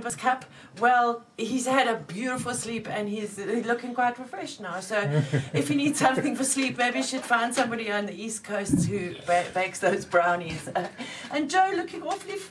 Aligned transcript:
cannabis 0.00 0.16
cup. 0.16 0.44
Well, 0.78 1.24
he's 1.36 1.66
had 1.66 1.86
a 1.86 1.96
beautiful 1.96 2.54
sleep 2.54 2.88
and 2.88 3.08
he's 3.08 3.38
looking 3.38 3.94
quite 3.94 4.18
refreshed 4.18 4.60
now. 4.60 4.80
So, 4.80 4.96
if 5.52 5.68
you 5.68 5.76
need 5.76 5.96
something 5.96 6.36
for 6.36 6.44
sleep, 6.44 6.78
maybe 6.78 6.98
you 6.98 7.04
should 7.04 7.22
find 7.22 7.54
somebody 7.54 7.90
on 7.90 8.06
the 8.06 8.14
East 8.14 8.44
Coast 8.44 8.86
who 8.86 9.14
ba- 9.26 9.46
bakes 9.52 9.80
those 9.80 10.04
brownies. 10.04 10.68
Uh, 10.68 10.88
and 11.32 11.50
Joe, 11.50 11.72
looking 11.74 12.02
awfully 12.02 12.34
f- 12.34 12.50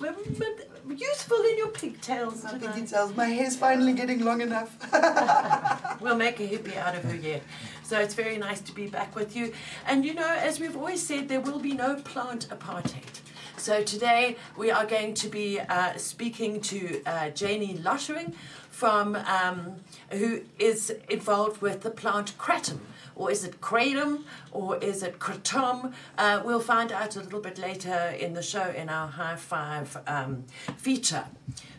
useful 0.96 1.42
in 1.42 1.58
your 1.58 1.70
pigtails. 1.70 2.44
My 2.44 2.52
tonight. 2.52 2.76
pigtails. 2.76 3.16
My 3.16 3.26
hair's 3.26 3.56
finally 3.56 3.94
getting 3.94 4.24
long 4.24 4.42
enough. 4.42 4.76
We'll 6.02 6.16
make 6.16 6.40
a 6.40 6.48
hippie 6.48 6.78
out 6.78 6.96
of 6.96 7.04
her 7.04 7.16
yet. 7.16 7.44
So 7.84 8.00
it's 8.00 8.14
very 8.14 8.38
nice 8.38 8.62
to 8.62 8.72
be 8.74 8.88
back 8.88 9.16
with 9.16 9.36
you. 9.36 9.52
And 9.86 10.06
you 10.06 10.14
know, 10.14 10.28
as 10.28 10.62
we've 10.62 10.78
always 10.78 11.06
said, 11.06 11.28
there 11.28 11.42
will 11.42 11.60
be 11.60 11.74
no 11.74 11.96
plant 11.96 12.48
apartheid. 12.50 13.20
So 13.60 13.84
today 13.84 14.38
we 14.56 14.72
are 14.72 14.86
going 14.86 15.14
to 15.16 15.28
be 15.28 15.60
uh, 15.60 15.98
speaking 15.98 16.62
to 16.62 17.04
uh, 17.06 17.32
Jani 17.36 17.76
Lottering 17.80 18.34
from 18.70 19.18
um, 19.18 19.76
who 20.12 20.44
is 20.58 20.94
involved 21.10 21.62
with 21.62 21.82
the 21.82 21.92
plant 21.92 22.38
kratom. 22.38 22.80
Or 23.18 23.30
is 23.30 23.44
it 23.44 23.60
kratom 23.60 24.24
or 24.54 24.78
is 24.78 25.04
it 25.04 25.20
kratom? 25.20 25.92
Uh, 26.18 26.42
we'll 26.46 26.62
find 26.62 26.94
out 26.94 27.18
a 27.18 27.20
little 27.20 27.42
bit 27.42 27.58
later 27.58 28.16
in 28.18 28.34
the 28.34 28.42
show 28.42 28.70
in 28.70 28.88
our 28.88 29.10
high 29.10 29.36
five 29.36 29.98
um, 30.08 30.46
feature. 30.78 31.26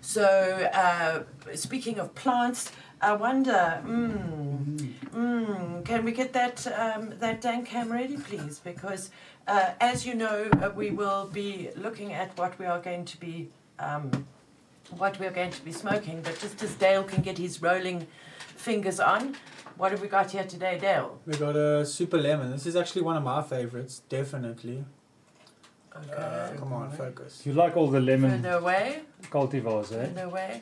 So, 0.02 0.22
uh, 0.74 1.22
speaking 1.54 1.98
of 1.98 2.14
plants, 2.14 2.72
I 3.02 3.14
wonder, 3.14 3.80
mm, 3.84 4.92
mm, 5.14 5.84
can 5.84 6.04
we 6.04 6.12
get 6.12 6.32
that 6.34 6.66
um, 6.78 7.14
that 7.18 7.40
Dan 7.40 7.64
cam 7.64 7.90
ready, 7.90 8.16
please? 8.18 8.58
Because 8.58 9.10
uh, 9.48 9.70
as 9.80 10.06
you 10.06 10.14
know, 10.14 10.48
uh, 10.62 10.70
we 10.74 10.90
will 10.90 11.26
be 11.32 11.70
looking 11.76 12.12
at 12.12 12.36
what 12.36 12.58
we 12.58 12.66
are 12.66 12.78
going 12.80 13.04
to 13.06 13.18
be 13.18 13.48
um, 13.78 14.10
what 14.98 15.18
we 15.18 15.26
are 15.26 15.30
going 15.32 15.50
to 15.50 15.64
be 15.64 15.72
smoking. 15.72 16.20
But 16.20 16.38
just 16.40 16.62
as 16.62 16.74
Dale 16.74 17.02
can 17.04 17.22
get 17.22 17.38
his 17.38 17.62
rolling 17.62 18.06
fingers 18.56 19.00
on, 19.00 19.34
what 19.78 19.92
have 19.92 20.02
we 20.02 20.08
got 20.08 20.30
here 20.30 20.44
today, 20.44 20.78
Dale? 20.78 21.18
We 21.26 21.34
got 21.38 21.56
a 21.56 21.86
super 21.86 22.18
lemon. 22.18 22.50
This 22.50 22.66
is 22.66 22.76
actually 22.76 23.02
one 23.02 23.16
of 23.16 23.22
my 23.22 23.40
favorites, 23.42 24.02
definitely. 24.10 24.84
Okay. 25.96 26.12
Uh, 26.12 26.50
come 26.58 26.72
on, 26.74 26.90
focus. 26.92 27.42
You 27.46 27.54
like 27.54 27.76
all 27.76 27.88
the 27.88 28.00
lemon 28.00 28.42
Further 28.42 28.58
away. 28.58 29.00
cultivars, 29.30 29.90
eh? 29.92 30.06
Further 30.06 30.24
away. 30.24 30.60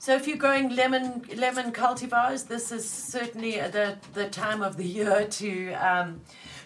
So 0.00 0.14
if 0.14 0.28
you're 0.28 0.36
growing 0.36 0.74
lemon 0.76 1.24
lemon 1.36 1.72
cultivars, 1.72 2.46
this 2.46 2.70
is 2.70 2.88
certainly 2.88 3.52
the 3.58 3.96
the 4.14 4.28
time 4.28 4.62
of 4.62 4.76
the 4.76 4.84
year 4.84 5.26
to 5.26 5.72
um, 5.72 6.20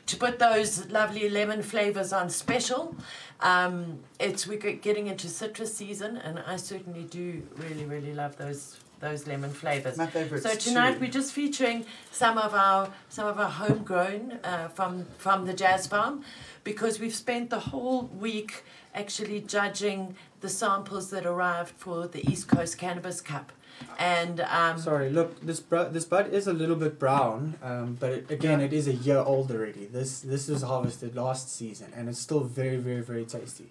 to 0.06 0.16
put 0.16 0.38
those 0.38 0.86
lovely 0.90 1.30
lemon 1.30 1.62
flavors 1.62 2.12
on 2.12 2.28
special. 2.28 2.94
Um, 3.40 4.00
it's 4.20 4.46
we're 4.46 4.58
getting 4.58 5.06
into 5.06 5.28
citrus 5.28 5.74
season, 5.74 6.18
and 6.18 6.40
I 6.46 6.56
certainly 6.56 7.04
do 7.04 7.42
really 7.56 7.86
really 7.86 8.12
love 8.12 8.36
those 8.36 8.78
those 9.00 9.26
lemon 9.26 9.50
flavors. 9.50 9.96
My 9.96 10.06
favourites 10.06 10.44
So 10.44 10.54
tonight 10.54 10.94
too. 10.94 11.00
we're 11.00 11.10
just 11.10 11.32
featuring 11.32 11.86
some 12.10 12.36
of 12.36 12.54
our 12.54 12.90
some 13.08 13.26
of 13.26 13.40
our 13.40 13.50
homegrown 13.50 14.40
uh, 14.44 14.68
from 14.68 15.06
from 15.16 15.46
the 15.46 15.54
Jazz 15.54 15.86
Farm, 15.86 16.22
because 16.64 17.00
we've 17.00 17.14
spent 17.14 17.48
the 17.48 17.60
whole 17.60 18.02
week 18.20 18.62
actually 18.94 19.40
judging 19.40 20.16
the 20.42 20.48
samples 20.48 21.08
that 21.10 21.24
arrived 21.24 21.72
for 21.78 22.06
the 22.06 22.20
East 22.30 22.48
Coast 22.48 22.76
Cannabis 22.76 23.20
Cup, 23.20 23.50
and 23.98 24.40
um, 24.40 24.78
Sorry, 24.78 25.08
look, 25.10 25.40
this 25.40 25.60
br- 25.60 25.84
this 25.96 26.04
bud 26.04 26.32
is 26.32 26.46
a 26.46 26.52
little 26.52 26.76
bit 26.76 26.98
brown, 26.98 27.54
um, 27.62 27.96
but 27.98 28.10
it, 28.12 28.30
again, 28.30 28.60
it 28.60 28.72
is 28.72 28.86
a 28.86 28.92
year 28.94 29.18
old 29.18 29.50
already. 29.50 29.86
This 29.86 30.20
this 30.20 30.48
was 30.48 30.62
harvested 30.62 31.16
last 31.16 31.50
season, 31.56 31.88
and 31.96 32.08
it's 32.08 32.18
still 32.18 32.40
very, 32.40 32.76
very, 32.76 33.00
very 33.00 33.24
tasty. 33.24 33.68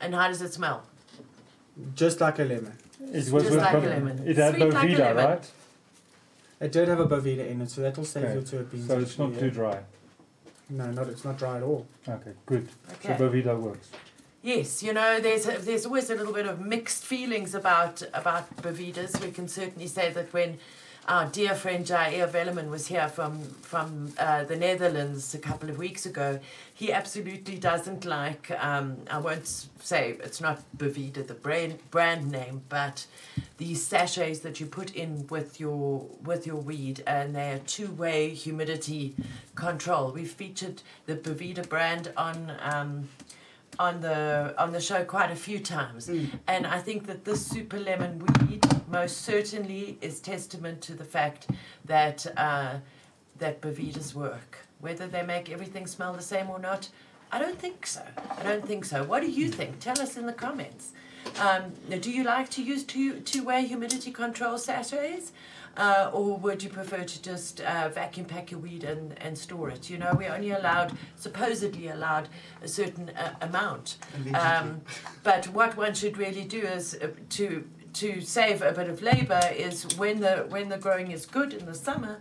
and 0.00 0.14
how 0.14 0.26
does 0.28 0.42
it 0.42 0.52
smell? 0.52 0.82
Just 1.94 2.20
like 2.20 2.38
a 2.40 2.44
lemon. 2.44 2.72
It 3.00 3.30
was 3.30 3.44
with 3.44 3.54
like 3.54 3.74
a 3.74 3.78
lemon. 3.78 4.26
It 4.26 4.36
had 4.36 4.54
Sweet 4.56 4.72
like 4.74 4.84
a 4.84 4.86
Boveda, 4.86 4.98
lemon. 4.98 5.24
right? 5.26 5.50
It 6.60 6.72
did 6.72 6.88
have 6.88 6.98
a 6.98 7.06
boveda 7.06 7.44
in 7.48 7.60
it, 7.62 7.70
so 7.70 7.82
that'll 7.82 8.04
save 8.04 8.24
Okay. 8.24 8.32
your 8.34 8.42
terpenes. 8.42 8.86
So 8.88 8.98
it's 8.98 9.16
not 9.18 9.38
too 9.38 9.50
dry. 9.50 9.78
No, 10.68 10.90
not 10.90 11.06
it's 11.08 11.24
not 11.24 11.38
dry 11.38 11.58
at 11.58 11.62
all. 11.62 11.86
Okay, 12.08 12.32
good. 12.46 12.68
Okay. 12.94 13.16
So 13.16 13.28
Boveda 13.30 13.56
works. 13.58 13.88
Yes, 14.42 14.82
you 14.84 14.92
know, 14.92 15.18
there's 15.20 15.44
there's 15.44 15.84
always 15.84 16.10
a 16.10 16.14
little 16.14 16.32
bit 16.32 16.46
of 16.46 16.60
mixed 16.60 17.04
feelings 17.04 17.54
about 17.56 18.02
about 18.14 18.56
Bovedas. 18.58 19.20
We 19.20 19.32
can 19.32 19.48
certainly 19.48 19.88
say 19.88 20.12
that 20.12 20.32
when 20.32 20.58
our 21.08 21.26
dear 21.26 21.54
friend 21.56 21.84
Jair 21.84 22.30
Velleman 22.30 22.70
was 22.70 22.86
here 22.86 23.08
from 23.08 23.42
from 23.62 24.12
uh, 24.16 24.44
the 24.44 24.54
Netherlands 24.54 25.34
a 25.34 25.38
couple 25.38 25.68
of 25.68 25.76
weeks 25.76 26.06
ago, 26.06 26.38
he 26.72 26.92
absolutely 26.92 27.58
doesn't 27.58 28.04
like. 28.04 28.52
Um, 28.62 28.98
I 29.10 29.18
won't 29.18 29.48
say 29.80 30.16
it's 30.22 30.40
not 30.40 30.62
Boveda 30.76 31.26
the 31.26 31.34
brand 31.34 31.90
brand 31.90 32.30
name, 32.30 32.62
but 32.68 33.06
these 33.56 33.84
sachets 33.84 34.38
that 34.40 34.60
you 34.60 34.66
put 34.66 34.94
in 34.94 35.26
with 35.26 35.58
your 35.58 36.06
with 36.22 36.46
your 36.46 36.60
weed, 36.60 37.02
and 37.08 37.34
they're 37.34 37.58
two 37.58 37.90
way 37.90 38.30
humidity 38.30 39.16
control. 39.56 40.12
We've 40.12 40.30
featured 40.30 40.82
the 41.06 41.16
Boveda 41.16 41.68
brand 41.68 42.12
on. 42.16 42.52
Um, 42.62 43.08
on 43.78 44.00
the 44.00 44.54
on 44.58 44.72
the 44.72 44.80
show 44.80 45.04
quite 45.04 45.30
a 45.30 45.36
few 45.36 45.58
times, 45.60 46.08
and 46.46 46.66
I 46.66 46.78
think 46.78 47.06
that 47.06 47.24
this 47.24 47.44
super 47.46 47.78
lemon 47.78 48.24
weed 48.48 48.64
most 48.90 49.22
certainly 49.22 49.98
is 50.00 50.20
testament 50.20 50.80
to 50.82 50.94
the 50.94 51.04
fact 51.04 51.48
that 51.84 52.26
uh, 52.36 52.78
that 53.38 53.60
Bovedas 53.60 54.14
work. 54.14 54.58
Whether 54.80 55.06
they 55.06 55.22
make 55.22 55.50
everything 55.50 55.86
smell 55.86 56.12
the 56.12 56.22
same 56.22 56.48
or 56.50 56.58
not, 56.58 56.88
I 57.32 57.38
don't 57.38 57.58
think 57.58 57.86
so. 57.86 58.02
I 58.38 58.42
don't 58.42 58.66
think 58.66 58.84
so. 58.84 59.04
What 59.04 59.22
do 59.22 59.30
you 59.30 59.48
think? 59.48 59.80
Tell 59.80 60.00
us 60.00 60.16
in 60.16 60.26
the 60.26 60.32
comments. 60.32 60.92
Um, 61.40 61.72
do 62.00 62.10
you 62.10 62.24
like 62.24 62.48
to 62.50 62.62
use 62.62 62.84
two 62.84 63.20
two 63.20 63.44
way 63.44 63.66
humidity 63.66 64.10
control 64.10 64.58
sachets? 64.58 65.32
Uh, 65.78 66.10
or 66.12 66.36
would 66.38 66.60
you 66.64 66.68
prefer 66.68 67.04
to 67.04 67.22
just 67.22 67.60
uh, 67.60 67.88
vacuum 67.88 68.26
pack 68.26 68.50
your 68.50 68.58
weed 68.60 68.82
and, 68.82 69.14
and 69.22 69.38
store 69.38 69.70
it? 69.70 69.88
You 69.88 69.98
know, 69.98 70.12
we're 70.18 70.32
only 70.34 70.50
allowed, 70.50 70.90
supposedly 71.16 71.86
allowed, 71.88 72.28
a 72.62 72.68
certain 72.68 73.10
uh, 73.10 73.34
amount. 73.40 73.96
Um, 74.34 74.80
but 75.22 75.46
what 75.58 75.76
one 75.76 75.94
should 75.94 76.18
really 76.18 76.44
do 76.44 76.60
is 76.78 76.94
uh, 77.00 77.08
to 77.30 77.46
to 77.94 78.20
save 78.20 78.60
a 78.60 78.72
bit 78.72 78.88
of 78.88 79.02
labour 79.02 79.40
is 79.56 79.86
when 79.96 80.20
the 80.20 80.34
when 80.50 80.68
the 80.68 80.78
growing 80.78 81.10
is 81.12 81.24
good 81.26 81.54
in 81.54 81.64
the 81.66 81.74
summer, 81.74 82.14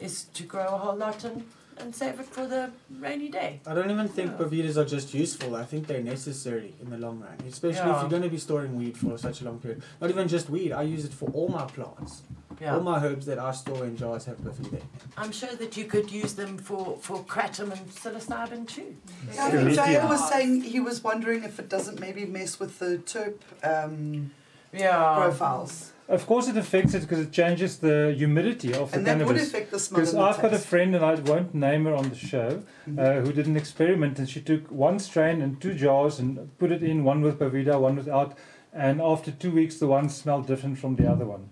is 0.00 0.24
to 0.34 0.42
grow 0.42 0.66
a 0.66 0.78
whole 0.78 0.96
lot 0.96 1.24
and, 1.24 1.44
and 1.78 1.94
save 1.94 2.20
it 2.20 2.26
for 2.26 2.46
the 2.46 2.70
rainy 3.00 3.28
day. 3.30 3.60
I 3.66 3.74
don't 3.74 3.90
even 3.90 4.08
think 4.08 4.32
Yeah. 4.32 4.38
Bovedas 4.44 4.76
are 4.76 4.84
just 4.96 5.14
useful. 5.14 5.56
I 5.56 5.64
think 5.64 5.86
they're 5.86 6.02
necessary 6.02 6.74
in 6.82 6.90
the 6.90 6.98
long 6.98 7.20
run, 7.20 7.38
especially 7.48 7.90
if 7.92 8.00
you're 8.00 8.10
going 8.10 8.22
to 8.22 8.28
be 8.38 8.38
storing 8.38 8.76
weed 8.76 8.96
for 8.98 9.16
such 9.18 9.40
a 9.40 9.44
long 9.44 9.58
period. 9.60 9.82
Not 10.00 10.10
even 10.10 10.28
just 10.28 10.50
weed. 10.50 10.72
I 10.72 10.82
use 10.82 11.04
it 11.04 11.12
for 11.20 11.28
all 11.30 11.48
my 11.48 11.64
plants. 11.76 12.22
Yeah. 12.60 12.74
All 12.74 12.80
my 12.82 13.04
herbs 13.04 13.26
that 13.26 13.38
I 13.38 13.52
store 13.52 13.84
in 13.84 13.96
jars 13.96 14.24
have 14.26 14.38
Boveda. 14.38 14.80
I'm 15.16 15.32
sure 15.32 15.54
that 15.56 15.76
you 15.76 15.84
could 15.84 16.10
use 16.10 16.34
them 16.34 16.56
for, 16.58 16.96
for 17.00 17.22
kratom 17.24 17.72
and 17.72 17.88
psilocybin 17.90 18.66
too. 18.68 18.96
Yeah, 19.34 19.46
I 19.46 19.50
think 19.50 19.76
Lithium. 19.76 20.08
Was 20.08 20.28
saying 20.28 20.62
he 20.62 20.80
was 20.80 21.02
wondering 21.02 21.44
if 21.44 21.58
it 21.58 21.68
doesn't 21.68 22.00
maybe 22.00 22.24
mess 22.26 22.58
with 22.60 22.78
the 22.78 22.98
terp 22.98 23.36
um, 23.62 24.30
Yeah. 24.72 25.14
profiles. 25.16 25.90
Of 26.06 26.26
course, 26.26 26.48
it 26.48 26.56
affects 26.58 26.92
it 26.92 27.00
because 27.00 27.20
it 27.20 27.32
changes 27.32 27.78
the 27.78 28.12
humidity 28.14 28.74
of 28.74 28.90
the 28.90 28.98
And 28.98 29.06
that 29.06 29.26
would 29.26 29.36
affect 29.36 29.70
the 29.70 29.78
smell 29.78 30.00
Because 30.00 30.12
and 30.12 30.22
the 30.22 30.26
I've 30.26 30.42
got 30.42 30.52
a 30.52 30.58
friend, 30.58 30.94
and 30.94 31.02
I 31.02 31.14
won't 31.14 31.54
name 31.54 31.86
her 31.86 31.94
on 31.94 32.10
the 32.10 32.14
show, 32.14 32.62
Mhm. 32.86 32.98
uh, 32.98 33.22
who 33.24 33.32
did 33.32 33.46
an 33.46 33.56
experiment, 33.56 34.18
and 34.18 34.28
she 34.28 34.42
took 34.42 34.70
one 34.70 34.98
strain 34.98 35.40
and 35.40 35.58
two 35.62 35.72
jars 35.72 36.18
and 36.18 36.50
put 36.58 36.70
it 36.70 36.82
in, 36.82 37.04
one 37.04 37.22
with 37.22 37.38
Boveda, 37.38 37.80
one 37.80 37.96
without, 37.96 38.36
and 38.74 39.00
after 39.00 39.30
two 39.30 39.50
weeks, 39.50 39.78
the 39.78 39.86
one 39.86 40.10
smelled 40.10 40.46
different 40.46 40.76
from 40.78 40.96
the 40.96 41.10
other 41.10 41.24
one. 41.24 41.48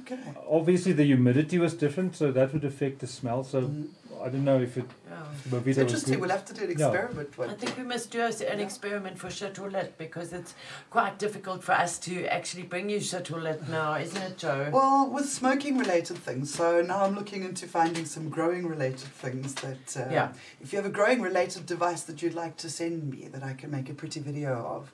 Okay. 0.00 0.18
Obviously, 0.48 0.92
the 0.92 1.04
humidity 1.04 1.58
was 1.58 1.74
different, 1.74 2.16
so 2.16 2.32
that 2.32 2.52
would 2.52 2.64
affect 2.64 3.00
the 3.00 3.06
smell. 3.06 3.44
So 3.44 3.62
Mhm. 3.62 3.88
I 4.22 4.28
don't 4.28 4.44
know 4.44 4.60
if 4.60 4.76
it 4.76 4.84
Yeah. 5.08 5.16
Boveda 5.48 5.56
It's 5.58 5.66
was 5.66 5.78
interesting. 5.78 6.12
good. 6.14 6.20
We'll 6.20 6.30
have 6.30 6.44
to 6.44 6.52
do 6.54 6.64
an 6.64 6.78
Yeah. 6.78 6.88
experiment. 6.88 7.30
I 7.38 7.54
think 7.54 7.78
we 7.78 7.84
must 7.84 8.10
do 8.10 8.20
a- 8.20 8.52
an 8.52 8.60
experiment 8.60 9.18
for 9.18 9.30
Chateaulet 9.30 9.96
because 9.96 10.32
it's 10.34 10.54
quite 10.90 11.18
difficult 11.18 11.64
for 11.64 11.72
us 11.72 11.98
to 12.00 12.26
actually 12.26 12.64
bring 12.64 12.90
you 12.90 13.00
Chateaulet 13.00 13.66
now, 13.68 13.94
isn't 13.94 14.20
it, 14.22 14.36
Joe? 14.36 14.68
Well, 14.72 15.08
with 15.08 15.28
smoking 15.30 15.78
related 15.78 16.18
things. 16.18 16.52
So 16.52 16.82
now 16.82 17.04
I'm 17.04 17.14
looking 17.14 17.42
into 17.44 17.66
finding 17.66 18.04
some 18.04 18.28
growing 18.28 18.66
related 18.66 19.08
things 19.24 19.54
that. 19.54 19.96
Uh, 19.96 20.10
Yeah. 20.12 20.32
If 20.60 20.72
you 20.72 20.76
have 20.76 20.86
a 20.86 20.90
growing 20.92 21.22
related 21.22 21.64
device 21.66 22.02
that 22.02 22.20
you'd 22.20 22.34
like 22.34 22.56
to 22.58 22.68
send 22.68 23.10
me 23.10 23.28
that 23.32 23.42
I 23.42 23.54
can 23.54 23.70
make 23.70 23.88
a 23.88 23.94
pretty 23.94 24.20
video 24.20 24.52
of, 24.76 24.92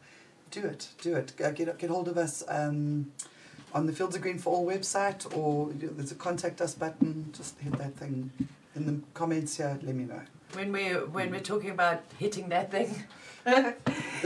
do 0.53 0.65
it. 0.65 0.89
Do 1.03 1.17
it. 1.17 1.33
Uh, 1.45 1.51
Get 1.51 1.79
get 1.79 1.91
hold 1.91 2.07
of 2.09 2.17
us. 2.17 2.45
Um, 2.47 3.11
on 3.75 3.87
the 3.87 3.93
Fields 3.93 4.17
of 4.17 4.23
Green 4.23 4.39
for 4.39 4.55
All 4.55 4.67
website, 4.67 5.37
or 5.37 5.71
there's 5.73 6.13
a 6.13 6.15
contact 6.15 6.61
us 6.61 6.75
button. 6.75 7.31
Just 7.37 7.59
hit 7.61 7.77
that 7.79 7.95
thing 7.97 8.31
in 8.75 8.87
the 8.87 9.01
comments 9.15 9.57
here. 9.57 9.79
Let 9.83 9.95
me 9.95 10.05
know. 10.05 10.21
when 10.55 10.73
we 10.73 10.85
when 11.17 11.31
we're 11.31 11.41
talking 11.41 11.71
about 11.71 12.03
hitting 12.19 12.49
that 12.51 12.71
thing. 12.71 13.05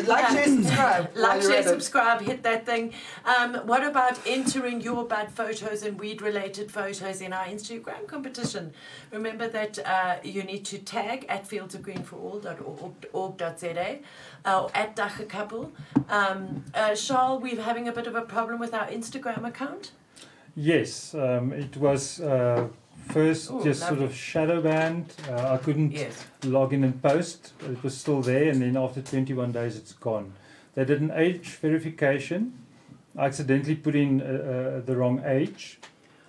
Like, 0.06 0.28
share, 0.28 0.46
subscribe. 0.46 1.10
like, 1.14 1.42
share, 1.42 1.62
subscribe, 1.62 2.22
hit 2.22 2.42
that 2.44 2.64
thing. 2.64 2.94
Um, 3.24 3.56
what 3.66 3.84
about 3.84 4.18
entering 4.24 4.80
your 4.80 5.04
bad 5.04 5.32
photos 5.32 5.82
and 5.82 5.98
weed 5.98 6.22
related 6.22 6.70
photos 6.70 7.20
in 7.20 7.32
our 7.32 7.44
Instagram 7.44 8.06
competition? 8.06 8.72
Remember 9.10 9.48
that 9.48 9.80
uh, 9.84 10.18
you 10.22 10.44
need 10.44 10.64
to 10.66 10.78
tag 10.78 11.26
at 11.28 11.44
fieldsofgreenforall.org.za 11.46 13.98
uh, 14.44 14.62
or 14.62 14.70
at 14.74 14.94
Dagga 14.96 15.28
Couple. 15.28 15.72
Um, 16.08 16.64
uh, 16.72 16.94
Charles, 16.94 17.42
we're 17.42 17.60
having 17.60 17.88
a 17.88 17.92
bit 17.92 18.06
of 18.06 18.14
a 18.14 18.22
problem 18.22 18.60
with 18.60 18.72
our 18.72 18.86
Instagram 18.86 19.44
account. 19.46 19.90
Yes, 20.56 21.14
um, 21.14 21.52
it 21.52 21.76
was 21.76 22.20
uh, 22.20 22.66
first 23.08 23.50
Ooh, 23.50 23.62
just 23.64 23.86
sort 23.86 24.00
of 24.00 24.14
shadow 24.14 24.60
banned. 24.60 25.12
Uh, 25.28 25.54
I 25.54 25.56
couldn't 25.58 25.92
Yes. 25.92 26.24
log 26.44 26.72
in 26.72 26.84
and 26.84 27.00
post. 27.02 27.52
It 27.68 27.82
was 27.82 27.96
still 27.96 28.22
there, 28.22 28.48
and 28.50 28.60
then 28.62 28.76
after 28.76 29.00
21 29.02 29.52
days, 29.52 29.76
it's 29.76 29.92
gone. 29.92 30.32
They 30.74 30.84
did 30.84 31.00
an 31.00 31.10
age 31.14 31.48
verification. 31.56 32.52
I 33.16 33.26
accidentally 33.26 33.74
put 33.74 33.94
in 33.94 34.20
uh, 34.22 34.24
uh, 34.24 34.80
the 34.86 34.96
wrong 34.96 35.22
age. 35.24 35.78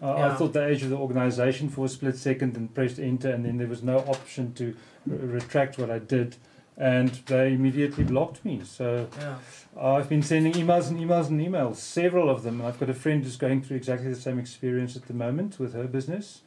Uh, 0.01 0.15
I 0.15 0.35
thought 0.35 0.53
the 0.53 0.65
age 0.65 0.81
of 0.81 0.89
the 0.89 0.97
organization 0.97 1.69
for 1.69 1.85
a 1.85 1.89
split 1.89 2.17
second 2.17 2.57
and 2.57 2.73
pressed 2.73 2.97
enter, 2.99 3.29
and 3.29 3.45
then 3.45 3.57
there 3.57 3.67
was 3.67 3.83
no 3.83 3.99
option 3.99 4.51
to 4.53 4.75
r- 5.09 5.15
retract 5.17 5.77
what 5.77 5.91
I 5.91 5.99
did. 5.99 6.37
And 6.77 7.09
they 7.27 7.53
immediately 7.53 8.03
blocked 8.03 8.43
me. 8.43 8.61
So 8.65 9.07
Yeah. 9.19 9.35
I've 9.79 10.09
been 10.09 10.23
sending 10.23 10.53
emails 10.53 10.89
and 10.89 10.99
emails 10.99 11.27
and 11.29 11.39
emails, 11.39 11.75
several 11.75 12.27
of 12.31 12.41
them. 12.41 12.63
I've 12.63 12.79
got 12.79 12.89
a 12.89 12.95
friend 12.95 13.23
who's 13.23 13.37
going 13.37 13.61
through 13.61 13.77
exactly 13.77 14.09
the 14.09 14.19
same 14.19 14.39
experience 14.39 14.95
at 14.95 15.05
the 15.05 15.13
moment 15.13 15.59
with 15.59 15.73
her 15.75 15.83
business. 15.83 16.41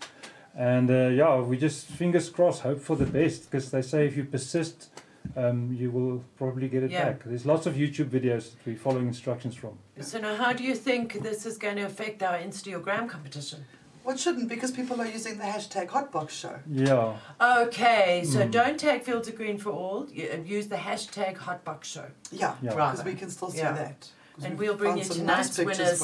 And 0.57 0.91
uh, 0.91 1.09
yeah, 1.09 1.41
we 1.41 1.57
just 1.57 1.87
fingers 1.87 2.29
crossed, 2.31 2.63
hope 2.63 2.81
for 2.81 2.97
the 2.97 3.07
best 3.07 3.51
because 3.51 3.71
they 3.71 3.83
say 3.83 4.07
if 4.07 4.17
you 4.17 4.25
persist, 4.25 4.89
um, 5.37 5.73
you 5.73 5.91
will 5.91 6.23
probably 6.37 6.69
get 6.69 6.83
it 6.85 6.91
Yeah. 6.91 7.05
back. 7.07 7.25
There's 7.25 7.45
lots 7.45 7.67
of 7.67 7.75
YouTube 7.75 8.11
videos 8.11 8.51
that 8.53 8.67
we're 8.67 8.77
following 8.77 9.09
instructions 9.09 9.57
from. 9.57 9.79
So 10.01 10.19
now, 10.21 10.37
how 10.37 10.53
do 10.53 10.63
you 10.63 10.75
think 10.77 11.23
this 11.23 11.45
is 11.47 11.59
going 11.59 11.77
to 11.77 11.83
affect 11.83 12.23
our 12.23 12.39
Instagram 12.39 13.09
competition? 13.09 13.65
What 14.05 14.21
shouldn't 14.21 14.49
because 14.51 14.71
people 14.71 15.01
are 15.01 15.07
using 15.07 15.39
the 15.39 15.45
hashtag 15.45 15.89
Hotbox 15.89 16.29
Show. 16.31 16.57
Yeah, 16.71 17.17
Okay, 17.41 18.23
so 18.25 18.41
Mm. 18.41 18.51
don't 18.51 18.79
tag 18.79 19.03
Fields 19.03 19.29
of 19.29 19.35
Green 19.37 19.57
for 19.59 19.71
all. 19.71 20.03
uh, 20.05 20.37
Use 20.45 20.69
the 20.69 20.77
hashtag 20.77 21.39
Hotbox 21.39 21.85
Show. 21.85 22.05
Yeah, 22.31 22.55
yeah. 22.63 22.75
Right. 22.75 22.91
because 22.93 23.05
we 23.07 23.15
can 23.15 23.31
still 23.31 23.51
see 23.51 23.59
Yeah. 23.59 23.73
that. 23.73 24.09
And 24.43 24.59
we'll 24.59 24.75
bring 24.77 24.97
you 24.99 25.05
nice 25.05 25.09
tonight's 25.17 25.57
pictures 25.59 25.79
winners. 25.79 26.01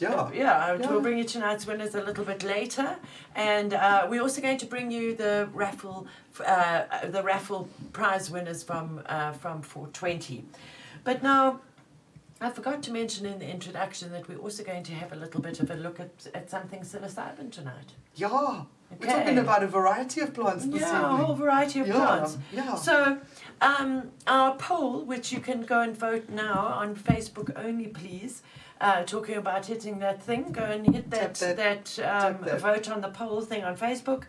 Yeah. 0.00 0.30
yeah, 0.32 0.72
Yeah. 0.74 0.90
we'll 0.90 1.00
bring 1.00 1.18
you 1.18 1.24
tonight's 1.24 1.66
winners 1.66 1.94
a 1.96 2.00
little 2.02 2.24
bit 2.24 2.44
later, 2.44 2.96
and 3.34 3.74
uh, 3.74 4.06
we're 4.08 4.22
also 4.22 4.40
going 4.40 4.58
to 4.58 4.66
bring 4.66 4.90
you 4.92 5.16
the 5.16 5.48
raffle, 5.52 6.06
uh, 6.40 6.44
uh, 6.44 7.06
the 7.08 7.22
raffle 7.24 7.68
prize 7.92 8.30
winners 8.30 8.62
from 8.62 9.02
uh, 9.06 9.32
from 9.32 9.62
420. 9.62 10.44
But 11.02 11.22
now, 11.24 11.60
I 12.40 12.50
forgot 12.50 12.82
to 12.84 12.92
mention 12.92 13.26
in 13.26 13.40
the 13.40 13.48
introduction 13.50 14.12
that 14.12 14.28
we're 14.28 14.38
also 14.38 14.62
going 14.62 14.84
to 14.84 14.92
have 14.92 15.12
a 15.12 15.16
little 15.16 15.40
bit 15.40 15.58
of 15.58 15.70
a 15.70 15.74
look 15.74 15.98
at, 15.98 16.10
at 16.34 16.50
something 16.50 16.80
psilocybin 16.82 17.50
tonight. 17.50 17.92
Yeah. 18.14 18.62
We're 19.00 19.06
talking 19.08 19.38
about 19.38 19.62
a 19.62 19.66
variety 19.66 20.20
of 20.20 20.34
plants 20.34 20.66
this 20.66 20.80
yeah, 20.80 21.12
a 21.12 21.16
whole 21.16 21.34
variety 21.34 21.80
of 21.80 21.88
yeah. 21.88 21.94
plants. 21.94 22.38
Yeah. 22.52 22.74
So, 22.74 23.18
um, 23.60 24.10
our 24.26 24.54
poll, 24.56 25.04
which 25.04 25.32
you 25.32 25.40
can 25.40 25.62
go 25.62 25.80
and 25.80 25.96
vote 25.96 26.28
now 26.28 26.66
on 26.66 26.94
Facebook 26.94 27.52
only, 27.56 27.88
please. 27.88 28.42
Uh, 28.80 29.04
talking 29.04 29.36
about 29.36 29.66
hitting 29.66 30.00
that 30.00 30.20
thing, 30.20 30.50
go 30.50 30.64
and 30.64 30.92
hit 30.92 31.08
that 31.10 31.36
Tap 31.36 31.56
that, 31.56 31.98
um, 32.00 32.44
that. 32.44 32.60
vote 32.60 32.90
on 32.90 33.00
the 33.00 33.08
poll 33.08 33.40
thing 33.40 33.62
on 33.62 33.76
Facebook. 33.76 34.24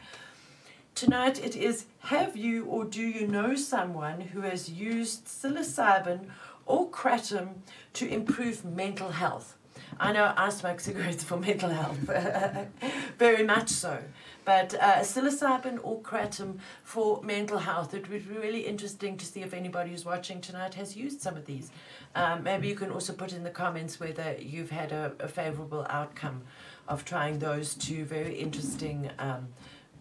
Tonight 0.93 1.43
it 1.43 1.55
is: 1.55 1.85
Have 2.01 2.37
you 2.37 2.65
or 2.65 2.85
do 2.85 3.01
you 3.01 3.25
know 3.27 3.55
someone 3.55 4.21
who 4.21 4.41
has 4.41 4.69
used 4.69 5.25
psilocybin 5.25 6.27
or 6.67 6.87
kratom 6.89 7.55
to 7.93 8.07
improve 8.07 8.63
mental 8.63 9.09
health? 9.09 9.57
I 9.99 10.11
know 10.11 10.33
I 10.35 10.49
smoke 10.49 10.79
cigarettes 10.79 11.23
for 11.23 11.37
mental 11.37 11.69
health, 11.69 11.97
very 13.17 13.43
much 13.43 13.69
so. 13.69 14.03
But 14.45 14.73
uh, 14.75 14.99
psilocybin 14.99 15.79
or 15.83 16.01
kratom 16.01 16.59
for 16.83 17.21
mental 17.23 17.59
health, 17.59 17.93
it 17.93 18.09
would 18.09 18.27
be 18.27 18.35
really 18.35 18.61
interesting 18.61 19.17
to 19.17 19.25
see 19.25 19.41
if 19.41 19.53
anybody 19.53 19.91
who's 19.91 20.05
watching 20.05 20.41
tonight 20.41 20.73
has 20.75 20.95
used 20.95 21.21
some 21.21 21.37
of 21.37 21.45
these. 21.45 21.71
Um, 22.15 22.43
maybe 22.43 22.67
you 22.67 22.75
can 22.75 22.91
also 22.91 23.13
put 23.13 23.33
in 23.33 23.43
the 23.43 23.49
comments 23.49 23.99
whether 23.99 24.35
you've 24.39 24.71
had 24.71 24.91
a, 24.91 25.13
a 25.19 25.27
favourable 25.27 25.85
outcome 25.89 26.41
of 26.87 27.05
trying 27.05 27.39
those 27.39 27.75
two 27.75 28.03
very 28.03 28.35
interesting 28.35 29.09
um, 29.17 29.47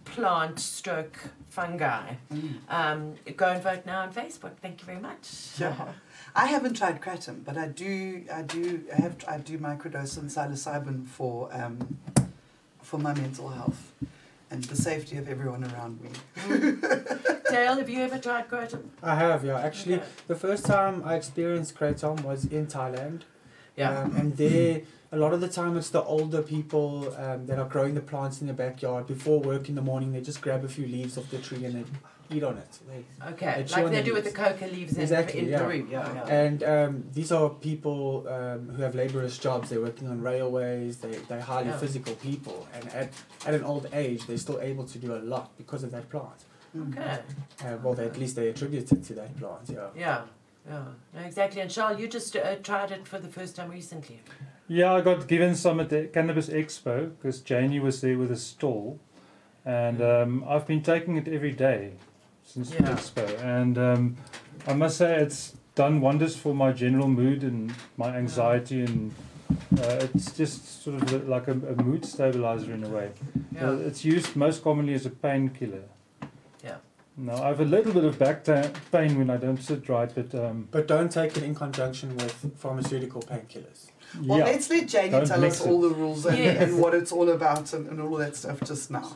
plant 0.05 0.59
stroke 0.59 1.19
fungi. 1.49 2.15
Mm. 2.33 2.55
Um, 2.69 3.15
go 3.37 3.47
and 3.47 3.62
vote 3.62 3.87
now 3.87 4.03
on 4.03 4.12
Facebook. 4.12 4.56
Thank 4.61 4.81
you 4.81 4.87
very 4.87 5.00
much. 5.00 5.29
Yeah. 5.59 5.93
I 6.35 6.47
haven't 6.47 6.75
tried 6.75 7.00
kratom, 7.00 7.44
but 7.44 7.59
I 7.59 7.69
do. 7.69 8.25
I 8.33 8.43
do. 8.43 8.83
I 8.91 9.03
have. 9.03 9.17
I 9.29 9.37
do 9.37 9.59
microdose 9.59 10.17
and 10.17 10.31
psilocybin 10.31 11.06
for 11.06 11.50
um, 11.53 11.99
for 12.81 12.99
my 12.99 13.12
mental 13.15 13.50
health 13.50 13.93
and 14.52 14.62
the 14.64 14.76
safety 14.76 15.16
of 15.16 15.28
everyone 15.28 15.64
around 15.64 15.99
me. 16.02 16.10
Dale, 17.50 17.76
have 17.76 17.88
you 17.88 18.00
ever 18.02 18.19
tried 18.19 18.49
kratom? 18.49 18.82
I 19.02 19.14
have, 19.14 19.44
yeah. 19.44 19.58
Actually, 19.58 19.94
Okay. 19.96 20.04
the 20.28 20.34
first 20.37 20.66
time 20.66 21.02
I 21.04 21.14
experienced 21.16 21.75
kratom 21.75 22.22
was 22.22 22.44
in 22.44 22.66
Thailand. 22.66 23.22
Yeah. 23.76 23.99
Um, 24.02 24.14
and 24.16 24.37
there, 24.37 24.82
a 25.12 25.17
lot 25.17 25.32
of 25.35 25.41
the 25.41 25.49
time, 25.49 25.76
it's 25.76 25.91
the 25.91 26.03
older 26.03 26.43
people 26.43 27.14
um, 27.19 27.47
that 27.47 27.59
are 27.59 27.69
growing 27.69 27.94
the 27.94 28.00
plants 28.00 28.41
in 28.41 28.47
the 28.47 28.55
backyard. 28.55 29.06
Before 29.06 29.38
work 29.41 29.69
in 29.69 29.75
the 29.75 29.82
morning, 29.82 30.12
they 30.12 30.23
just 30.23 30.41
grab 30.41 30.64
a 30.64 30.69
few 30.69 30.87
leaves 30.87 31.19
off 31.19 31.31
the 31.31 31.38
tree 31.38 31.64
and 31.67 31.75
they 31.75 32.37
eat 32.37 32.43
on 32.43 32.56
it. 32.56 32.79
They, 32.88 33.05
Okay, 33.32 33.62
They 33.69 33.75
like 33.82 33.91
they 33.91 33.97
the 33.99 34.03
do 34.05 34.14
with 34.14 34.25
the 34.25 34.31
leaves. 34.31 34.59
coca 34.59 34.67
leaves 34.73 34.94
in, 34.97 35.03
Exactly, 35.03 35.41
in 35.41 35.49
yeah. 35.49 35.59
Peru. 35.59 35.87
Yeah, 35.91 36.14
yeah. 36.14 36.26
and 36.35 36.62
um, 36.64 37.05
these 37.12 37.31
are 37.31 37.50
people 37.50 38.26
um, 38.26 38.70
who 38.70 38.81
have 38.82 38.94
laborious 38.94 39.37
jobs. 39.37 39.69
They're 39.69 39.82
working 39.82 40.09
on 40.09 40.23
railways. 40.23 40.97
They, 40.97 41.11
they're 41.29 41.43
highly 41.43 41.69
Yeah. 41.69 41.76
physical 41.76 42.15
people. 42.15 42.67
And 42.75 42.88
at, 42.94 43.12
at 43.44 43.53
an 43.53 43.65
old 43.65 43.88
age, 43.93 44.26
they're 44.26 44.38
still 44.38 44.61
able 44.62 44.85
to 44.85 44.99
do 44.99 45.15
a 45.15 45.19
lot 45.19 45.55
because 45.58 45.85
of 45.85 45.91
that 45.91 46.08
plant. 46.08 46.44
Okay. 46.88 47.19
Uh, 47.62 47.76
well, 47.82 47.93
they, 47.93 48.06
at 48.06 48.17
least 48.19 48.35
they 48.37 48.49
attribute 48.49 48.91
it 48.91 49.05
to 49.05 49.12
that 49.12 49.37
plant, 49.38 49.69
yeah. 49.69 49.88
Yeah, 49.94 50.23
yeah, 50.67 50.85
no, 51.15 51.20
exactly. 51.20 51.61
And 51.61 51.70
Charles, 51.70 52.00
you 52.00 52.08
just 52.08 52.35
uh, 52.35 52.55
tried 52.56 52.93
it 52.93 53.06
for 53.06 53.19
the 53.19 53.29
first 53.29 53.56
time 53.56 53.69
recently. 53.70 54.23
Yeah, 54.69 54.94
I 54.94 55.00
got 55.00 55.29
given 55.29 55.55
some 55.55 55.81
at 55.81 55.91
the 55.91 56.05
Cannabis 56.05 56.49
Expo 56.49 57.11
because 57.11 57.43
Jani 57.49 57.81
was 57.81 58.00
there 58.00 58.17
with 58.17 58.31
a 58.31 58.37
stall, 58.37 58.99
and 59.64 60.00
um, 60.00 60.44
I've 60.49 60.67
been 60.67 60.82
taking 60.82 61.17
it 61.17 61.29
every 61.29 61.53
day 61.53 61.93
since 62.44 62.70
the 62.70 62.82
expo, 62.82 63.43
and 63.43 63.76
um, 63.76 64.17
I 64.67 64.73
must 64.75 64.97
say 64.97 65.17
it's 65.17 65.56
done 65.75 66.00
wonders 66.00 66.37
for 66.37 66.55
my 66.55 66.73
general 66.73 67.09
mood 67.09 67.43
and 67.43 67.73
my 67.97 68.17
anxiety, 68.17 68.82
and 68.82 69.14
uh, 69.79 70.06
it's 70.14 70.32
just 70.37 70.82
sort 70.82 71.03
of 71.03 71.29
like 71.29 71.49
a, 71.49 71.53
a 71.53 71.82
mood 71.82 72.05
stabilizer 72.05 72.73
in 72.73 72.85
a 72.85 72.88
way. 72.88 73.11
Uh, 73.61 73.73
it's 73.76 74.05
used 74.05 74.37
most 74.37 74.62
commonly 74.65 74.94
as 74.94 75.06
a 75.06 75.11
painkiller. 75.11 75.85
Yeah. 76.65 76.76
Now 77.17 77.43
I 77.43 77.49
have 77.49 77.61
a 77.61 77.65
little 77.65 77.93
bit 77.93 78.05
of 78.05 78.19
back 78.19 78.44
pain 78.91 79.19
when 79.19 79.29
I 79.29 79.37
don't 79.37 79.58
sit 79.62 79.88
right, 79.88 80.11
but 80.15 80.35
um, 80.35 80.69
But 80.70 80.88
don't 80.88 81.12
take 81.12 81.37
it 81.37 81.43
in 81.43 81.55
conjunction 81.55 82.17
with 82.17 82.53
pharmaceutical 82.56 83.23
painkillers. 83.23 83.92
Well, 84.20 84.38
yeah. 84.38 84.44
let's 84.44 84.69
let 84.69 84.93
Jani 84.93 85.11
Don't 85.11 85.26
tell 85.26 85.44
us 85.44 85.60
it. 85.60 85.69
all 85.69 85.81
the 85.81 85.89
rules 85.89 86.27
and, 86.27 86.36
Yes. 86.39 86.63
and 86.63 86.79
what 86.79 86.94
it's 86.94 87.13
all 87.13 87.31
about 87.31 87.72
and, 87.72 87.86
and 87.89 88.01
all 88.01 88.17
that 88.17 88.36
stuff 88.36 88.60
just 88.65 88.91
now. 88.91 89.10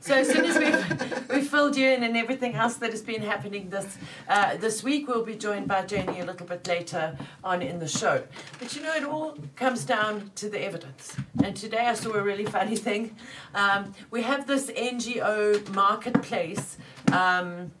So 0.00 0.14
as 0.14 0.28
soon 0.30 0.44
as 0.46 0.58
we've, 0.58 1.28
we've 1.30 1.46
filled 1.48 1.76
you 1.76 1.88
in 1.90 2.02
and 2.02 2.16
everything 2.16 2.54
else 2.54 2.74
that 2.76 2.90
has 2.92 3.02
been 3.02 3.22
happening 3.22 3.68
this 3.70 3.98
uh, 4.28 4.56
this 4.56 4.82
week, 4.82 5.06
we'll 5.06 5.24
be 5.24 5.36
joined 5.36 5.68
by 5.68 5.84
Jani 5.84 6.20
a 6.20 6.24
little 6.24 6.46
bit 6.46 6.66
later 6.66 7.16
on 7.44 7.62
in 7.62 7.78
the 7.78 7.88
show. 7.88 8.22
But 8.58 8.74
you 8.74 8.82
know, 8.82 8.94
it 8.94 9.04
all 9.04 9.36
comes 9.56 9.84
down 9.84 10.30
to 10.36 10.48
the 10.48 10.60
evidence. 10.64 11.14
And 11.44 11.54
today 11.54 11.86
I 11.86 11.94
saw 11.94 12.12
a 12.14 12.22
really 12.22 12.46
funny 12.46 12.76
thing. 12.88 13.16
Um, 13.54 13.92
we 14.10 14.22
have 14.22 14.46
this 14.46 14.70
NGO 14.70 15.74
marketplace. 15.74 16.78
Um, 17.12 17.72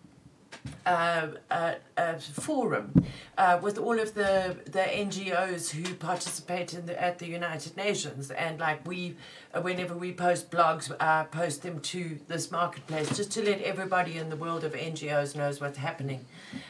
uh, 0.84 1.28
uh, 1.50 1.74
uh, 1.96 2.14
forum 2.14 2.92
uh, 3.38 3.58
with 3.62 3.78
all 3.78 3.98
of 3.98 4.14
the, 4.14 4.56
the 4.64 4.80
NGOs 4.80 5.70
who 5.70 5.94
participate 5.94 6.74
in 6.74 6.86
the, 6.86 7.00
at 7.00 7.18
the 7.18 7.26
United 7.26 7.76
Nations. 7.76 8.30
And 8.30 8.58
like 8.58 8.86
we, 8.86 9.16
whenever 9.60 9.94
we 9.94 10.12
post 10.12 10.50
blogs, 10.50 10.92
uh, 10.98 11.24
post 11.24 11.62
them 11.62 11.80
to 11.80 12.18
this 12.28 12.50
marketplace 12.50 13.16
just 13.16 13.30
to 13.32 13.42
let 13.44 13.60
everybody 13.62 14.18
in 14.18 14.28
the 14.28 14.36
world 14.36 14.64
of 14.64 14.72
NGOs 14.72 15.36
knows 15.36 15.60
what's 15.60 15.78
happening. 15.78 16.24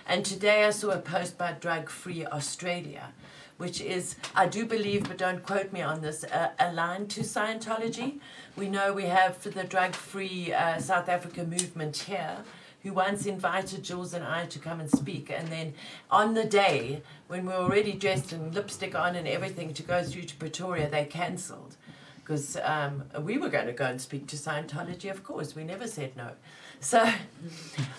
And 0.07 0.25
today 0.25 0.65
I 0.65 0.71
saw 0.71 0.91
a 0.91 0.99
post 0.99 1.39
by 1.39 1.53
Drug 1.53 1.89
Free 1.89 2.27
Australia. 2.27 3.13
Which 3.59 3.81
is, 3.81 4.17
I 4.35 4.49
do 4.49 4.67
believe, 4.67 5.07
but 5.07 5.19
don't 5.19 5.45
quote 5.47 5.73
me 5.73 5.83
on 5.83 6.01
this, 6.01 6.25
uh, 6.25 6.49
aligned 6.59 7.11
to 7.11 7.21
Scientology. 7.21 8.19
We 8.57 8.69
know 8.69 8.93
we 8.93 9.05
have 9.05 9.41
the 9.41 9.63
drug 9.63 9.95
free 9.95 10.53
uh, 10.53 10.81
South 10.81 11.09
Africa 11.09 11.45
movement 11.45 11.97
here, 11.97 12.39
who 12.83 12.93
once 12.93 13.27
invited 13.27 13.83
Jules 13.83 14.13
and 14.15 14.25
I 14.25 14.47
to 14.47 14.59
come 14.59 14.81
and 14.81 14.91
speak. 14.91 15.31
And 15.31 15.49
then 15.49 15.75
on 16.11 16.35
the 16.35 16.45
day 16.45 17.03
when 17.29 17.47
we 17.47 17.53
were 17.53 17.61
already 17.61 17.93
dressed 17.93 18.33
and 18.33 18.55
lipstick 18.55 18.95
on 18.95 19.17
and 19.17 19.29
everything 19.29 19.73
to 19.75 19.83
go 19.83 20.03
through 20.03 20.25
to 20.25 20.37
Pretoria, 20.37 20.89
they 20.91 21.05
cancelled. 21.05 21.77
because 22.23 22.57
um, 22.63 23.05
we 23.23 23.37
were 23.37 23.49
going 23.49 23.67
to 23.67 23.73
go 23.73 23.85
and 23.85 24.01
speak 24.01 24.27
to 24.29 24.37
Scientology, 24.37 25.11
of 25.11 25.25
course. 25.25 25.57
We 25.57 25.65
never 25.65 25.87
said 25.87 26.17
no. 26.17 26.31
So, 26.81 27.09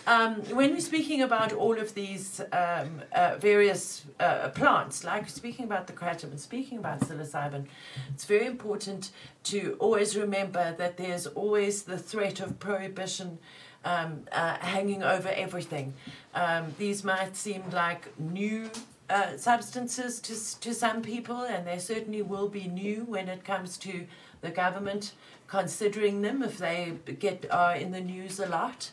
um, 0.08 0.36
when 0.56 0.72
we're 0.72 0.80
speaking 0.80 1.22
about 1.22 1.54
all 1.54 1.78
of 1.78 1.94
these 1.94 2.42
um, 2.52 3.02
uh, 3.14 3.36
various 3.40 4.06
uh, 4.20 4.50
plants, 4.50 5.04
like 5.04 5.30
speaking 5.30 5.66
about 5.66 5.88
the 5.88 5.94
kratom 5.94 6.32
and 6.32 6.40
speaking 6.40 6.80
about 6.80 7.02
psilocybin, 7.02 7.66
it's 8.14 8.26
very 8.26 8.46
important 8.46 9.12
to 9.44 9.76
always 9.80 10.18
remember 10.18 10.74
that 10.78 10.98
there's 10.98 11.28
always 11.28 11.84
the 11.84 11.98
threat 11.98 12.40
of 12.40 12.60
prohibition 12.60 13.40
um, 13.86 14.24
uh, 14.32 14.58
hanging 14.60 15.04
over 15.04 15.30
everything. 15.30 15.94
Um, 16.34 16.74
these 16.78 17.04
might 17.04 17.36
seem 17.36 17.64
like 17.72 18.18
new 18.20 18.70
uh, 19.10 19.38
substances 19.38 20.20
to, 20.22 20.60
to 20.62 20.74
some 20.74 21.02
people, 21.02 21.44
and 21.44 21.68
they 21.68 21.80
certainly 21.80 22.22
will 22.22 22.50
be 22.50 22.68
new 22.68 23.04
when 23.04 23.28
it 23.28 23.44
comes 23.44 23.78
to 23.80 24.06
the 24.42 24.50
government 24.50 25.14
considering 25.48 26.22
them 26.22 26.42
if 26.42 26.58
they 26.58 26.94
get 27.20 27.46
are 27.52 27.76
in 27.76 27.92
the 27.92 28.02
news 28.02 28.40
a 28.40 28.46
lot. 28.48 28.92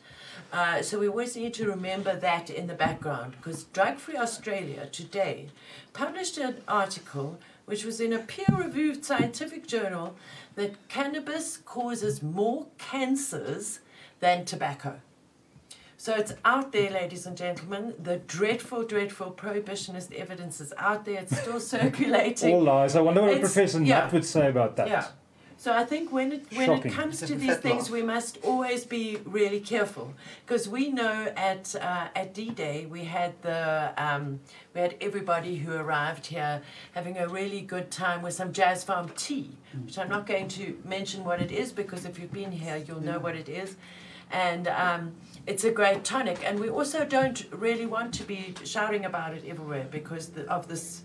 Uh, 0.53 0.83
so 0.83 0.99
we 0.99 1.09
always 1.09 1.37
need 1.37 1.55
to 1.55 1.67
remember 1.67 2.17
that 2.17 2.51
in 2.51 2.67
the 2.67 2.75
background 2.75 3.33
because 3.33 3.65
Drug 3.65 3.99
Free 3.99 4.17
Australia 4.17 4.89
today 4.91 5.49
published 5.93 6.39
an 6.39 6.57
article 6.67 7.39
which 7.67 7.85
was 7.85 8.01
in 8.01 8.13
a 8.13 8.19
peer-reviewed 8.19 9.05
scientific 9.05 9.67
journal 9.67 10.17
that 10.57 10.89
cannabis 10.89 11.57
causes 11.57 12.21
more 12.23 12.67
cancers 12.79 13.79
than 14.21 14.45
tobacco. 14.45 15.01
So 15.97 16.15
it's 16.15 16.33
out 16.47 16.73
there, 16.73 16.91
ladies 16.91 17.27
and 17.27 17.37
gentlemen. 17.37 17.95
The 18.03 18.17
dreadful, 18.19 18.85
dreadful 18.85 19.33
prohibitionist 19.33 20.13
evidence 20.15 20.59
is 20.61 20.73
out 20.79 21.05
there. 21.05 21.21
It's 21.21 21.37
still 21.39 21.61
circulating. 21.77 22.55
All 22.55 22.63
lies. 22.63 22.97
I 22.97 23.03
wonder 23.03 23.21
what 23.21 23.33
It's- 23.33 23.53
Professor 23.53 23.83
yeah. 23.83 24.01
Nutt 24.01 24.13
would 24.15 24.25
say 24.25 24.49
about 24.49 24.77
that. 24.77 24.89
Yeah. 24.89 25.07
So 25.59 25.75
I 25.75 25.85
think 25.85 26.11
when 26.11 26.33
it 26.33 26.47
when 26.57 26.65
Shocking. 26.69 26.91
it 26.91 26.95
comes 26.95 27.21
It's 27.23 27.31
to 27.31 27.37
these 27.37 27.51
fetloff. 27.51 27.61
things, 27.61 27.91
we 27.91 28.03
must 28.03 28.39
always 28.43 28.87
be 28.87 29.19
really 29.27 29.61
careful 29.61 30.15
because 30.47 30.67
we 30.71 30.89
know 30.89 31.31
at 31.37 31.75
uh, 31.79 32.07
at 32.17 32.33
D 32.33 32.49
Day 32.49 32.87
we 32.87 33.05
had 33.05 33.35
the 33.43 33.93
um, 33.99 34.41
we 34.75 34.81
had 34.81 34.97
everybody 35.03 35.57
who 35.57 35.75
arrived 35.75 36.25
here 36.29 36.63
having 36.95 37.19
a 37.19 37.29
really 37.29 37.61
good 37.61 37.91
time 37.91 38.23
with 38.23 38.33
some 38.33 38.55
Jazz 38.55 38.85
Farm 38.85 39.11
tea, 39.19 39.51
which 39.85 39.99
I'm 39.99 40.09
not 40.09 40.27
going 40.27 40.49
to 40.49 40.79
mention 40.83 41.25
what 41.25 41.43
it 41.43 41.53
is 41.53 41.73
because 41.73 42.07
if 42.07 42.19
you've 42.19 42.33
been 42.33 42.53
here, 42.53 42.79
you'll 42.79 43.03
know 43.05 43.19
what 43.19 43.37
it 43.37 43.51
is, 43.51 43.77
and. 44.31 44.69
Um, 44.69 45.13
it's 45.47 45.65
a 45.65 45.71
great 45.73 46.05
tonic, 46.05 46.45
and 46.45 46.61
we 46.61 46.69
also 46.69 47.05
don't 47.05 47.45
really 47.51 47.87
want 47.87 48.15
to 48.15 48.25
be 48.25 48.55
shouting 48.65 49.05
about 49.05 49.35
it 49.35 49.45
everywhere 49.47 49.89
because 49.91 50.29
the, 50.29 50.49
of 50.49 50.69
this, 50.69 51.03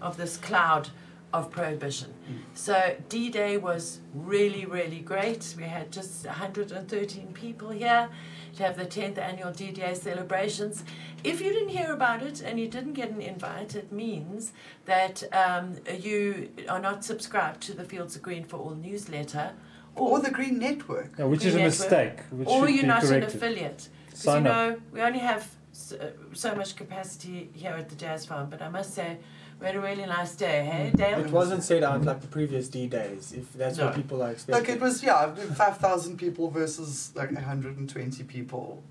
of 0.00 0.16
this 0.16 0.36
cloud 0.36 0.90
of 1.32 1.50
prohibition. 1.50 2.14
So 2.54 2.96
D 3.08 3.28
Day 3.28 3.58
was 3.58 4.00
really, 4.14 4.64
really 4.64 5.00
great. 5.00 5.54
We 5.58 5.64
had 5.64 5.90
just 5.90 6.24
113 6.24 7.32
people 7.34 7.70
here 7.70 8.08
to 8.56 8.62
have 8.62 8.76
the 8.76 8.86
10th 8.86 9.18
annual 9.18 9.52
D 9.52 9.70
Day 9.70 9.94
celebrations. 9.94 10.84
If 11.24 11.40
you 11.40 11.52
didn't 11.52 11.70
hear 11.70 11.92
about 11.92 12.22
it 12.22 12.40
and 12.40 12.58
you 12.58 12.68
didn't 12.68 12.94
get 12.94 13.10
an 13.10 13.20
invite, 13.20 13.74
it 13.74 13.92
means 13.92 14.52
that 14.86 15.22
um, 15.34 15.76
you 15.98 16.50
are 16.68 16.80
not 16.80 17.04
subscribed 17.04 17.60
to 17.62 17.74
the 17.74 17.84
Fields 17.84 18.16
of 18.16 18.22
Green 18.22 18.44
for 18.44 18.56
All 18.56 18.74
newsletter. 18.74 19.52
Or 19.98 20.20
the 20.20 20.30
Green 20.30 20.58
Network. 20.58 21.12
Yeah, 21.18 21.24
which 21.26 21.44
is 21.44 21.54
a 21.54 21.58
Network. 21.58 21.78
mistake. 21.78 22.18
Which 22.30 22.48
or 22.48 22.66
should 22.66 22.74
you're 22.74 22.82
be 22.82 22.88
not 22.88 23.04
an 23.04 23.22
affiliate. 23.22 23.88
Because 24.06 24.20
Sign 24.20 24.44
you 24.44 24.50
up. 24.50 24.56
know, 24.70 24.80
we 24.92 25.00
only 25.00 25.18
have 25.18 25.48
so, 25.72 26.12
so 26.32 26.54
much 26.54 26.76
capacity 26.76 27.50
here 27.54 27.72
at 27.72 27.88
the 27.88 27.96
Jazz 27.96 28.26
Farm, 28.26 28.48
but 28.50 28.60
I 28.62 28.68
must 28.68 28.94
say, 28.94 29.18
we 29.60 29.66
had 29.66 29.76
a 29.76 29.80
really 29.80 30.06
nice 30.06 30.34
day, 30.36 30.64
hey, 30.64 30.90
hmm. 30.90 30.96
Dale? 30.96 31.18
It 31.20 31.30
wasn't 31.30 31.62
set 31.62 31.82
out 31.82 32.04
like 32.04 32.20
the 32.20 32.26
previous 32.28 32.68
D 32.68 32.86
days, 32.86 33.32
if 33.32 33.52
that's 33.54 33.78
No. 33.78 33.86
what 33.86 33.94
people 33.96 34.22
are 34.22 34.30
expecting. 34.30 34.64
Like 34.64 34.76
it 34.76 34.80
was, 34.80 35.02
yeah, 35.02 35.34
5,000 35.34 36.16
people 36.16 36.50
versus 36.50 37.12
like 37.14 37.32
120 37.32 38.22
people. 38.24 38.82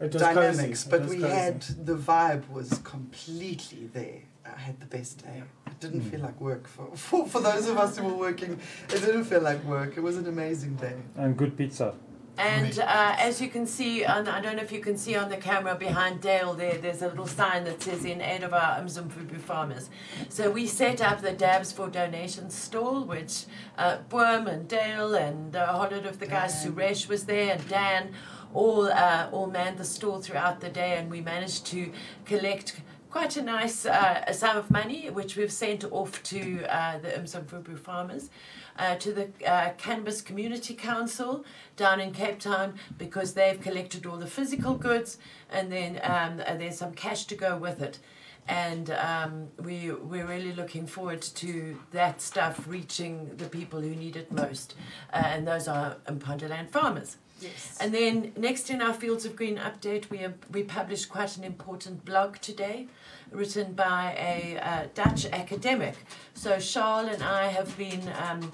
It 0.00 0.12
was 0.12 0.22
Dynamics, 0.22 0.84
cozy. 0.84 0.90
but 0.90 1.00
it 1.00 1.02
was 1.02 1.10
we 1.16 1.22
cozy. 1.22 1.34
had, 1.34 1.60
the 1.62 1.96
vibe 1.96 2.48
was 2.50 2.80
completely 2.84 3.88
there. 3.92 4.22
I 4.56 4.60
had 4.60 4.80
the 4.80 4.86
best 4.86 5.24
day. 5.24 5.42
It 5.66 5.80
didn't 5.80 6.02
Mm. 6.02 6.10
feel 6.10 6.20
like 6.20 6.40
work 6.40 6.66
for, 6.68 6.86
for, 6.96 7.26
for 7.26 7.40
those 7.40 7.68
of 7.68 7.76
us 7.78 7.96
who 7.98 8.04
were 8.06 8.14
working. 8.14 8.58
It 8.88 9.00
didn't 9.00 9.24
feel 9.24 9.40
like 9.42 9.62
work. 9.64 9.96
It 9.96 10.00
was 10.02 10.16
an 10.16 10.26
amazing 10.26 10.74
day. 10.76 10.96
And 11.16 11.36
good 11.36 11.56
pizza. 11.56 11.94
And 12.36 12.78
uh, 12.78 13.16
as 13.18 13.40
you 13.42 13.48
can 13.48 13.66
see, 13.66 14.04
on, 14.04 14.28
I 14.28 14.40
don't 14.40 14.54
know 14.54 14.62
if 14.62 14.70
you 14.70 14.78
can 14.78 14.96
see 14.96 15.16
on 15.16 15.28
the 15.28 15.36
camera 15.36 15.74
behind 15.74 16.20
Dale 16.20 16.54
there, 16.54 16.78
there's 16.78 17.02
a 17.02 17.08
little 17.08 17.26
sign 17.26 17.64
that 17.64 17.82
says 17.82 18.04
in 18.04 18.20
aid 18.20 18.44
of 18.44 18.54
our 18.54 18.80
Mzimvubu 18.80 19.40
farmers. 19.40 19.90
So 20.28 20.48
we 20.48 20.68
set 20.68 21.00
up 21.02 21.20
the 21.20 21.32
Dabs 21.32 21.72
for 21.72 21.88
Donations 21.88 22.54
stall, 22.54 23.02
which 23.04 23.46
uh, 23.76 23.98
Boom 24.08 24.46
and 24.46 24.68
Dale 24.68 25.16
and 25.16 25.52
a 25.56 25.66
whole 25.66 25.90
lot 25.90 26.06
of 26.06 26.20
the 26.20 26.26
guys, 26.28 26.62
Dan. 26.62 26.72
Suresh 26.74 27.08
was 27.08 27.24
there 27.24 27.54
and 27.54 27.68
Dan, 27.68 28.12
all, 28.54 28.86
uh, 28.86 29.28
all 29.32 29.48
manned 29.48 29.78
the 29.78 29.84
stall 29.84 30.20
throughout 30.20 30.60
the 30.60 30.68
day 30.68 30.96
and 30.96 31.10
we 31.10 31.20
managed 31.20 31.66
to 31.66 31.90
collect 32.24 32.80
quite 33.10 33.36
a 33.36 33.42
nice 33.42 33.86
uh, 33.86 34.32
sum 34.32 34.56
of 34.56 34.70
money, 34.70 35.10
which 35.10 35.36
we've 35.36 35.52
sent 35.52 35.84
off 35.90 36.22
to 36.24 36.64
uh, 36.64 36.98
the 36.98 37.08
Mzimvubu 37.08 37.78
farmers. 37.78 38.30
Uh, 38.78 38.94
to 38.94 39.12
the 39.12 39.28
uh, 39.44 39.72
Cannabis 39.76 40.22
Community 40.22 40.72
Council 40.72 41.44
down 41.74 41.98
in 41.98 42.12
Cape 42.12 42.38
Town 42.38 42.74
because 42.96 43.34
they've 43.34 43.60
collected 43.60 44.06
all 44.06 44.18
the 44.18 44.26
physical 44.28 44.74
goods 44.74 45.18
and 45.50 45.72
then 45.72 45.98
um, 46.04 46.36
there's 46.36 46.78
some 46.78 46.92
cash 46.92 47.24
to 47.24 47.34
go 47.34 47.56
with 47.56 47.82
it. 47.82 47.98
And 48.46 48.90
um, 48.90 49.48
we, 49.58 49.90
we're 49.90 50.26
really 50.26 50.52
looking 50.52 50.86
forward 50.86 51.22
to 51.22 51.76
that 51.90 52.22
stuff 52.22 52.68
reaching 52.68 53.36
the 53.36 53.48
people 53.48 53.80
who 53.80 53.96
need 53.96 54.14
it 54.14 54.30
most, 54.30 54.76
uh, 55.12 55.22
and 55.24 55.46
those 55.46 55.66
are 55.66 55.96
Mpondoland 56.06 56.70
farmers. 56.70 57.16
Yes. 57.40 57.78
And 57.80 57.94
then 57.94 58.32
next 58.36 58.70
in 58.70 58.82
our 58.82 58.92
Fields 58.92 59.24
of 59.24 59.36
Green 59.36 59.58
update, 59.58 60.10
we, 60.10 60.26
we 60.52 60.62
published 60.64 61.08
quite 61.08 61.36
an 61.36 61.44
important 61.44 62.04
blog 62.04 62.38
today, 62.38 62.88
written 63.30 63.72
by 63.74 64.14
a 64.18 64.58
uh, 64.58 64.86
Dutch 64.94 65.26
academic. 65.26 65.94
So 66.34 66.58
Charles 66.58 67.14
and 67.14 67.22
I 67.22 67.46
have 67.46 67.76
been 67.78 68.02
um, 68.20 68.52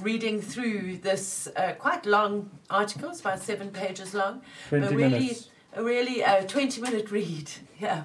reading 0.00 0.40
through 0.40 0.98
this 0.98 1.48
uh, 1.56 1.72
quite 1.78 2.06
long 2.06 2.50
article, 2.70 3.10
it's 3.10 3.20
about 3.20 3.40
seven 3.40 3.70
pages 3.70 4.14
long, 4.14 4.42
20 4.68 4.86
but 4.86 4.94
really, 4.94 5.10
minutes. 5.10 5.48
A 5.74 5.82
really 5.82 6.20
a 6.20 6.44
20 6.46 6.80
minute 6.80 7.10
read. 7.10 7.50
Yeah. 7.80 8.04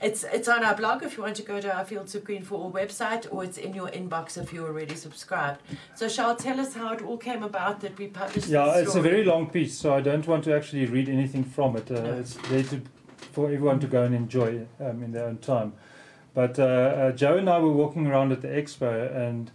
It's, 0.00 0.22
it's 0.22 0.48
on 0.48 0.64
our 0.64 0.76
blog 0.76 1.02
if 1.02 1.16
you 1.16 1.24
want 1.24 1.36
to 1.36 1.42
go 1.42 1.60
to 1.60 1.76
our 1.76 1.84
Fields 1.84 2.14
of 2.14 2.24
Green 2.24 2.44
for 2.44 2.54
All 2.54 2.72
website, 2.72 3.26
or 3.30 3.42
it's 3.44 3.58
in 3.58 3.74
your 3.74 3.88
inbox 3.88 4.40
if 4.40 4.52
you're 4.52 4.68
already 4.68 4.94
subscribed. 4.94 5.60
So, 5.96 6.08
Charles, 6.08 6.40
tell 6.40 6.58
us 6.60 6.72
how 6.74 6.92
it 6.92 7.02
all 7.02 7.18
came 7.18 7.42
about 7.42 7.80
that 7.80 7.98
we 7.98 8.06
published 8.06 8.46
Yeah, 8.48 8.76
it's 8.78 8.94
a 8.94 9.02
very 9.02 9.24
long 9.24 9.50
piece, 9.50 9.76
so 9.76 9.92
I 9.92 10.00
don't 10.00 10.26
want 10.26 10.44
to 10.44 10.54
actually 10.54 10.86
read 10.86 11.08
anything 11.08 11.42
from 11.42 11.76
it. 11.76 11.90
Uh, 11.90 12.00
No. 12.00 12.12
It's 12.14 12.34
there 12.48 12.62
to, 12.62 12.80
for 13.32 13.46
everyone 13.46 13.80
to 13.80 13.88
go 13.88 14.04
and 14.04 14.14
enjoy 14.14 14.66
um, 14.80 15.02
in 15.02 15.10
their 15.12 15.26
own 15.26 15.38
time. 15.38 15.72
But 16.32 16.58
uh, 16.58 16.62
uh, 16.62 17.12
Joe 17.12 17.36
and 17.36 17.50
I 17.50 17.58
were 17.58 17.72
walking 17.72 18.06
around 18.06 18.30
at 18.30 18.40
the 18.40 18.48
expo, 18.48 19.14
and 19.14 19.50
uh, 19.50 19.52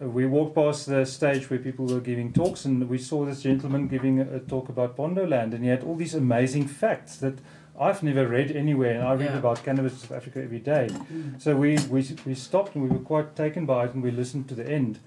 we 0.00 0.26
walked 0.26 0.54
past 0.54 0.86
the 0.86 1.04
stage 1.06 1.48
where 1.50 1.58
people 1.58 1.86
were 1.86 2.00
giving 2.00 2.32
talks, 2.32 2.64
and 2.64 2.88
we 2.88 2.98
saw 2.98 3.24
this 3.24 3.42
gentleman 3.42 3.88
giving 3.88 4.20
a, 4.20 4.36
a 4.36 4.40
talk 4.40 4.68
about 4.68 4.96
Pondoland, 4.96 5.54
and 5.54 5.62
he 5.62 5.70
had 5.70 5.82
all 5.84 5.94
these 5.96 6.14
amazing 6.14 6.66
facts 6.66 7.16
that 7.18 7.38
I've 7.78 8.02
never 8.02 8.26
read 8.26 8.50
anywhere, 8.52 8.94
and 8.94 9.02
I 9.02 9.14
read 9.14 9.30
Yeah. 9.30 9.38
about 9.38 9.64
cannabis 9.64 9.92
in 9.94 9.98
South 10.00 10.16
Africa 10.18 10.42
every 10.42 10.60
day. 10.60 10.88
Mm. 10.90 11.40
So 11.40 11.56
we, 11.56 11.76
we, 11.90 12.06
we 12.26 12.34
stopped 12.34 12.74
and 12.74 12.84
we 12.84 12.90
were 12.90 13.02
quite 13.02 13.34
taken 13.34 13.66
by 13.66 13.86
it 13.86 13.94
and 13.94 14.02
we 14.02 14.10
listened 14.12 14.48
to 14.48 14.54
the 14.54 14.68
end. 14.68 14.98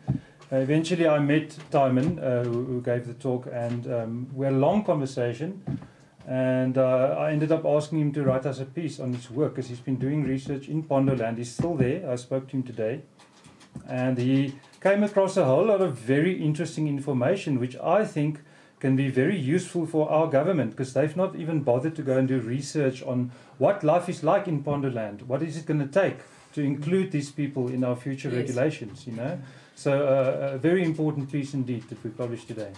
Uh, 0.51 0.58
eventually, 0.58 1.08
I 1.08 1.20
met 1.20 1.58
Timon, 1.72 2.20
uh, 2.20 2.44
who, 2.44 2.63
who 2.65 2.82
gave 2.82 3.08
the 3.08 3.13
talk, 3.13 3.48
and 3.51 3.86
um, 3.94 4.27
we 4.34 4.46
had 4.46 4.53
a 4.53 4.58
long 4.58 4.84
conversation. 4.84 5.62
And 6.25 6.77
uh, 6.77 7.15
I 7.17 7.32
ended 7.32 7.53
up 7.53 7.63
asking 7.65 8.00
him 8.01 8.12
to 8.13 8.24
write 8.24 8.46
us 8.46 8.60
a 8.60 8.65
piece 8.65 9.00
on 9.00 9.13
his 9.13 9.29
work 9.32 9.56
because 9.56 9.70
he's 9.70 9.79
been 9.79 9.96
doing 9.96 10.24
research 10.24 10.67
in 10.67 10.84
Pondoland. 10.84 11.38
He's 11.38 11.53
still 11.53 11.75
there. 11.75 12.10
I 12.10 12.15
spoke 12.17 12.50
to 12.50 12.58
him 12.58 12.63
today. 12.63 13.01
And 13.88 14.17
he 14.17 14.56
came 14.88 15.03
across 15.03 15.36
a 15.36 15.44
whole 15.44 15.65
lot 15.65 15.82
of 15.82 15.98
very 15.98 16.41
interesting 16.41 16.88
information, 16.88 17.60
which 17.60 17.75
I 17.77 18.06
think 18.06 18.39
can 18.79 18.96
be 18.96 19.10
very 19.10 19.38
useful 19.38 19.86
for 19.86 20.10
our 20.10 20.27
government 20.27 20.72
because 20.72 20.94
they've 20.94 21.17
not 21.17 21.36
even 21.36 21.62
bothered 21.62 21.96
to 21.98 22.01
go 22.03 22.17
and 22.17 22.27
do 22.27 22.39
research 22.39 23.01
on 23.03 23.32
what 23.58 23.84
life 23.84 24.08
is 24.08 24.24
like 24.24 24.48
in 24.48 24.63
Pondoland. 24.63 25.24
What 25.24 25.41
is 25.41 25.58
it 25.58 25.65
going 25.65 25.79
to 25.79 25.88
take 26.01 26.17
to 26.53 26.62
include 26.62 27.12
these 27.12 27.32
people 27.32 27.67
in 27.67 27.84
our 27.84 27.96
future 27.96 28.29
Yes. 28.29 28.38
regulations? 28.38 29.06
You 29.08 29.13
know, 29.13 29.39
so 29.78 30.08
uh, 30.08 30.56
a 30.56 30.58
very 30.58 30.84
important 30.84 31.32
piece 31.32 31.54
indeed 31.54 31.88
that 31.90 32.04
we 32.04 32.10
published 32.10 32.48
today. 32.48 32.72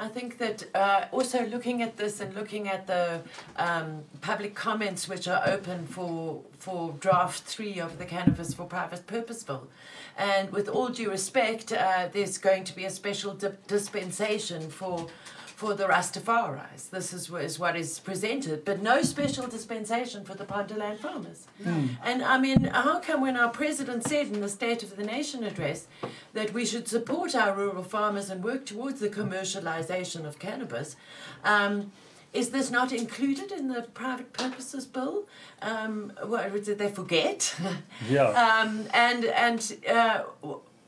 I 0.00 0.08
think 0.08 0.38
that 0.38 0.64
uh, 0.74 1.06
also 1.10 1.44
looking 1.46 1.82
at 1.82 1.96
this 1.96 2.20
and 2.20 2.32
looking 2.34 2.68
at 2.68 2.86
the 2.86 3.20
um, 3.56 4.04
public 4.20 4.54
comments 4.54 5.08
which 5.08 5.26
are 5.28 5.42
open 5.46 5.86
for 5.86 6.42
for 6.58 6.94
draft 7.00 7.42
three 7.42 7.80
of 7.80 7.98
the 7.98 8.04
Cannabis 8.04 8.54
for 8.54 8.64
Private 8.64 9.06
Purpose 9.06 9.42
Bill, 9.42 9.68
and 10.16 10.50
with 10.50 10.68
all 10.68 10.88
due 10.88 11.10
respect, 11.10 11.72
uh, 11.72 12.08
there's 12.12 12.38
going 12.38 12.64
to 12.64 12.74
be 12.74 12.84
a 12.84 12.90
special 12.90 13.34
di- 13.34 13.52
dispensation 13.66 14.70
for 14.70 15.08
for 15.58 15.74
the 15.74 15.86
Rastafaris. 15.86 16.88
This 16.88 17.12
is, 17.12 17.28
is 17.30 17.58
what 17.58 17.74
is 17.74 17.98
presented, 17.98 18.64
but 18.64 18.80
no 18.80 19.02
special 19.02 19.48
dispensation 19.48 20.24
for 20.24 20.34
the 20.34 20.44
Pondoland 20.44 21.00
farmers. 21.00 21.48
And 22.04 22.22
I 22.22 22.38
mean, 22.38 22.66
how 22.66 23.00
come 23.00 23.22
when 23.22 23.36
our 23.36 23.48
president 23.48 24.06
said 24.06 24.28
in 24.28 24.40
the 24.40 24.48
State 24.48 24.84
of 24.84 24.94
the 24.94 25.02
Nation 25.02 25.42
address 25.42 25.88
that 26.32 26.52
we 26.54 26.64
should 26.64 26.86
support 26.86 27.34
our 27.34 27.56
rural 27.56 27.82
farmers 27.82 28.30
and 28.30 28.44
work 28.44 28.66
towards 28.66 29.00
the 29.00 29.08
commercialization 29.08 30.24
of 30.24 30.38
cannabis? 30.38 30.94
Um, 31.42 31.90
is 32.32 32.50
this 32.50 32.70
not 32.70 32.92
included 32.92 33.50
in 33.50 33.66
the 33.66 33.82
private 33.82 34.32
purposes 34.32 34.86
bill? 34.86 35.26
Um, 35.60 36.12
what, 36.22 36.52
did 36.64 36.78
they 36.78 36.88
forget? 36.88 37.52
Yeah. 38.08 38.28
um, 38.28 38.84
and 38.94 39.24
and 39.24 39.76
uh, 39.90 40.22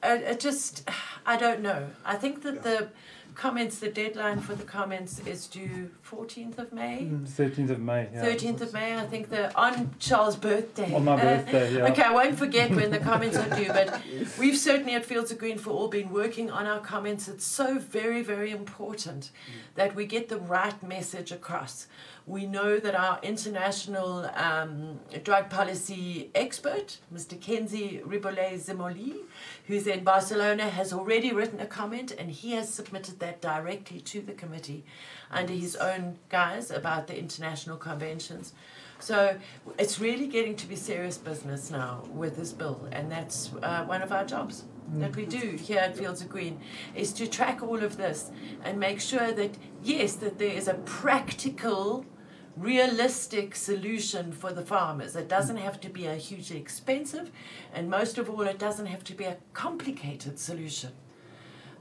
it, 0.05 0.23
it 0.23 0.39
just 0.39 0.89
I 1.27 1.37
don't 1.37 1.61
know. 1.61 1.91
I 2.05 2.15
think 2.15 2.43
that 2.43 2.63
the 2.63 2.91
comments, 3.35 3.79
the 3.79 3.89
deadline 3.89 4.41
for 4.41 4.55
the 4.55 4.65
comments 4.65 5.21
is 5.27 5.47
due 5.47 5.91
fourteenth 6.03 6.59
of 6.59 6.73
May. 6.73 7.09
Thirteenth 7.27 7.71
of 7.71 7.81
May. 7.81 8.09
Yeah. 8.13 8.23
Thirteenth 8.23 8.61
of 8.61 8.73
May, 8.73 8.97
I 8.97 9.07
think 9.07 9.31
the 9.31 9.55
on 9.57 9.95
Charles' 9.99 10.37
birthday. 10.37 10.93
On 10.95 11.05
my 11.05 11.15
Uh, 11.15 11.21
birthday. 11.21 11.77
Yeah. 11.77 11.87
Okay, 11.89 12.03
I 12.03 12.13
won't 12.13 12.39
forget 12.39 12.71
when 12.71 12.91
the 12.91 12.99
comments 13.11 13.37
are 13.37 13.49
due, 13.57 13.69
but 13.69 14.01
we've 14.39 14.57
certainly 14.57 14.95
at 14.95 15.05
Fields 15.05 15.31
of 15.31 15.39
Green 15.39 15.59
for 15.59 15.71
All 15.71 15.89
been 15.89 16.11
working 16.11 16.51
on 16.51 16.67
our 16.67 16.81
comments. 16.81 17.29
It's 17.29 17.45
so 17.45 17.79
very, 17.79 18.23
very 18.23 18.51
important 18.51 19.31
that 19.75 19.95
we 19.95 20.07
get 20.07 20.29
the 20.29 20.39
right 20.39 20.81
message 20.83 21.33
across. 21.33 21.87
We 22.31 22.47
know 22.47 22.79
that 22.79 22.95
our 22.95 23.19
international 23.25 24.31
um, 24.37 25.01
drug 25.25 25.51
policy 25.51 26.31
expert, 26.33 26.99
Mr. 27.13 27.37
Kenzi 27.37 28.05
Riboulet-Zemouli, 28.05 29.17
who's 29.67 29.89
in 29.89 30.05
Barcelona, 30.05 30.69
has 30.69 30.93
already 30.93 31.33
written 31.33 31.59
a 31.59 31.67
comment 31.67 32.13
and 32.17 32.31
he 32.31 32.53
has 32.53 32.73
submitted 32.73 33.19
that 33.19 33.41
directly 33.41 34.01
to 34.03 34.21
the 34.21 34.33
committee 34.33 34.85
under 35.33 35.53
his 35.53 35.75
own 35.75 36.19
guise 36.29 36.71
about 36.71 37.09
the 37.09 37.19
international 37.19 37.77
conventions. 37.77 38.53
So 39.01 39.37
it's 39.77 39.99
really 39.99 40.29
getting 40.29 40.55
to 40.55 40.69
be 40.69 40.77
serious 40.77 41.19
business 41.19 41.69
now 41.69 42.05
with 42.13 42.37
this 42.37 42.53
bill, 42.53 42.87
and 42.93 43.11
that's 43.11 43.51
uh, 43.61 43.85
one 43.87 44.03
of 44.03 44.13
our 44.13 44.25
jobs 44.25 44.63
that 44.99 45.15
we 45.15 45.25
do 45.25 45.57
here 45.57 45.79
at 45.79 45.97
Fields 45.97 46.21
of 46.21 46.29
Green 46.29 46.61
is 46.95 47.13
to 47.15 47.27
track 47.27 47.63
all 47.63 47.83
of 47.83 47.97
this 47.97 48.31
and 48.65 48.79
make 48.79 49.01
sure 49.01 49.33
that 49.33 49.57
yes, 49.83 50.15
that 50.15 50.39
there 50.39 50.53
is 50.53 50.69
a 50.69 50.75
practical, 50.75 52.05
realistic 52.61 53.57
solution 53.57 54.33
for 54.33 54.53
the 54.53 54.63
farmers. 54.63 55.17
It 55.17 55.29
doesn't 55.29 55.57
have 55.57 55.81
to 55.81 55.89
be 55.89 56.07
a 56.07 56.15
hugely 56.15 56.59
expensive, 56.59 57.31
and 57.73 57.89
most 57.89 58.19
of 58.19 58.29
all, 58.29 58.43
it 58.43 58.59
doesn't 58.59 58.87
have 58.87 59.03
to 59.05 59.15
be 59.15 59.25
a 59.25 59.39
complicated 59.53 60.39
solution. 60.39 60.91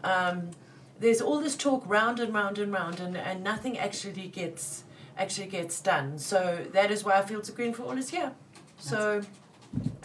Um, 0.04 0.52
there's 1.00 1.22
all 1.22 1.40
this 1.40 1.56
talk 1.56 1.84
round 1.86 2.20
and 2.20 2.34
round 2.34 2.58
and 2.58 2.72
round, 2.72 3.00
and, 3.00 3.18
and 3.18 3.44
nothing 3.44 3.78
actually 3.78 4.28
gets 4.28 4.84
actually 5.18 5.48
gets 5.48 5.82
done. 5.82 6.18
So 6.18 6.66
that 6.72 6.92
is 6.92 7.04
why 7.04 7.22
Fields 7.22 7.50
of 7.50 7.56
Green 7.56 7.74
for 7.74 7.84
All 7.84 7.98
is 7.98 8.10
here. 8.10 8.32
So 8.78 9.22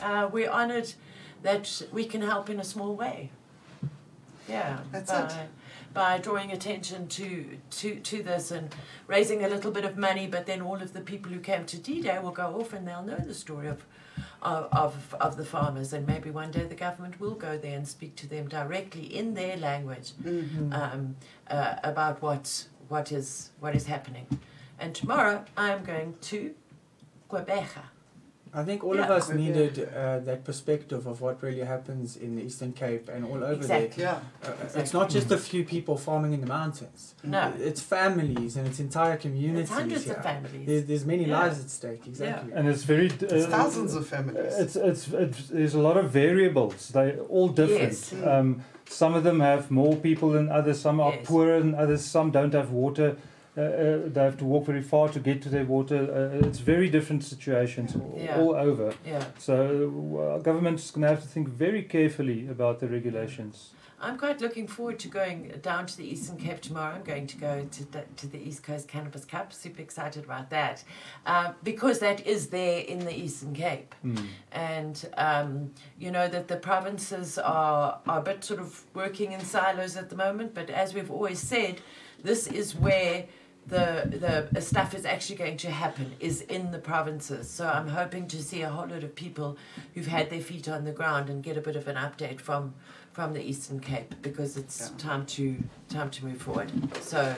uh, 0.02 0.28
we're 0.32 0.50
honoured 0.50 0.92
that 1.42 1.82
we 1.92 2.04
can 2.04 2.20
help 2.20 2.50
in 2.50 2.58
a 2.58 2.64
small 2.64 2.96
way. 2.96 3.30
Yeah, 4.48 4.80
That's 4.90 5.10
it. 5.12 5.32
By 5.94 6.18
drawing 6.18 6.50
attention 6.50 7.06
to, 7.08 7.56
to, 7.70 8.00
to 8.00 8.22
this 8.22 8.50
and 8.50 8.74
raising 9.06 9.44
a 9.44 9.48
little 9.48 9.70
bit 9.70 9.84
of 9.84 9.96
money, 9.96 10.26
but 10.26 10.44
then 10.44 10.60
all 10.60 10.82
of 10.82 10.92
the 10.92 11.00
people 11.00 11.30
who 11.30 11.38
came 11.38 11.64
to 11.66 11.78
D-Day 11.78 12.18
will 12.18 12.32
go 12.32 12.60
off 12.60 12.72
and 12.72 12.86
they'll 12.86 13.04
know 13.04 13.16
the 13.16 13.32
story 13.32 13.68
of, 13.68 13.84
of, 14.42 15.14
of, 15.20 15.36
the 15.36 15.44
farmers 15.44 15.92
and 15.92 16.04
maybe 16.06 16.30
one 16.30 16.50
day 16.50 16.64
the 16.64 16.74
government 16.74 17.20
will 17.20 17.34
go 17.34 17.56
there 17.56 17.76
and 17.76 17.86
speak 17.86 18.16
to 18.16 18.26
them 18.26 18.48
directly 18.48 19.04
in 19.04 19.34
their 19.34 19.56
language 19.56 20.12
Mm-hmm. 20.22 20.72
um, 20.72 21.16
uh, 21.48 21.76
about 21.84 22.20
what, 22.20 22.66
what, 22.88 23.12
is, 23.12 23.50
what 23.60 23.76
is 23.76 23.86
happening. 23.86 24.26
And 24.80 24.94
tomorrow 24.94 25.44
I'm 25.56 25.84
going 25.84 26.16
to 26.22 26.54
Gqeberha. 27.30 27.93
I 28.56 28.62
think 28.64 28.84
all 28.84 28.92
of 28.98 29.08
Yeah. 29.08 29.16
us 29.18 29.30
needed 29.30 29.74
uh, 29.80 30.20
that 30.20 30.44
perspective 30.44 31.06
of 31.06 31.20
what 31.20 31.42
really 31.42 31.64
happens 31.74 32.16
in 32.16 32.36
the 32.36 32.42
Eastern 32.42 32.72
Cape 32.72 33.08
and 33.14 33.24
all 33.24 33.42
over 33.42 33.52
Exactly. 33.54 34.02
Yeah. 34.04 34.20
there. 34.42 34.54
Uh, 34.54 34.80
It's 34.80 34.92
not 34.92 35.10
just 35.10 35.30
a 35.32 35.38
few 35.38 35.64
people 35.64 35.96
farming 35.96 36.32
in 36.34 36.40
the 36.40 36.46
mountains. 36.46 37.14
No. 37.24 37.52
It's 37.58 37.80
families 37.80 38.56
and 38.56 38.64
it's 38.68 38.78
entire 38.78 39.16
communities. 39.16 39.62
It's 39.62 39.70
hundreds 39.80 40.04
here. 40.04 40.14
of 40.14 40.22
families. 40.22 40.66
There's, 40.68 40.84
there's 40.90 41.06
many 41.14 41.24
Yeah. 41.24 41.40
lives 41.40 41.58
at 41.64 41.70
stake, 41.70 42.02
exactly. 42.06 42.52
And 42.56 42.68
it's 42.68 42.84
very. 42.84 43.08
Uh, 43.10 43.36
It's 43.36 43.46
thousands 43.46 43.92
of 43.94 44.06
families. 44.06 44.54
It's, 44.62 44.76
it's, 44.76 45.08
it's, 45.08 45.48
there's 45.48 45.74
a 45.74 45.80
lot 45.88 45.96
of 45.96 46.06
variables. 46.10 46.88
They're 46.94 47.18
all 47.34 47.48
different. 47.48 47.92
Yes. 48.12 48.14
Um, 48.32 48.62
some 48.88 49.14
of 49.18 49.22
them 49.24 49.40
have 49.40 49.70
more 49.70 49.96
people 49.96 50.28
than 50.36 50.46
others. 50.58 50.80
Some 50.80 51.00
are 51.00 51.12
Yes. 51.14 51.26
poorer 51.26 51.58
than 51.60 51.74
others. 51.74 52.02
Some 52.04 52.30
don't 52.30 52.54
have 52.54 52.70
water. 52.70 53.16
Uh, 53.56 53.60
uh, 53.60 53.98
they 54.06 54.20
have 54.20 54.36
to 54.36 54.44
walk 54.44 54.66
very 54.66 54.82
far 54.82 55.08
to 55.08 55.20
get 55.20 55.40
to 55.42 55.48
their 55.48 55.64
water. 55.64 55.98
Uh, 56.42 56.46
it's 56.48 56.58
very 56.58 56.88
different 56.90 57.22
situations 57.22 57.94
all- 57.94 58.18
Yeah. 58.18 58.40
all 58.40 58.54
over. 58.56 58.92
Yeah. 59.06 59.24
So 59.38 59.56
uh, 60.36 60.42
government's 60.42 60.90
going 60.90 61.02
to 61.02 61.08
have 61.08 61.22
to 61.22 61.28
think 61.28 61.48
very 61.48 61.82
carefully 61.84 62.48
about 62.48 62.80
the 62.80 62.88
regulations. 62.88 63.70
I'm 64.00 64.18
quite 64.18 64.40
looking 64.40 64.66
forward 64.66 64.98
to 64.98 65.08
going 65.08 65.52
down 65.62 65.86
to 65.86 65.96
the 65.96 66.04
Eastern 66.04 66.36
Cape 66.36 66.60
tomorrow. 66.60 66.94
I'm 66.96 67.04
going 67.04 67.26
to 67.28 67.36
go 67.38 67.64
to 67.70 67.92
the, 67.92 68.02
to 68.16 68.26
the 68.26 68.38
East 68.38 68.62
Coast 68.64 68.86
Cannabis 68.88 69.24
Cup. 69.24 69.52
Super 69.52 69.80
excited 69.80 70.24
about 70.24 70.50
that 70.50 70.82
uh, 71.24 71.52
because 71.62 72.00
that 72.00 72.26
is 72.26 72.48
there 72.48 72.80
in 72.80 72.98
the 72.98 73.16
Eastern 73.16 73.54
Cape. 73.54 73.94
Mm. 74.04 74.26
and 74.52 75.08
um, 75.16 75.70
you 75.98 76.10
know 76.10 76.26
that 76.28 76.48
the 76.48 76.56
provinces 76.56 77.38
are, 77.38 78.00
are 78.08 78.18
a 78.18 78.22
bit 78.22 78.44
sort 78.44 78.60
of 78.60 78.82
working 78.94 79.32
in 79.32 79.40
silos 79.40 79.96
at 79.96 80.10
the 80.10 80.16
moment 80.16 80.54
but 80.54 80.68
as 80.70 80.92
we've 80.92 81.10
always 81.10 81.38
said 81.38 81.80
this 82.22 82.46
is 82.46 82.74
where 82.74 83.24
the 83.66 84.48
the 84.52 84.60
stuff 84.60 84.94
is 84.94 85.04
actually 85.06 85.36
going 85.36 85.56
to 85.56 85.70
happen 85.70 86.12
is 86.20 86.42
in 86.42 86.70
the 86.70 86.78
provinces 86.78 87.48
so 87.48 87.66
i'm 87.66 87.88
hoping 87.88 88.26
to 88.28 88.42
see 88.42 88.60
a 88.62 88.68
whole 88.68 88.86
lot 88.86 89.02
of 89.02 89.14
people 89.14 89.56
who've 89.94 90.06
had 90.06 90.28
their 90.28 90.40
feet 90.40 90.68
on 90.68 90.84
the 90.84 90.92
ground 90.92 91.30
and 91.30 91.42
get 91.42 91.56
a 91.56 91.60
bit 91.62 91.74
of 91.74 91.88
an 91.88 91.96
update 91.96 92.40
from 92.40 92.74
from 93.12 93.32
the 93.32 93.42
eastern 93.42 93.80
cape 93.80 94.14
because 94.22 94.56
it's 94.58 94.90
Yeah. 94.90 94.98
time 95.08 95.26
to 95.26 95.56
time 95.88 96.10
to 96.10 96.24
move 96.26 96.42
forward 96.42 96.70
so 97.00 97.34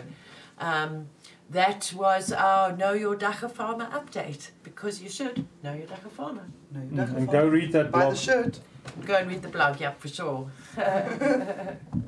um, 0.58 1.06
that 1.50 1.92
was 1.94 2.32
our 2.32 2.76
know 2.76 2.92
your 2.92 3.14
Dagga 3.16 3.48
farmer 3.48 3.86
update 3.92 4.50
because 4.64 5.00
you 5.02 5.08
should 5.08 5.46
know 5.62 5.74
your 5.74 5.86
Dagga 5.86 6.10
farmer 6.10 6.46
No, 6.72 6.80
you 6.80 6.86
Mm. 6.88 6.96
don't 6.96 7.16
And 7.18 7.28
go 7.30 7.46
read 7.46 7.70
that 7.72 7.92
Buy 7.92 8.00
blog. 8.00 8.10
the 8.14 8.16
shirt. 8.18 8.58
Go 9.04 9.14
and 9.14 9.28
read 9.30 9.42
the 9.42 9.48
blog, 9.48 9.80
yeah, 9.80 9.92
for 9.98 10.08
sure. 10.08 10.50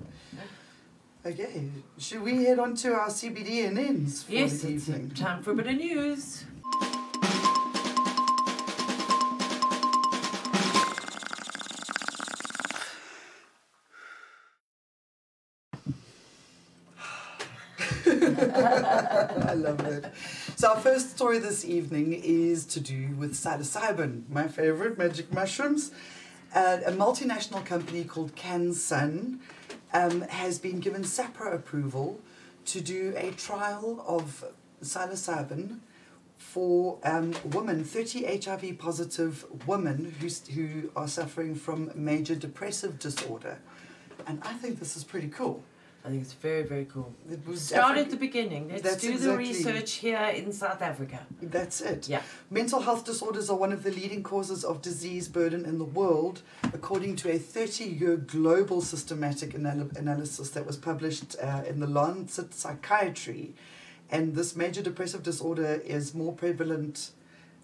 Okay. 1.26 1.68
Should 1.98 2.22
we 2.22 2.44
head 2.44 2.59
on 2.61 2.74
to 2.76 2.92
our 2.94 3.09
CBD 3.09 3.66
and 3.66 3.78
ends 3.78 4.22
for 4.22 4.33
yes, 4.33 4.62
the 4.62 4.74
it's 4.74 4.88
evening? 4.88 5.11
time 5.11 5.42
for 5.42 5.50
a 5.50 5.54
bit 5.54 5.66
of 5.66 5.74
news. 5.74 6.44
I 18.07 19.54
love 19.54 19.81
it. 19.81 20.12
So 20.57 20.70
our 20.70 20.76
first 20.81 21.11
story 21.11 21.38
this 21.40 21.64
evening 21.64 22.12
is 22.12 22.64
to 22.66 22.81
do 22.81 23.09
with 23.18 23.33
psilocybin, 23.33 24.28
my 24.31 24.46
favorite 24.46 24.96
magic 24.96 25.33
mushrooms. 25.33 25.90
Uh, 26.54 26.78
a 26.87 26.92
multinational 26.92 27.64
company 27.66 28.04
called 28.04 28.35
CanSun 28.37 29.40
um, 29.92 30.22
has 30.22 30.59
been 30.59 30.81
given 30.81 31.03
SAHPRA 31.03 31.55
approval 31.55 32.20
to 32.66 32.81
do 32.81 33.14
a 33.16 33.31
trial 33.33 34.05
of 34.07 34.44
psilocybin 34.83 35.79
for 36.37 36.98
um, 37.03 37.35
women, 37.44 37.85
30 37.85 38.40
HIV 38.40 38.79
positive 38.79 39.44
women 39.66 40.14
who, 40.20 40.29
who 40.53 40.90
are 40.94 41.09
suffering 41.09 41.55
from 41.55 41.90
major 41.94 42.35
depressive 42.35 42.98
disorder. 42.98 43.59
And 44.27 44.40
I 44.42 44.55
think 44.55 44.79
this 44.79 44.96
is 44.96 45.05
pretty 45.05 45.29
cool. 45.29 45.62
I 46.05 46.11
think 46.11 46.23
it's 46.23 46.33
very, 46.33 46.63
very 46.63 46.85
cool. 46.87 47.13
It 47.31 47.45
was 47.47 47.61
Start 47.61 47.97
Afri- 47.97 48.01
at 48.03 48.11
the 48.11 48.17
beginning. 48.17 48.69
Let's 48.69 48.83
That's 48.83 49.03
do 49.03 49.09
the 49.09 49.15
exactly- 49.35 49.49
research 49.49 49.93
here 49.95 50.19
in 50.35 50.53
South 50.53 50.81
Africa. 50.81 51.27
That's 51.43 51.81
it. 51.81 52.09
Yeah. 52.09 52.23
Mental 52.51 52.81
health 52.81 53.05
disorders 53.05 53.51
are 53.51 53.57
one 53.57 53.73
of 53.73 53.83
the 53.83 53.91
leading 53.91 54.23
causes 54.23 54.65
of 54.65 54.81
disease 54.81 55.29
burden 55.29 55.65
in 55.67 55.77
the 55.79 55.85
world, 55.85 56.43
according 56.73 57.17
to 57.17 57.31
a 57.31 57.39
30 57.39 57.85
year 57.85 58.17
global 58.17 58.81
systematic 58.81 59.55
anal- 59.55 59.91
analysis 59.97 60.51
that 60.51 60.65
was 60.67 60.77
published 60.77 61.37
uh, 61.43 61.63
in 61.69 61.81
the 61.81 61.87
Lancet 61.87 62.55
Psychiatry. 62.55 63.55
And 64.11 64.35
this 64.35 64.57
major 64.57 64.81
depressive 64.81 65.23
disorder 65.23 65.83
is 65.85 66.15
more 66.15 66.33
prevalent, 66.33 67.11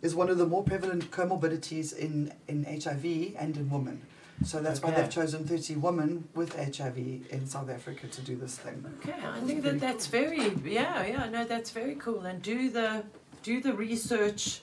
is 0.03 0.15
one 0.15 0.29
of 0.29 0.37
the 0.37 0.47
more 0.47 0.65
prevalent 0.65 1.11
comorbidities 1.11 1.97
in, 1.97 2.35
in 2.49 2.65
HIV 2.65 3.37
and 3.39 3.57
in 3.57 3.71
women. 3.71 4.03
So 4.43 4.61
that's 4.61 4.83
why 4.83 4.91
Okay. 4.91 5.03
they've 5.03 5.11
chosen 5.11 5.47
30 5.47 5.77
women 5.77 6.29
with 6.35 6.55
HIV 6.57 6.99
in 7.31 7.47
South 7.47 7.71
Africa 7.71 8.09
to 8.09 8.21
do 8.21 8.37
this 8.37 8.59
thing. 8.59 8.85
Okay, 9.01 9.15
I 9.25 9.41
think 9.41 9.63
that 9.63 9.81
that's 9.81 10.07
very 10.09 10.51
yeah, 10.65 11.07
yeah, 11.07 11.29
no, 11.31 11.45
that's 11.45 11.71
very 11.71 11.95
cool. 11.95 12.21
And 12.27 12.43
do 12.43 12.69
the 12.71 13.05
do 13.43 13.61
the 13.61 13.73
research, 13.75 14.61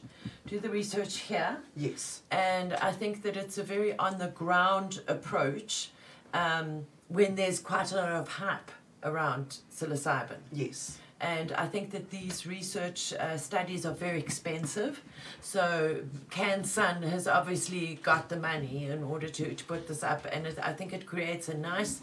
do 0.47 0.59
the 0.59 0.69
research 0.69 1.19
here. 1.19 1.57
Yes. 1.75 2.21
and 2.31 2.73
I 2.73 2.91
think 2.91 3.23
that 3.23 3.37
it's 3.37 3.57
a 3.57 3.63
very 3.63 3.95
on 3.97 4.17
the 4.19 4.27
ground 4.27 5.01
approach 5.07 5.91
um, 6.33 6.85
when 7.07 7.35
there's 7.35 7.59
quite 7.59 7.91
a 7.91 7.95
lot 7.95 8.09
of 8.09 8.27
hype 8.27 8.71
around 9.03 9.57
psilocybin. 9.73 10.37
Yes. 10.51 10.97
And 11.21 11.51
I 11.51 11.67
think 11.67 11.91
that 11.91 12.09
these 12.09 12.47
research 12.47 13.13
uh, 13.13 13.37
studies 13.37 13.85
are 13.85 13.93
very 13.93 14.17
expensive. 14.19 15.03
So 15.39 16.01
CanSun 16.31 17.03
has 17.03 17.27
obviously 17.27 17.99
got 18.01 18.27
the 18.27 18.37
money 18.37 18.87
in 18.87 19.03
order 19.03 19.29
to, 19.29 19.53
to 19.53 19.63
put 19.65 19.87
this 19.87 20.01
up. 20.03 20.25
And 20.31 20.47
it, 20.47 20.57
I 20.61 20.73
think 20.73 20.93
it 20.93 21.05
creates 21.05 21.47
a 21.47 21.55
nice 21.55 22.01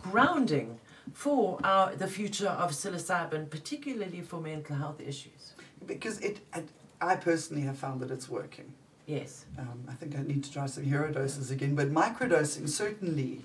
grounding 0.00 0.80
for 1.12 1.60
our, 1.62 1.94
the 1.94 2.08
future 2.08 2.48
of 2.48 2.72
psilocybin, 2.72 3.48
particularly 3.50 4.20
for 4.20 4.40
mental 4.40 4.74
health 4.74 5.00
issues. 5.00 5.52
Because 5.86 6.18
it, 6.20 6.40
I, 6.52 6.64
I 7.00 7.14
personally 7.14 7.62
have 7.62 7.78
found 7.78 8.00
that 8.00 8.10
it's 8.10 8.28
working. 8.28 8.74
Yes. 9.06 9.44
Um, 9.56 9.84
I 9.88 9.92
think 9.92 10.18
I 10.18 10.22
need 10.22 10.42
to 10.42 10.52
try 10.52 10.66
some 10.66 10.82
hero 10.82 11.12
doses 11.12 11.52
again, 11.52 11.76
but 11.76 11.92
microdosing 11.92 12.68
certainly. 12.68 13.44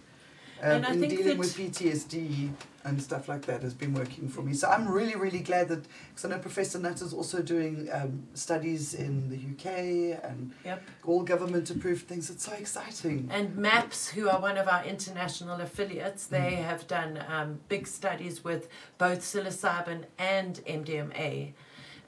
Um, 0.62 0.71
And 0.71 0.86
I 0.86 0.93
in 0.93 1.00
think 1.00 1.12
dealing 1.13 1.28
that- 1.28 1.38
with 1.38 1.56
PTSD 1.58 2.52
and 2.84 3.02
stuff 3.02 3.28
like 3.28 3.45
that 3.45 3.62
has 3.63 3.74
been 3.74 3.93
working 3.93 4.28
for 4.30 4.41
me. 4.41 4.54
So 4.54 4.67
I'm 4.69 4.88
really, 4.88 5.15
really 5.15 5.39
glad 5.39 5.67
that 5.69 5.86
because 6.10 6.26
I 6.26 6.30
know 6.30 6.39
Professor 6.39 6.78
Nutt 6.80 7.02
is 7.02 7.13
also 7.13 7.41
doing 7.41 7.89
um, 7.91 8.24
studies 8.34 8.93
in 8.93 9.30
the 9.30 9.38
UK 9.38 10.19
and 10.24 10.52
Yep. 10.65 10.82
all 11.06 11.24
government 11.24 11.69
approved 11.69 12.08
things. 12.08 12.30
It's 12.30 12.45
so 12.45 12.54
exciting. 12.54 13.28
And 13.32 13.56
MAPS, 13.58 14.10
who 14.10 14.30
are 14.30 14.39
one 14.39 14.58
of 14.58 14.67
our 14.67 14.84
international 14.86 15.62
affiliates, 15.62 16.26
they 16.28 16.56
have 16.56 16.88
done 16.88 17.24
um, 17.28 17.60
big 17.69 17.88
studies 17.88 18.43
with 18.43 18.67
both 18.97 19.21
psilocybin 19.21 20.06
and 20.19 20.60
MDMA. 20.67 21.54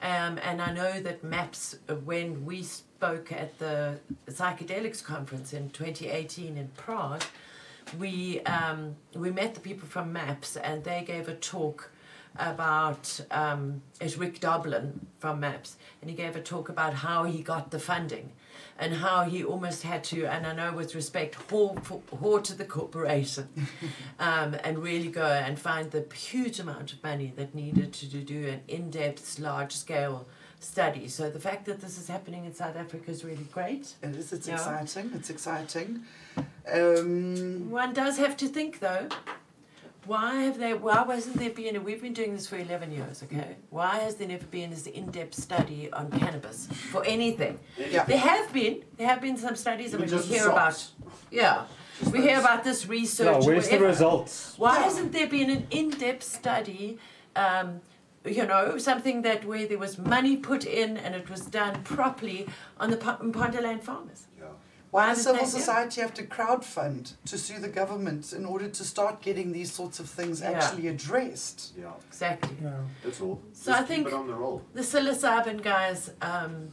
Um, 0.02 0.38
and 0.38 0.60
I 0.60 0.72
know 0.72 1.00
that 1.00 1.24
MAPS, 1.24 1.76
uh, 1.88 1.94
when 1.94 2.44
we 2.44 2.62
spoke 2.62 3.32
at 3.32 3.58
the 3.58 4.00
Psychedelics 4.28 5.02
Conference 5.02 5.52
in 5.52 5.70
2018 5.70 6.56
in 6.58 6.68
Prague, 6.76 7.22
we, 7.98 8.40
um, 8.40 8.96
we 9.14 9.30
met 9.30 9.54
the 9.54 9.60
people 9.60 9.88
from 9.88 10.12
MAPS 10.12 10.56
and 10.56 10.84
they 10.84 11.02
gave 11.06 11.28
a 11.28 11.34
talk 11.34 11.90
about 12.36 13.20
um, 13.30 13.82
it's 14.00 14.16
Rick 14.16 14.40
Doblin 14.40 15.06
from 15.18 15.40
MAPS, 15.40 15.76
and 16.00 16.10
he 16.10 16.16
gave 16.16 16.34
a 16.36 16.40
talk 16.40 16.68
about 16.68 16.94
how 16.94 17.24
he 17.24 17.42
got 17.42 17.70
the 17.70 17.78
funding 17.78 18.32
and 18.78 18.94
how 18.94 19.22
he 19.22 19.44
almost 19.44 19.82
had 19.82 20.02
to, 20.04 20.26
and 20.26 20.46
I 20.46 20.52
know 20.52 20.72
with 20.72 20.94
respect, 20.94 21.36
whore, 21.48 22.42
to 22.44 22.54
the 22.54 22.64
corporation 22.64 23.48
um, 24.18 24.56
and 24.64 24.78
really 24.78 25.08
go 25.08 25.26
and 25.26 25.58
find 25.58 25.90
the 25.90 26.04
huge 26.12 26.58
amount 26.58 26.92
of 26.92 27.02
money 27.02 27.32
that 27.36 27.54
needed 27.54 27.92
to 27.94 28.06
do- 28.06 28.22
do 28.22 28.48
an 28.48 28.62
in 28.66 28.90
depth, 28.90 29.38
large 29.38 29.72
scale 29.72 30.26
study. 30.64 31.08
So 31.08 31.30
the 31.30 31.40
fact 31.40 31.66
that 31.66 31.80
this 31.80 31.98
is 31.98 32.08
happening 32.08 32.44
in 32.44 32.54
South 32.54 32.76
Africa 32.76 33.10
is 33.10 33.24
really 33.24 33.46
great. 33.52 33.94
It 34.02 34.16
is. 34.16 34.32
It's 34.32 34.48
Yeah. 34.48 34.54
exciting. 34.54 35.12
It's 35.14 35.30
exciting. 35.30 36.04
Um, 36.72 37.70
One 37.70 37.92
does 37.92 38.16
have 38.18 38.36
to 38.38 38.48
think 38.48 38.80
though. 38.80 39.08
Why 40.06 40.34
have 40.42 40.58
they? 40.58 40.74
Why 40.74 41.02
wasn't 41.02 41.36
there 41.38 41.48
been? 41.50 41.82
We've 41.82 42.02
been 42.02 42.12
doing 42.12 42.34
this 42.34 42.46
for 42.46 42.58
eleven 42.58 42.92
years. 42.92 43.22
Okay. 43.22 43.56
Why 43.70 43.98
has 44.00 44.16
there 44.16 44.28
never 44.28 44.44
been 44.46 44.68
this 44.70 44.86
in-depth 44.86 45.34
study 45.34 45.90
on 45.92 46.10
cannabis 46.10 46.66
for 46.92 47.02
anything? 47.06 47.58
yeah. 47.78 48.04
There 48.04 48.18
have 48.18 48.52
been. 48.52 48.82
There 48.98 49.06
have 49.08 49.22
been 49.22 49.38
some 49.38 49.56
studies, 49.56 49.94
and 49.94 50.02
Even 50.02 50.14
we 50.14 50.18
just 50.22 50.30
hear 50.30 50.48
about. 50.50 50.86
Yeah, 51.30 51.64
Just 52.00 52.12
we 52.12 52.20
hear 52.20 52.38
about 52.38 52.64
this 52.64 52.86
research. 52.86 53.26
Yeah, 53.26 53.36
or 53.36 53.46
where's 53.46 53.68
the 53.68 53.78
results? 53.78 54.54
Why 54.58 54.80
hasn't 54.80 55.12
there 55.12 55.26
been 55.26 55.48
an 55.48 55.66
in-depth 55.70 56.22
study? 56.22 56.98
Um, 57.34 57.80
you 58.24 58.46
know, 58.46 58.78
something 58.78 59.22
that 59.22 59.44
where 59.44 59.66
there 59.66 59.78
was 59.78 59.98
money 59.98 60.36
put 60.36 60.64
in 60.64 60.96
and 60.96 61.14
it 61.14 61.28
was 61.28 61.42
done 61.42 61.82
properly 61.82 62.46
on 62.78 62.90
the 62.90 62.96
P- 62.96 63.06
Pondoland 63.32 63.82
farmers. 63.82 64.26
Yeah. 64.38 64.44
Why 64.90 65.08
Why 65.08 65.14
does 65.14 65.24
civil 65.24 65.44
society 65.46 66.00
have 66.00 66.14
to 66.14 66.22
crowdfund 66.22 67.14
to 67.26 67.36
sue 67.36 67.58
the 67.58 67.68
government 67.68 68.32
in 68.32 68.44
order 68.44 68.68
to 68.68 68.84
start 68.84 69.20
getting 69.20 69.52
these 69.52 69.72
sorts 69.72 69.98
of 70.00 70.08
things 70.08 70.40
Yeah. 70.40 70.52
actually 70.52 70.88
addressed? 70.88 71.72
Yeah. 71.76 71.90
Exactly. 72.08 72.56
Yeah. 72.62 72.72
That's 73.02 73.20
all. 73.20 73.42
So 73.52 73.72
Just 73.72 73.80
I 73.80 73.80
keep 73.80 73.88
think- 73.88 74.06
it 74.08 74.14
on 74.14 74.26
the 74.28 74.34
roll. 74.34 74.62
The 74.72 74.82
psilocybin 74.82 75.62
guys, 75.62 76.10
um, 76.22 76.68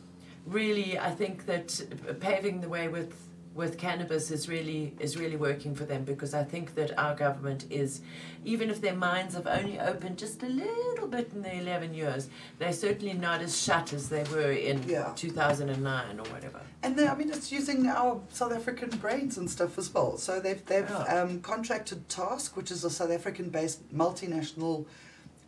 really, 0.45 0.97
I 0.99 1.11
think 1.11 1.45
that 1.47 1.81
paving 2.19 2.61
the 2.61 2.69
way 2.69 2.87
with 2.87 3.13
with 3.53 3.77
cannabis 3.77 4.31
is 4.31 4.47
really 4.47 4.93
is 4.99 5.17
really 5.17 5.35
working 5.35 5.75
for 5.75 5.83
them 5.83 6.03
because 6.05 6.33
I 6.33 6.43
think 6.43 6.75
that 6.75 6.97
our 6.97 7.13
government 7.13 7.65
is, 7.69 8.01
even 8.45 8.69
if 8.69 8.79
their 8.79 8.95
minds 8.95 9.35
have 9.35 9.45
only 9.45 9.77
opened 9.79 10.17
just 10.17 10.41
a 10.43 10.47
little 10.47 11.07
bit 11.07 11.31
in 11.33 11.41
the 11.41 11.53
eleven 11.57 11.93
years, 11.93 12.29
they're 12.59 12.71
certainly 12.71 13.13
not 13.13 13.41
as 13.41 13.61
shut 13.61 13.91
as 13.91 14.07
they 14.07 14.23
were 14.31 14.51
in 14.53 14.81
Yeah. 14.87 15.11
two 15.15 15.31
thousand 15.31 15.69
and 15.69 15.83
nine 15.83 16.19
or 16.19 16.23
whatever. 16.31 16.61
And 16.83 16.95
then, 16.95 17.09
I 17.09 17.15
mean, 17.15 17.29
it's 17.29 17.51
using 17.51 17.85
our 17.87 18.21
South 18.29 18.53
African 18.53 18.89
brains 18.89 19.37
and 19.37 19.49
stuff 19.49 19.77
as 19.77 19.93
well. 19.93 20.17
So 20.17 20.39
they've, 20.39 20.65
they've 20.65 20.89
Yeah. 20.89 21.21
um, 21.21 21.41
contracted 21.41 22.07
TASK, 22.09 22.55
which 22.55 22.71
is 22.71 22.83
a 22.83 22.89
South 22.89 23.11
African 23.11 23.49
based 23.49 23.87
multinational 23.95 24.85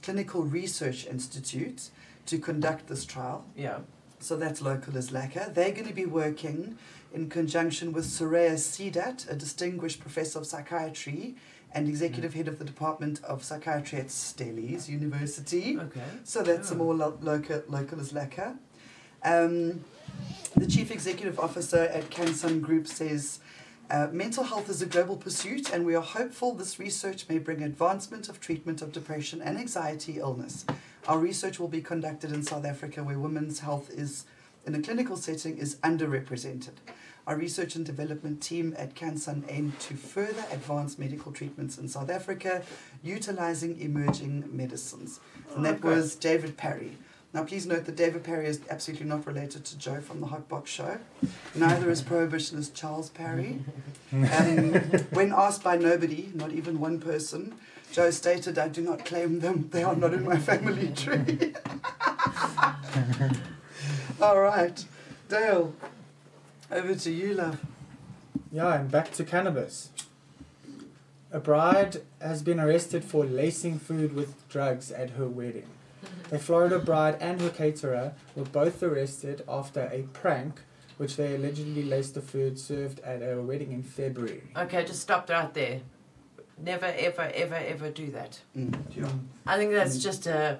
clinical 0.02 0.44
research 0.44 1.08
institute, 1.08 1.89
to 2.26 2.38
conduct 2.38 2.88
this 2.88 3.06
trial. 3.06 3.46
Yeah. 3.56 3.80
So 4.20 4.38
that's 4.38 4.62
local 4.62 4.98
as 4.98 5.10
LACA. 5.12 5.54
They're 5.54 5.72
going 5.72 5.88
to 5.88 5.94
be 5.94 6.06
working 6.06 6.78
in 7.13 7.30
conjunction 7.30 7.93
with 7.93 8.06
Soraya 8.06 8.56
Seedat, 8.56 9.30
a 9.32 9.36
distinguished 9.36 9.99
professor 9.99 10.39
of 10.39 10.47
psychiatry 10.47 11.36
and 11.71 11.88
executive 11.88 12.34
head 12.34 12.47
of 12.47 12.60
the 12.60 12.65
Department 12.65 13.23
of 13.23 13.43
Psychiatry 13.43 13.99
at 13.99 14.08
Stellies 14.08 14.88
University. 14.88 15.78
Okay. 15.80 16.02
So 16.23 16.43
that's 16.43 16.71
a 16.71 16.76
more 16.76 16.93
lo- 16.93 17.17
local, 17.21 17.63
local 17.67 17.99
as 17.99 18.12
LACA. 18.12 18.58
Um, 19.23 19.84
the 20.56 20.67
chief 20.67 20.91
executive 20.91 21.39
officer 21.39 21.84
at 21.84 22.10
CanSun 22.10 22.62
Group 22.62 22.88
says 22.88 23.39
uh, 23.89 24.08
mental 24.12 24.43
health 24.43 24.69
is 24.69 24.82
a 24.82 24.86
global 24.86 25.17
pursuit, 25.17 25.71
and 25.71 25.86
we 25.86 25.95
are 25.95 26.02
hopeful 26.02 26.54
this 26.54 26.80
research 26.80 27.28
may 27.30 27.38
bring 27.38 27.62
advancement 27.62 28.30
of 28.30 28.39
treatment 28.39 28.82
of 28.82 28.91
depression 28.91 29.41
and 29.41 29.58
anxiety 29.58 30.17
illness. 30.17 30.65
Our 31.08 31.17
research 31.19 31.60
will 31.60 31.67
be 31.67 31.82
conducted 31.82 32.32
in 32.32 32.43
South 32.43 32.65
Africa, 32.65 33.04
where 33.04 33.19
women's 33.19 33.60
health 33.60 33.89
is, 33.89 34.26
in 34.65 34.73
a 34.76 34.82
clinical 34.82 35.17
setting, 35.17 35.58
is 35.58 35.76
underrepresented. 35.78 36.76
Our 37.26 37.38
research 37.38 37.76
and 37.76 37.86
development 37.86 38.42
team 38.42 38.76
at 38.78 38.96
CanSun 38.96 39.46
aim 39.48 39.74
to 39.80 39.94
further 39.96 40.44
advance 40.52 41.00
medical 41.00 41.32
treatments 41.32 41.78
in 41.78 41.88
South 41.88 42.10
Africa, 42.10 42.64
utilizing 43.02 43.80
emerging 43.80 44.50
medicines. 44.52 45.22
And 45.56 45.64
that 45.66 45.82
was 45.82 46.16
David 46.16 46.58
Parry. 46.58 46.98
Now, 47.34 47.44
please 47.44 47.66
note 47.66 47.86
that 47.86 47.96
David 47.96 48.24
Parry 48.24 48.46
is 48.46 48.60
absolutely 48.70 49.08
not 49.08 49.26
related 49.26 49.66
to 49.66 49.78
Joe 49.78 50.02
from 50.02 50.20
the 50.20 50.28
Hot 50.28 50.48
Box 50.48 50.70
Show. 50.70 51.00
Neither 51.56 51.90
is 51.90 52.04
prohibitionist 52.04 52.74
Charles 52.74 53.10
Parry. 53.10 53.60
Um, 54.14 54.74
when 55.10 55.34
asked 55.36 55.64
by 55.64 55.76
nobody, 55.76 56.30
not 56.36 56.52
even 56.52 56.80
one 56.80 57.00
person, 57.00 57.56
Joe 57.92 58.12
stated, 58.12 58.60
I 58.60 58.68
do 58.68 58.84
not 58.84 59.06
claim 59.06 59.40
them. 59.40 59.70
They 59.72 59.82
are 59.82 59.96
not 59.96 60.14
in 60.14 60.24
my 60.24 60.38
family 60.38 60.92
tree. 60.96 61.56
All 64.22 64.40
right. 64.40 64.86
Dale, 65.30 65.74
over 66.76 66.96
to 66.96 67.12
you, 67.12 67.34
love. 67.34 67.60
Yeah, 68.52 68.80
and 68.80 68.92
back 68.92 69.12
to 69.14 69.24
cannabis. 69.24 69.90
A 71.32 71.40
bride 71.40 72.02
has 72.22 72.44
been 72.44 72.60
arrested 72.60 73.04
for 73.04 73.26
lacing 73.26 73.80
food 73.80 74.14
with 74.14 74.48
drugs 74.50 74.92
at 74.92 75.12
her 75.12 75.28
wedding. 75.28 75.68
A 76.32 76.38
Florida 76.38 76.80
bride 76.80 77.18
and 77.20 77.42
her 77.42 77.50
caterer 77.50 78.14
were 78.36 78.44
both 78.44 78.84
arrested 78.84 79.44
after 79.48 79.90
a 79.92 80.04
prank 80.14 80.62
which 80.98 81.16
they 81.16 81.36
allegedly 81.36 81.84
laced 81.84 82.14
the 82.14 82.22
food 82.22 82.60
served 82.60 83.00
at 83.00 83.22
a 83.22 83.42
wedding 83.42 83.72
in 83.72 83.82
February. 83.82 84.44
Okay, 84.56 84.86
just 84.86 85.02
stop 85.02 85.30
right 85.30 85.54
there. 85.54 85.82
Never, 86.62 86.86
ever, 86.86 87.32
ever, 87.34 87.56
ever 87.56 87.90
do 87.90 88.12
that. 88.12 88.40
Mm. 88.56 88.76
Yeah. 88.96 89.10
I 89.48 89.58
think 89.58 89.72
that's 89.72 89.98
just 89.98 90.28
a. 90.28 90.60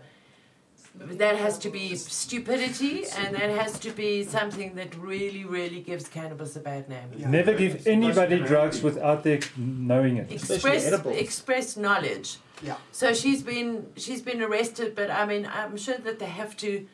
That 0.96 1.38
has 1.38 1.58
to 1.60 1.70
be 1.70 1.96
stupidity, 1.96 3.06
and 3.18 3.36
that 3.36 3.50
has 3.50 3.80
to 3.80 3.90
be 3.90 4.24
something 4.24 4.76
that 4.76 4.96
really, 4.96 5.44
really 5.44 5.82
gives 5.82 6.08
cannabis 6.08 6.56
a 6.56 6.60
bad 6.60 6.88
name. 6.88 7.10
Yeah. 7.18 7.30
Never 7.30 7.54
give 7.56 7.88
anybody 7.88 8.40
drugs 8.40 8.84
without 8.84 9.24
their 9.24 9.40
knowing 9.58 10.18
it. 10.18 10.32
Express, 10.32 10.86
edibles. 10.86 11.18
express 11.18 11.78
knowledge. 11.78 12.38
Yeah. 12.62 12.76
So 12.92 13.14
she's 13.14 13.42
been 13.42 13.88
she's 13.98 14.22
been 14.22 14.42
arrested, 14.42 14.96
but 14.96 15.10
I 15.10 15.26
mean 15.26 15.50
I'm 15.52 15.78
sure 15.78 15.98
that 15.98 16.20
they 16.20 16.28
have 16.28 16.56
to 16.58 16.88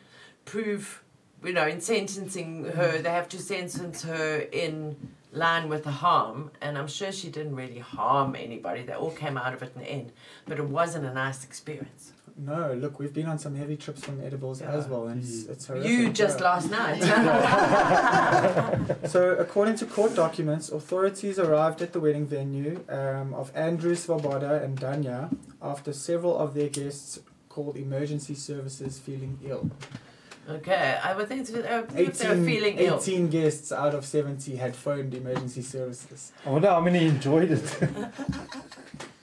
prove, 0.45 1.03
you 1.43 1.53
know, 1.53 1.67
in 1.67 1.81
sentencing 1.81 2.65
her, 2.71 2.99
they 2.99 3.09
have 3.09 3.27
to 3.29 3.39
sentence 3.39 4.03
her 4.03 4.37
in 4.51 4.95
line 5.31 5.69
with 5.69 5.83
the 5.83 5.91
harm, 5.91 6.51
and 6.61 6.77
I'm 6.77 6.87
sure 6.87 7.11
she 7.11 7.29
didn't 7.29 7.55
really 7.55 7.79
harm 7.79 8.35
anybody. 8.35 8.81
They 8.83 8.93
all 8.93 9.11
came 9.11 9.37
out 9.37 9.53
of 9.53 9.61
it 9.61 9.73
in 9.75 9.81
the 9.81 9.87
end, 9.87 10.11
but 10.47 10.57
it 10.57 10.65
wasn't 10.65 11.05
a 11.05 11.13
nice 11.13 11.43
experience. 11.43 12.13
No, 12.41 12.73
look, 12.73 12.99
we've 12.99 13.13
been 13.13 13.25
on 13.25 13.37
some 13.37 13.53
heavy 13.55 13.75
trips 13.75 14.05
from 14.05 14.21
edibles 14.23 14.61
as 14.61 14.87
well, 14.87 15.07
and 15.07 15.21
it's, 15.21 15.43
it's 15.47 15.67
horrific. 15.67 15.89
You 15.89 16.09
just 16.09 16.39
yeah. 16.39 16.45
last 16.45 16.71
night. 16.71 17.01
So, 19.09 19.31
according 19.31 19.75
to 19.77 19.85
court 19.85 20.15
documents, 20.15 20.69
authorities 20.69 21.37
arrived 21.37 21.81
at 21.81 21.91
the 21.91 21.99
wedding 21.99 22.25
venue 22.25 22.83
um, 22.87 23.33
of 23.33 23.51
Andrew 23.55 23.93
Svoboda 23.93 24.63
and 24.63 24.79
Danya 24.79 25.35
after 25.61 25.91
several 25.91 26.37
of 26.37 26.53
their 26.53 26.69
guests 26.69 27.19
called 27.49 27.75
emergency 27.75 28.35
services 28.35 28.99
feeling 28.99 29.37
ill. 29.43 29.69
okay, 30.47 30.97
I 31.03 31.13
would 31.15 31.27
think 31.27 31.49
uh, 31.49 31.83
if 31.95 32.19
they 32.19 32.29
were 32.29 32.49
18, 32.49 32.77
ill. 32.79 32.99
18 32.99 33.29
guests 33.29 33.71
out 33.73 33.93
of 33.93 34.05
70 34.05 34.55
had 34.55 34.75
phoned 34.77 35.13
emergency 35.13 35.61
services. 35.61 36.31
I 36.45 36.51
wonder 36.51 36.69
how 36.69 36.79
many 36.79 37.05
enjoyed 37.05 37.51
it. 37.51 37.77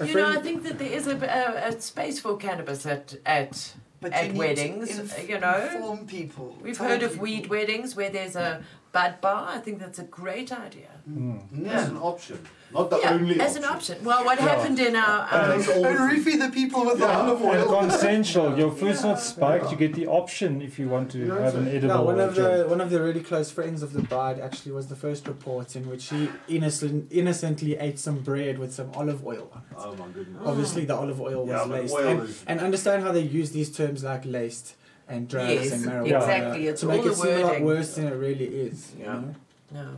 A 0.00 0.06
You 0.06 0.14
know, 0.14 0.28
I 0.28 0.40
think 0.40 0.62
that 0.64 0.78
there 0.78 0.90
is 0.92 1.06
a, 1.06 1.16
a, 1.16 1.68
a 1.68 1.80
space 1.80 2.18
for 2.20 2.36
cannabis 2.36 2.86
at 2.86 3.14
at. 3.24 3.74
But 4.02 4.14
At 4.14 4.32
you 4.32 4.38
weddings, 4.38 4.98
inf- 4.98 5.28
you 5.28 5.38
know. 5.38 5.68
inform 5.74 6.06
people. 6.06 6.56
We've 6.62 6.74
tell 6.74 6.88
heard 6.88 7.02
of 7.02 7.18
weed 7.18 7.48
weddings 7.48 7.94
where 7.94 8.08
there's 8.08 8.34
a 8.34 8.64
bud 8.92 9.20
bar. 9.20 9.48
I 9.54 9.58
think 9.58 9.78
that's 9.78 9.98
a 9.98 10.04
great 10.04 10.50
idea. 10.50 10.88
Mm. 11.06 11.42
Yeah. 11.52 11.72
As 11.72 11.88
an 11.90 11.98
option, 11.98 12.38
not 12.72 12.90
the 12.90 12.98
yeah, 13.00 13.10
only 13.12 13.40
as 13.40 13.56
option. 13.56 13.64
an 13.64 13.70
option. 13.76 14.04
Well, 14.04 14.24
what 14.24 14.38
Yeah. 14.38 14.48
happened 14.48 14.78
in 14.78 14.94
our, 14.96 15.28
And 15.32 15.52
um, 15.52 15.58
it's 15.60 15.68
And 15.68 15.84
the- 15.84 16.46
the 16.46 16.52
people 16.52 16.84
with 16.86 16.98
the 16.98 17.06
Yeah, 17.06 17.20
olive 17.20 17.40
And 17.42 17.62
oil. 17.70 17.80
consensual. 17.80 18.56
Your 18.62 18.70
food's 18.70 19.02
not 19.02 19.20
spiked. 19.20 19.64
Yeah. 19.64 19.70
You 19.72 19.76
get 19.76 19.94
the 19.94 20.06
option 20.06 20.62
if 20.62 20.78
you 20.78 20.88
want 20.88 21.10
to 21.12 21.18
You 21.18 21.24
know, 21.26 21.42
have 21.42 21.54
an 21.56 21.64
so- 21.66 21.70
edible. 21.70 21.94
No, 21.96 22.02
one 22.02 22.20
of 22.20 22.34
the 22.34 22.66
one 22.68 22.80
of 22.80 22.90
the 22.90 23.00
really 23.02 23.20
close 23.20 23.50
friends 23.50 23.82
of 23.82 23.92
the 23.92 24.02
bride 24.02 24.38
actually 24.40 24.72
was 24.72 24.86
the 24.88 24.96
first 24.96 25.26
report 25.28 25.74
in 25.76 25.88
which 25.90 26.08
he 26.10 26.28
innocent, 26.48 27.10
innocently 27.10 27.76
ate 27.76 27.98
some 27.98 28.18
bread 28.20 28.58
with 28.58 28.72
some 28.72 28.90
olive 28.94 29.26
oil 29.26 29.50
on 29.54 29.62
it. 29.70 29.76
Oh 29.78 29.94
my 29.96 30.06
goodness. 30.08 30.42
Obviously, 30.44 30.84
the 30.84 30.94
olive 30.96 31.20
oil 31.20 31.40
was 31.46 31.50
Yeah, 31.50 31.64
laced. 31.64 31.94
oil 31.94 32.08
and, 32.08 32.20
is- 32.28 32.44
and 32.46 32.60
understand 32.60 33.02
how 33.02 33.12
they 33.12 33.20
use 33.40 33.50
these 33.50 33.70
terms 33.70 34.04
like 34.04 34.24
laced 34.24 34.74
and 35.08 35.26
drugs 35.28 35.50
Yes, 35.52 35.72
and 35.72 35.84
marijuana 35.86 36.16
exactly, 36.18 36.66
it's 36.68 36.80
to 36.82 36.86
make 36.86 37.00
all 37.00 37.06
it 37.06 37.10
the 37.10 37.16
seem 37.16 37.38
a 37.38 37.42
lot 37.42 37.60
worse 37.62 37.94
than 37.96 38.06
it 38.06 38.14
really 38.14 38.44
is. 38.46 38.92
you 38.96 39.04
Yeah. 39.04 39.12
know? 39.14 39.34
no. 39.72 39.88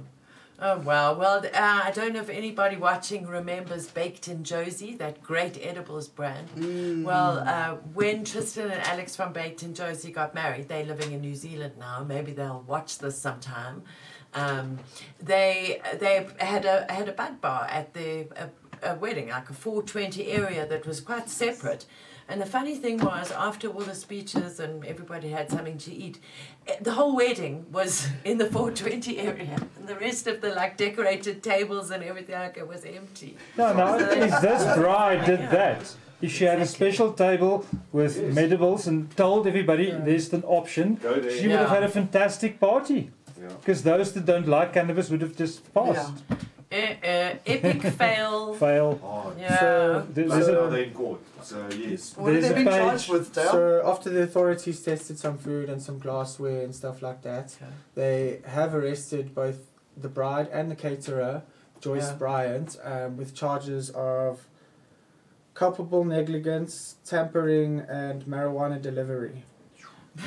Oh 0.64 0.78
wow! 0.78 1.14
Well, 1.14 1.44
uh, 1.44 1.50
I 1.54 1.90
don't 1.92 2.12
know 2.12 2.20
if 2.20 2.30
anybody 2.30 2.76
watching 2.76 3.26
remembers 3.26 3.88
Baked 3.88 4.28
in 4.28 4.44
Jozi, 4.44 4.96
that 4.98 5.20
great 5.20 5.58
edibles 5.60 6.06
brand. 6.06 6.48
Mm. 6.50 7.02
Well, 7.02 7.40
uh, 7.40 7.74
when 7.94 8.24
Tristan 8.24 8.70
and 8.70 8.80
Alex 8.82 9.16
from 9.16 9.32
Baked 9.32 9.64
in 9.64 9.74
Jozi 9.74 10.14
got 10.14 10.36
married, 10.36 10.68
they're 10.68 10.84
living 10.84 11.10
in 11.10 11.20
New 11.20 11.34
Zealand 11.34 11.72
now. 11.80 12.04
Maybe 12.04 12.30
they'll 12.30 12.64
watch 12.64 12.98
this 12.98 13.18
sometime. 13.18 13.82
Um, 14.34 14.78
they 15.20 15.80
they 15.98 16.28
had 16.38 16.64
a 16.64 16.86
had 16.88 17.08
a 17.08 17.12
bud 17.12 17.40
bar 17.40 17.66
at 17.68 17.92
their 17.92 18.26
a, 18.36 18.92
a 18.92 18.94
wedding, 18.94 19.30
like 19.30 19.50
a 19.50 19.54
420 19.54 20.28
area 20.30 20.64
that 20.64 20.86
was 20.86 21.00
quite 21.00 21.28
separate. 21.28 21.86
And 22.28 22.40
the 22.40 22.46
funny 22.46 22.76
thing 22.76 22.98
was, 22.98 23.30
after 23.32 23.68
all 23.68 23.80
the 23.80 23.94
speeches 23.94 24.60
and 24.60 24.84
everybody 24.84 25.28
had 25.30 25.50
something 25.50 25.78
to 25.78 25.92
eat, 25.92 26.18
eh, 26.66 26.76
the 26.80 26.92
whole 26.92 27.14
wedding 27.16 27.66
was 27.72 28.08
in 28.24 28.38
the 28.38 28.46
420 28.46 29.18
area, 29.18 29.56
and 29.76 29.88
the 29.88 29.96
rest 29.96 30.26
of 30.26 30.40
the 30.40 30.54
like 30.54 30.76
decorated 30.76 31.42
tables 31.42 31.90
and 31.90 32.02
everything 32.02 32.34
like 32.34 32.56
it 32.56 32.66
was 32.66 32.84
empty. 32.84 33.36
No, 33.56 33.72
no. 33.72 33.98
If 33.98 34.40
this 34.40 34.62
bride 34.76 35.24
did 35.26 35.50
that, 35.50 35.94
if 36.20 36.32
she 36.32 36.44
had 36.44 36.60
a 36.60 36.66
special 36.66 37.12
table 37.12 37.66
with 37.90 38.16
medibles 38.34 38.86
and 38.86 39.14
told 39.16 39.46
everybody 39.46 39.90
there's 39.90 40.32
an 40.32 40.44
option, 40.44 40.98
there. 41.02 41.30
she 41.30 41.48
would 41.48 41.58
have 41.58 41.68
had 41.68 41.82
a 41.82 41.88
fantastic 41.88 42.60
party. 42.60 43.10
Yeah. 43.40 43.48
Because 43.48 43.82
those 43.82 44.12
that 44.12 44.24
don't 44.24 44.46
like 44.46 44.72
cannabis 44.72 45.10
would 45.10 45.20
have 45.20 45.36
just 45.36 45.74
passed. 45.74 46.12
Eh, 46.72 46.96
eh, 47.02 47.36
epic 47.46 47.82
fail. 48.02 48.54
Fail. 48.54 48.98
Hard. 49.02 49.38
Yeah. 49.38 49.60
So- 49.60 50.06
There- 50.14 50.28
There's 50.28 50.48
a, 50.48 50.52
they're 50.70 50.82
in 50.84 50.94
court, 50.94 51.20
so 51.42 51.68
yes. 51.76 52.16
What 52.16 52.32
have 52.32 52.42
they 52.42 52.48
a 52.50 52.54
been 52.54 52.64
page- 52.66 52.74
charged 52.80 53.08
with, 53.10 53.34
Dale? 53.34 53.50
So 53.52 53.82
after 53.84 54.08
the 54.10 54.22
authorities 54.22 54.80
tested 54.82 55.18
some 55.18 55.36
food 55.36 55.68
and 55.68 55.82
some 55.82 55.98
glassware 55.98 56.62
and 56.64 56.74
stuff 56.74 57.02
like 57.02 57.20
that, 57.22 57.56
Okay. 57.60 57.72
they 57.94 58.40
have 58.46 58.74
arrested 58.74 59.34
both 59.34 59.58
the 59.96 60.08
bride 60.08 60.48
and 60.52 60.70
the 60.70 60.76
caterer, 60.76 61.42
Joyce 61.80 62.08
Yeah. 62.10 62.14
Bryant, 62.14 62.78
um, 62.82 63.16
with 63.18 63.34
charges 63.34 63.90
of 63.90 64.46
culpable 65.54 66.04
negligence, 66.04 66.96
tampering, 67.04 67.80
and 67.80 68.24
marijuana 68.24 68.80
delivery. 68.80 69.44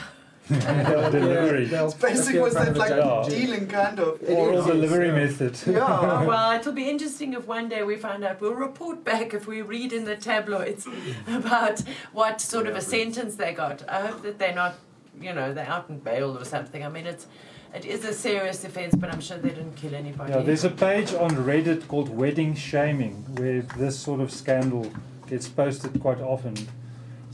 And 0.50 0.86
they'll 0.88 1.06
appear- 1.06 1.20
Delivery. 1.20 1.66
they'll 1.66 1.86
It's 1.86 1.94
basic 1.96 2.28
appear 2.30 2.44
was 2.44 2.54
that 2.54 2.78
like. 2.78 2.90
Yeah. 2.92 3.26
dealing 3.28 3.68
kind 3.68 4.00
of. 4.00 4.22
It 4.22 4.30
oral 4.30 4.60
is, 4.60 4.66
delivery 4.66 5.08
yeah. 5.08 5.16
method. 5.16 5.58
Yeah. 5.76 6.24
Well, 6.26 6.52
it'll 6.60 6.72
be 6.74 6.90
interesting 6.90 7.34
if 7.34 7.48
one 7.48 7.68
day 7.70 7.84
we 7.84 7.96
find 7.96 8.24
out. 8.24 8.40
We'll 8.42 8.54
report 8.54 9.04
back 9.04 9.34
if 9.34 9.48
we 9.48 9.62
read 9.62 9.92
in 9.94 10.06
the 10.06 10.16
tabloids 10.16 10.88
about 11.28 11.82
what 12.14 12.42
sort 12.42 12.68
of 12.68 12.76
a 12.76 12.82
sentence 12.82 13.36
they 13.36 13.54
got. 13.54 13.88
I 13.90 14.08
hope 14.08 14.22
that 14.24 14.38
they're 14.40 14.54
not, 14.54 14.76
you 15.20 15.34
know, 15.34 15.54
they're 15.54 15.68
out 15.68 15.90
in 15.90 16.00
bail 16.00 16.38
or 16.38 16.46
something. 16.46 16.84
I 16.86 16.90
mean, 16.90 17.08
it's 17.08 17.26
it 17.74 17.84
is 17.86 18.06
a 18.06 18.14
serious 18.14 18.64
offence, 18.64 18.96
but 18.96 19.10
I'm 19.12 19.20
sure 19.20 19.38
they 19.38 19.50
didn't 19.50 19.76
kill 19.76 19.96
anybody. 19.96 20.32
Yeah, 20.32 20.40
there's 20.44 20.64
a 20.64 20.70
page 20.70 21.14
on 21.14 21.32
Reddit 21.32 21.88
called 21.90 22.08
Wedding 22.10 22.56
Shaming 22.56 23.16
where 23.38 23.64
this 23.64 24.00
sort 24.00 24.22
of 24.22 24.32
scandal 24.32 24.90
gets 25.28 25.50
posted 25.50 26.00
quite 26.00 26.22
often. 26.22 26.56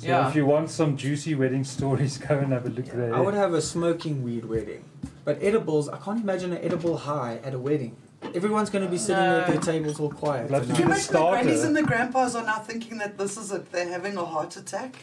So 0.02 0.08
Yeah. 0.08 0.28
if 0.28 0.36
you 0.36 0.48
want 0.48 0.72
some 0.72 0.98
juicy 0.98 1.36
wedding 1.36 1.64
stories, 1.64 2.18
go 2.28 2.40
and 2.40 2.52
have 2.52 2.66
a 2.66 2.70
look 2.70 2.86
there. 2.86 3.14
I 3.16 3.20
would 3.20 3.36
have 3.36 3.54
a 3.54 3.62
smoking 3.62 4.24
weed 4.24 4.46
wedding, 4.46 4.84
but 5.26 5.38
edibles. 5.44 5.88
I 5.90 5.98
can't 5.98 6.20
imagine 6.24 6.52
an 6.54 6.58
edible 6.64 6.98
high 6.98 7.40
at 7.44 7.54
a 7.54 7.60
wedding. 7.60 7.96
Everyone's 8.34 8.72
going 8.72 8.84
to 8.84 8.90
be 8.90 8.98
sitting 8.98 9.22
there 9.22 9.42
at 9.42 9.48
their 9.48 9.60
tables 9.60 10.00
all 10.00 10.10
quiet. 10.10 10.46
I'd 10.46 10.52
love 10.52 10.64
to 10.64 10.70
and 10.70 10.78
Can 10.78 10.88
be 10.88 10.94
you 10.94 11.00
the 11.02 11.02
imagine 11.02 11.14
the 11.14 11.20
grannies 11.32 11.54
starter. 11.60 11.68
and 11.68 11.76
the 11.78 11.84
grandpas 11.84 12.36
are 12.36 12.44
now 12.46 12.60
thinking 12.60 12.98
that 12.98 13.16
this 13.20 13.38
is 13.38 13.52
it? 13.52 13.72
They're 13.72 13.90
having 13.90 14.18
a 14.18 14.26
heart 14.26 14.58
attack. 14.58 14.96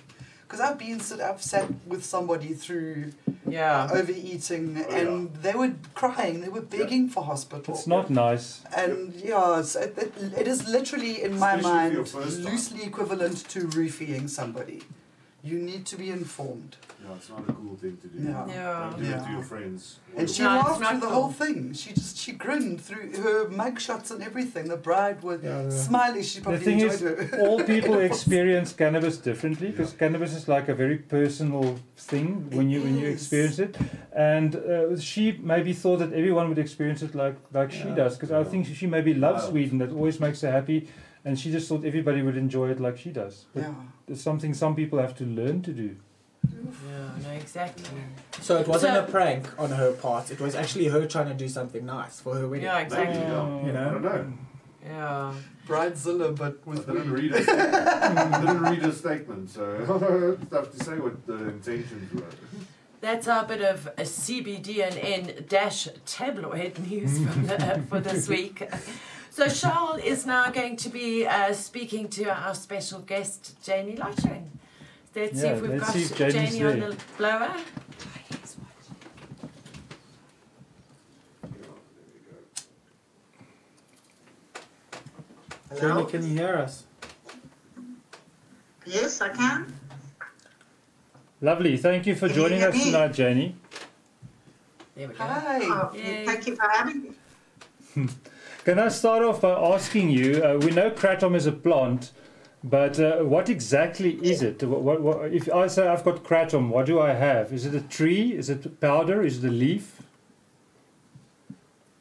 Because 0.43 0.61
I've 0.61 0.79
been 0.79 0.99
sit, 0.99 1.21
I've 1.21 1.43
sat 1.43 1.69
with 1.87 2.05
somebody 2.05 2.55
through 2.55 3.13
yeah. 3.51 3.89
overeating, 3.93 4.85
Oh, 4.89 4.95
and 4.95 5.35
they 5.37 5.53
were 5.55 5.75
crying. 5.95 6.41
They 6.41 6.49
were 6.49 6.61
begging 6.63 7.09
for 7.09 7.23
hospital. 7.25 7.75
It's 7.75 7.87
not 7.87 8.11
nice. 8.11 8.63
And 8.77 9.15
yeah, 9.15 9.63
so 9.63 9.81
it, 9.81 9.97
it, 9.99 10.13
it 10.39 10.49
is 10.49 10.67
literally 10.69 11.23
in 11.23 11.39
my 11.39 11.55
Especially 11.55 11.63
for 11.63 11.93
your 11.93 11.97
mind 11.97 12.09
first 12.09 12.43
time. 12.43 12.53
loosely 12.53 12.83
equivalent 12.85 13.49
to 13.51 13.67
roofying 13.69 14.29
somebody. 14.29 14.83
You 15.51 15.59
need 15.71 15.85
to 15.93 15.97
be 15.97 16.09
informed. 16.11 16.77
Yeah, 17.03 17.15
it's 17.17 17.31
not 17.31 17.49
a 17.49 17.53
cool 17.53 17.77
thing 17.83 17.97
to 18.03 18.09
do. 18.09 18.19
Yeah. 18.29 18.47
Yeah. 18.49 18.91
Don't 18.91 19.03
do 19.03 19.11
it 19.17 19.25
to 19.27 19.31
your 19.37 19.43
friends. 19.53 19.83
And 20.17 20.29
she 20.35 20.43
No, 20.43 20.49
laughed 20.49 20.81
not 20.81 20.91
through 20.91 21.01
the 21.01 21.07
cool. 21.07 21.15
whole 21.23 21.33
thing. 21.43 21.59
She 21.81 21.91
just 22.01 22.15
she 22.23 22.33
grinned 22.45 22.79
through 22.87 23.07
her 23.25 23.39
mugshots 23.63 24.09
and 24.13 24.21
everything. 24.31 24.65
The 24.69 24.77
bride 24.89 25.19
was 25.23 25.39
Yeah, 25.43 25.63
the- 25.63 25.71
smiling. 25.89 26.23
She 26.31 26.41
probably 26.41 26.65
thing 26.69 26.81
enjoyed 26.81 26.93
is, 26.95 27.03
it. 27.03 27.41
All 27.45 27.59
people 27.75 27.95
experience 28.11 28.69
cannabis 28.83 29.17
differently 29.29 29.69
because 29.71 29.93
cannabis 30.03 30.33
is 30.41 30.45
like 30.49 30.67
a 30.69 30.75
very 30.75 30.99
personal 31.17 31.65
thing 32.11 32.29
when 32.57 32.67
It 32.69 32.73
you 32.75 32.81
when 32.87 32.95
you 33.03 33.09
experience 33.17 33.59
it. 33.67 33.73
And 34.35 34.51
uh, 34.57 34.99
she 35.11 35.25
maybe 35.53 35.73
thought 35.83 35.99
that 36.05 36.13
everyone 36.21 36.47
would 36.51 36.63
experience 36.67 37.01
it 37.07 37.13
like 37.23 37.37
like 37.59 37.71
she 37.81 37.89
does 38.01 38.13
because 38.17 38.33
I 38.41 38.45
think 38.51 38.61
she 38.81 38.87
maybe 38.97 39.13
loves 39.15 39.45
Yeah. 39.45 39.55
weed 39.55 39.69
and 39.73 39.81
that 39.83 39.93
always 39.99 40.19
makes 40.21 40.41
her 40.45 40.51
happy. 40.61 40.81
And 41.29 41.39
she 41.39 41.53
just 41.53 41.69
thought 41.69 41.85
everybody 41.85 42.23
would 42.23 42.39
enjoy 42.39 42.71
it 42.71 42.81
like 42.81 42.97
she 42.97 43.11
does. 43.11 43.45
But 43.55 43.65
yeah. 43.65 43.75
it's 44.09 44.23
something 44.23 44.55
some 44.55 44.75
people 44.75 44.99
have 44.99 45.15
to 45.17 45.25
learn 45.25 45.61
to 45.61 45.73
do. 45.73 45.97
Yeah, 46.51 47.11
no, 47.23 47.31
exactly. 47.33 47.85
So 48.41 48.57
it 48.57 48.67
wasn't 48.67 48.95
So- 48.95 49.05
a 49.05 49.07
prank 49.07 49.47
on 49.61 49.71
her 49.73 49.93
part. 49.93 50.31
It 50.31 50.41
was 50.41 50.55
actually 50.55 50.87
her 50.87 51.07
trying 51.07 51.29
to 51.29 51.35
do 51.35 51.47
something 51.47 51.85
nice 51.85 52.19
for 52.19 52.35
her 52.35 52.49
wedding. 52.49 52.65
Yeah, 52.65 52.79
exactly. 52.79 53.21
yeah. 53.21 53.67
You 53.67 53.73
know? 53.73 53.89
I 53.89 53.93
don't 53.93 54.03
know. 54.03 54.33
Yeah. 54.83 55.35
Bridezilla, 55.67 56.35
but 56.35 56.61
I 56.67 56.71
with 56.71 56.87
didn't 56.87 57.13
read 57.13 57.33
it. 57.35 57.47
Didn't 57.47 58.63
read 58.63 58.83
a 58.85 58.93
statement, 58.93 59.51
so 59.51 60.39
I 60.51 60.55
have 60.57 60.73
to 60.75 60.83
say 60.83 60.99
what 60.99 61.27
the 61.27 61.35
intentions 61.51 62.11
were. 62.15 62.23
That's 63.03 63.29
our 63.29 63.45
bit 63.45 63.61
of 63.61 63.87
uh, 63.87 63.91
a 63.99 64.03
CBD 64.03 64.83
and 64.83 64.97
N 64.97 65.45
dash 65.47 65.89
tabloid 66.07 66.79
news 66.89 67.19
for, 67.19 67.39
the, 67.41 67.83
for 67.87 68.01
this 68.01 68.29
week. 68.29 68.63
So 69.39 69.47
Charles 69.47 70.01
is 70.03 70.27
now 70.27 70.51
going 70.51 70.75
to 70.79 70.89
be 70.89 71.25
uh, 71.25 71.53
speaking 71.53 72.09
to 72.09 72.25
our 72.25 72.57
special 72.57 72.99
guest, 72.99 73.55
Jani 73.65 73.95
Lottering. 73.95 74.51
Let's 75.15 75.41
see 75.41 75.47
if 75.47 75.63
we've 75.63 75.79
got 75.79 75.93
see 75.93 76.03
if 76.03 76.17
Jani's 76.17 76.59
Jani 76.59 76.83
on 76.83 76.91
the 76.91 76.97
blower. 77.17 77.55
Jenny, 85.79 86.07
can 86.07 86.23
you 86.25 86.37
hear 86.37 86.57
us? 86.57 86.83
Yes, 88.85 89.21
I 89.21 89.29
can. 89.29 89.73
Lovely. 91.41 91.77
Thank 91.77 92.09
you 92.09 92.17
for 92.17 92.27
Can 92.27 92.35
joining 92.35 92.59
hear 92.59 92.71
us 92.71 92.75
me? 92.75 92.85
tonight, 92.87 93.17
Jani. 93.17 93.55
There 94.97 95.07
we 95.07 95.15
go. 95.15 95.23
Hi. 95.23 95.61
Oh, 95.63 95.91
thank 95.95 96.45
you 96.49 96.57
for 96.57 96.69
having 96.69 97.15
me. 97.95 98.09
Can 98.69 98.79
I 98.79 98.89
start 98.89 99.23
off 99.23 99.41
by 99.41 99.53
asking 99.53 100.11
you? 100.11 100.45
Uh, 100.45 100.59
we 100.59 100.71
know 100.73 100.91
kratom 100.91 101.35
is 101.35 101.47
a 101.47 101.53
plant, 101.53 102.13
but 102.63 103.01
uh, 103.01 103.21
what 103.21 103.49
exactly 103.49 104.17
is 104.17 104.43
it? 104.43 104.63
What, 104.63 104.83
what, 104.83 105.01
what, 105.01 105.33
if 105.33 105.51
I 105.51 105.69
say 105.69 105.89
I've 105.89 106.05
got 106.05 106.23
kratom, 106.23 106.69
what 106.69 106.85
do 106.85 107.01
I 107.01 107.15
have? 107.15 107.51
Is 107.51 107.65
it 107.65 107.75
a 107.75 107.81
tree? 107.81 108.35
Is 108.35 108.51
it 108.51 108.79
powder? 108.79 109.23
Is 109.23 109.43
it 109.43 109.49
a 109.49 109.51
leaf? 109.51 110.03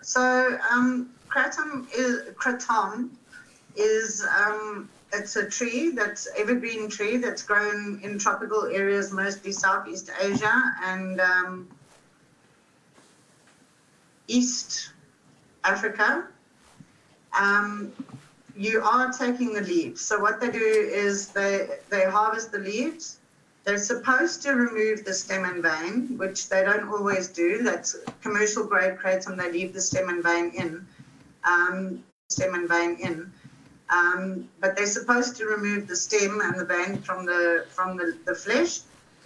So, 0.01 0.60
um, 0.69 1.10
kratom 1.30 1.88
is 1.95 2.34
kratom 2.36 3.12
is 3.77 4.27
um, 4.38 4.89
it's 5.13 5.38
a 5.38 5.49
tree 5.49 5.91
that's 5.91 6.27
evergreen 6.36 6.89
tree 6.89 7.15
that's 7.15 7.43
grown 7.43 8.01
in 8.03 8.19
tropical 8.19 8.65
areas, 8.65 9.13
mostly 9.13 9.53
Southeast 9.53 10.12
Asia 10.21 10.75
and 10.84 11.21
um, 11.21 11.69
East 14.27 14.91
Africa. 15.63 16.27
Um, 17.39 17.91
you 18.56 18.82
are 18.82 19.12
taking 19.12 19.54
the 19.54 19.62
leaves. 19.62 20.02
So 20.02 20.19
what 20.19 20.39
they 20.41 20.50
do 20.50 20.58
is 20.60 21.30
they 21.30 21.67
they 21.89 22.06
harvest 22.06 22.52
the 22.52 22.60
leaves. 22.60 23.19
They're 23.63 23.78
supposed 23.78 24.41
to 24.43 24.54
remove 24.54 25.04
the 25.04 25.13
stem 25.13 25.43
and 25.43 25.62
vein, 25.62 26.17
which 26.17 26.47
they 26.50 26.63
don't 26.63 26.88
always 26.88 27.28
do. 27.28 27.63
That's 27.63 27.97
commercial 28.21 28.63
grade 28.65 28.97
kratom. 28.97 29.38
They 29.38 29.52
leave 29.52 29.73
the 29.73 29.82
stem 29.82 30.08
and 30.08 30.23
vein 30.23 30.52
in, 30.52 30.88
um, 31.43 32.02
stem 32.30 32.56
and 32.56 32.67
vein 32.69 32.95
in. 33.00 33.32
Um, 33.89 34.47
but 34.62 34.76
they're 34.76 34.86
supposed 34.86 35.36
to 35.38 35.45
remove 35.45 35.88
the 35.88 35.95
stem 35.95 36.39
and 36.41 36.58
the 36.58 36.65
vein 36.65 37.02
from 37.02 37.26
the 37.26 37.65
from 37.69 37.97
the, 37.97 38.17
the 38.26 38.36
flesh, 38.36 38.80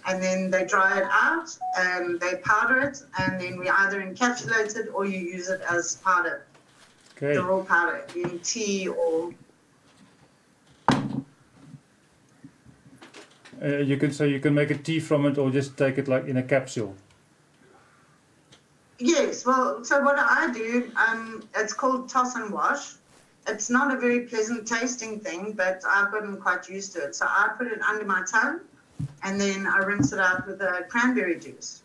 and 0.06 0.22
then 0.22 0.50
they 0.50 0.64
dry 0.66 0.98
it 0.98 1.06
out 1.10 1.56
and 1.78 2.20
they 2.20 2.34
powder 2.44 2.80
it, 2.80 3.02
and 3.18 3.40
then 3.40 3.58
we 3.58 3.68
either 3.68 4.02
encapsulate 4.02 4.76
it 4.76 4.88
or 4.92 5.04
you 5.04 5.18
use 5.18 5.48
it 5.48 5.60
as 5.70 5.96
powder, 5.96 6.44
Okay. 7.22 7.34
the 7.36 7.42
raw 7.44 7.62
powder 7.62 8.04
in 8.16 8.38
tea 8.40 8.88
or 8.88 9.32
Uh, 13.62 13.76
you 13.78 13.96
can 13.96 14.10
so 14.12 14.24
you 14.24 14.40
can 14.40 14.52
make 14.54 14.72
a 14.72 14.76
tea 14.76 14.98
from 14.98 15.24
it 15.24 15.38
or 15.38 15.48
just 15.48 15.76
take 15.76 15.96
it 15.96 16.08
like 16.08 16.26
in 16.26 16.36
a 16.36 16.42
capsule. 16.42 16.96
Yes, 18.98 19.46
well, 19.46 19.84
so 19.84 20.02
what 20.02 20.18
I 20.18 20.52
do, 20.52 20.90
um, 20.96 21.44
it's 21.54 21.72
called 21.72 22.08
toss 22.08 22.34
and 22.34 22.52
wash. 22.52 22.94
It's 23.46 23.70
not 23.70 23.94
a 23.96 24.00
very 24.00 24.20
pleasant 24.26 24.66
tasting 24.66 25.20
thing, 25.20 25.52
but 25.52 25.80
I've 25.88 26.10
gotten 26.10 26.36
quite 26.38 26.68
used 26.68 26.92
to 26.94 27.04
it. 27.04 27.14
So 27.14 27.26
I 27.28 27.50
put 27.56 27.68
it 27.68 27.80
under 27.82 28.04
my 28.04 28.24
tongue 28.28 28.60
and 29.22 29.40
then 29.40 29.68
I 29.68 29.78
rinse 29.78 30.12
it 30.12 30.18
out 30.18 30.44
with 30.48 30.60
a 30.60 30.84
cranberry 30.88 31.38
juice. 31.38 31.82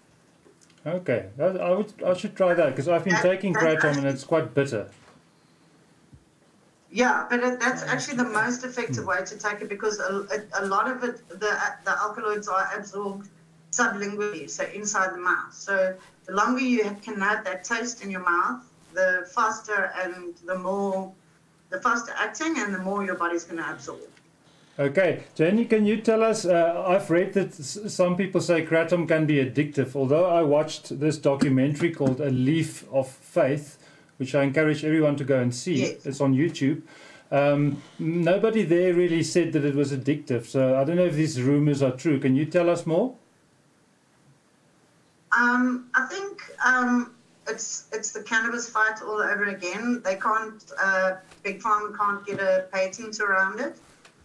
Okay, 0.83 1.27
I, 1.39 1.43
I 1.43 1.69
would 1.75 1.93
I 2.03 2.13
should 2.15 2.35
try 2.35 2.55
that 2.55 2.69
because 2.71 2.87
I've 2.87 3.03
been 3.03 3.13
That- 3.13 3.21
taking 3.21 3.53
kratom 3.53 3.97
and 3.97 4.07
it's 4.07 4.23
quite 4.23 4.55
bitter. 4.55 4.89
Yeah, 6.97 7.27
but 7.29 7.43
it, 7.43 7.59
that's 7.59 7.83
actually 7.83 8.17
the 8.17 8.31
most 8.41 8.63
effective 8.63 9.05
way 9.05 9.19
to 9.23 9.37
take 9.37 9.61
it 9.61 9.69
because 9.69 9.99
a, 9.99 10.25
a, 10.35 10.63
a 10.63 10.65
lot 10.65 10.89
of 10.89 11.03
it, 11.03 11.15
the, 11.29 11.51
the 11.87 11.93
alkaloids 12.03 12.47
are 12.47 12.67
absorbed 12.75 13.29
sublingually, 13.71 14.49
so 14.49 14.63
inside 14.73 15.13
the 15.13 15.19
mouth. 15.19 15.53
So 15.53 15.95
the 16.25 16.33
longer 16.33 16.61
you 16.61 16.97
can 17.03 17.21
have 17.21 17.45
that 17.45 17.63
taste 17.63 18.03
in 18.03 18.09
your 18.09 18.23
mouth, 18.23 18.63
the 18.95 19.29
faster 19.35 19.91
and 20.01 20.33
the 20.47 20.57
more, 20.57 21.13
the 21.69 21.79
faster 21.79 22.13
acting 22.17 22.57
and 22.57 22.73
the 22.73 22.79
more 22.79 23.05
your 23.05 23.13
body's 23.23 23.43
going 23.43 23.61
to 23.63 23.69
absorb. 23.69 23.99
Okay, 24.79 25.23
Jani, 25.35 25.65
can 25.65 25.85
you 25.85 25.97
tell 26.01 26.23
us? 26.23 26.45
Uh, 26.45 26.83
I've 26.87 27.11
read 27.11 27.33
that 27.33 27.59
s- 27.59 27.79
some 27.93 28.17
people 28.17 28.41
say 28.41 28.65
kratom 28.65 29.07
can 29.07 29.27
be 29.27 29.35
addictive. 29.35 29.95
Although 29.95 30.25
I 30.25 30.41
watched 30.41 30.99
this 30.99 31.19
documentary 31.19 31.91
called 31.91 32.21
A 32.21 32.31
Leaf 32.31 32.85
of 32.91 33.07
Faith, 33.07 33.76
which 34.17 34.35
I 34.35 34.43
encourage 34.43 34.83
everyone 34.83 35.15
to 35.17 35.23
go 35.23 35.39
and 35.39 35.53
see. 35.53 35.81
Yes. 35.81 36.05
It's 36.05 36.21
on 36.21 36.33
YouTube. 36.33 36.81
Um, 37.31 37.81
nobody 37.99 38.63
there 38.63 38.93
really 38.93 39.23
said 39.23 39.53
that 39.53 39.65
it 39.65 39.75
was 39.75 39.91
addictive. 39.91 40.45
So 40.45 40.79
I 40.79 40.83
don't 40.83 40.95
know 40.95 41.05
if 41.05 41.13
these 41.13 41.41
rumors 41.41 41.81
are 41.81 41.91
true. 41.91 42.19
Can 42.19 42.35
you 42.35 42.45
tell 42.45 42.69
us 42.69 42.85
more? 42.85 43.15
Um, 45.37 45.89
I 45.93 46.05
think 46.05 46.41
um, 46.65 47.13
it's 47.47 47.87
it's 47.91 48.11
the 48.11 48.23
cannabis 48.23 48.69
fight 48.69 49.01
all 49.01 49.21
over 49.21 49.45
again. 49.45 50.01
They 50.03 50.15
can't, 50.15 50.63
uh, 50.81 51.15
big 51.43 51.61
pharma 51.61 51.95
can't 51.97 52.25
get 52.25 52.39
a 52.39 52.67
patent 52.71 53.19
around 53.19 53.59
it, 53.59 53.77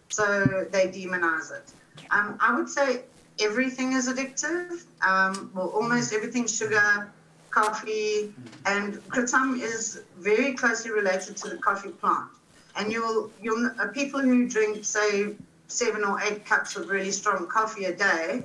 so 0.09 0.67
they 0.71 0.87
demonize 0.87 1.51
it. 1.51 1.71
Um, 2.09 2.37
I 2.39 2.55
would 2.55 2.69
say 2.69 3.03
everything 3.39 3.93
is 3.93 4.07
addictive. 4.07 4.85
Um, 5.05 5.51
well, 5.53 5.69
almost 5.69 6.13
everything, 6.13 6.47
sugar, 6.47 7.11
coffee, 7.53 8.33
and 8.65 8.95
kratom 9.13 9.61
is 9.61 10.01
very 10.17 10.53
closely 10.53 10.91
related 10.91 11.37
to 11.37 11.49
the 11.49 11.57
coffee 11.57 11.93
plant. 12.01 12.29
And 12.75 12.91
you'll 12.91 13.31
you'll 13.41 13.71
uh, 13.79 13.87
people 13.87 14.19
who 14.19 14.49
drink 14.49 14.83
say 14.83 15.35
seven 15.67 16.03
or 16.03 16.19
eight 16.21 16.45
cups 16.45 16.75
of 16.75 16.89
really 16.89 17.11
strong 17.11 17.47
coffee 17.47 17.85
a 17.85 17.95
day 17.95 18.43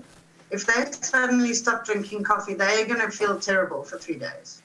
if 0.51 0.67
they 0.67 0.91
suddenly 0.93 1.53
stop 1.53 1.85
drinking 1.85 2.25
coffee, 2.25 2.55
they're 2.55 2.87
going 2.87 3.01
to 3.01 3.11
feel 3.11 3.39
terrible 3.39 3.83
for 3.83 3.99
three 3.99 4.17
days 4.17 4.63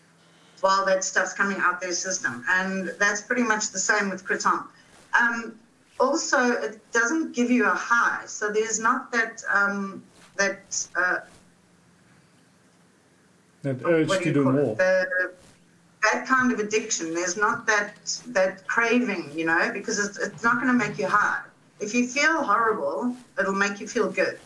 while 0.61 0.85
that 0.85 1.03
stuff's 1.03 1.33
coming 1.33 1.57
out 1.59 1.81
their 1.81 1.91
system. 1.91 2.43
And 2.49 2.93
that's 2.97 3.21
pretty 3.21 3.43
much 3.43 3.71
the 3.71 3.79
same 3.79 4.09
with 4.09 4.25
kratom. 4.25 4.67
Um, 5.19 5.59
also, 5.99 6.51
it 6.53 6.79
doesn't 6.91 7.35
give 7.35 7.51
you 7.51 7.65
a 7.65 7.75
high, 7.75 8.25
so 8.25 8.49
there's 8.49 8.79
not 8.79 9.11
that 9.11 9.43
um, 9.53 10.03
that 10.37 10.87
uh, 10.95 11.19
That 13.63 13.81
urge 13.85 14.09
what 14.09 14.19
do 14.19 14.25
to 14.25 14.33
do 14.33 14.43
more. 14.51 14.75
The, 14.75 15.31
that 16.03 16.27
kind 16.27 16.51
of 16.51 16.59
addiction. 16.59 17.13
There's 17.13 17.37
not 17.37 17.65
that 17.67 17.95
that 18.27 18.67
craving, 18.67 19.31
you 19.33 19.45
know, 19.45 19.71
because 19.73 19.99
it's, 20.05 20.19
it's 20.19 20.43
not 20.43 20.55
going 20.61 20.67
to 20.67 20.73
make 20.73 20.97
you 20.97 21.07
high. 21.07 21.41
If 21.79 21.93
you 21.93 22.07
feel 22.07 22.43
horrible, 22.43 23.15
it'll 23.39 23.53
make 23.53 23.79
you 23.79 23.87
feel 23.87 24.09
good, 24.09 24.37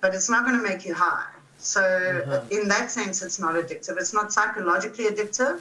but 0.00 0.14
it's 0.14 0.30
not 0.30 0.44
going 0.46 0.56
to 0.56 0.62
make 0.66 0.84
you 0.86 0.94
high. 0.94 1.26
So 1.58 2.46
in 2.50 2.68
that 2.68 2.90
sense, 2.90 3.22
it's 3.22 3.38
not 3.38 3.54
addictive. 3.54 3.98
It's 3.98 4.14
not 4.14 4.32
psychologically 4.32 5.06
addictive. 5.06 5.60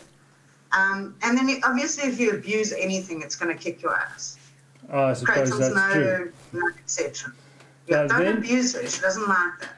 Um, 0.71 1.15
and 1.23 1.35
then 1.37 1.49
you- 1.49 1.59
obviously, 1.63 2.07
if 2.09 2.19
you 2.19 2.31
abuse 2.31 2.71
anything, 2.71 3.21
it's 3.23 3.35
going 3.35 3.55
to 3.55 3.61
kick 3.61 3.81
your 3.81 3.95
ass. 3.95 4.37
Ah, 4.91 5.07
I 5.07 5.13
suppose 5.13 5.49
Kratom's 5.49 5.73
that's 5.73 5.93
true. 5.93 6.31
no, 6.53 6.61
no 6.61 6.67
exception. 6.77 7.33
Yeah, 7.87 8.03
Yeah, 8.03 8.07
don't 8.07 8.19
then- 8.23 8.37
abuse 8.37 8.75
her. 8.75 8.87
She 8.87 9.01
doesn't 9.01 9.27
like 9.27 9.59
that. 9.61 9.75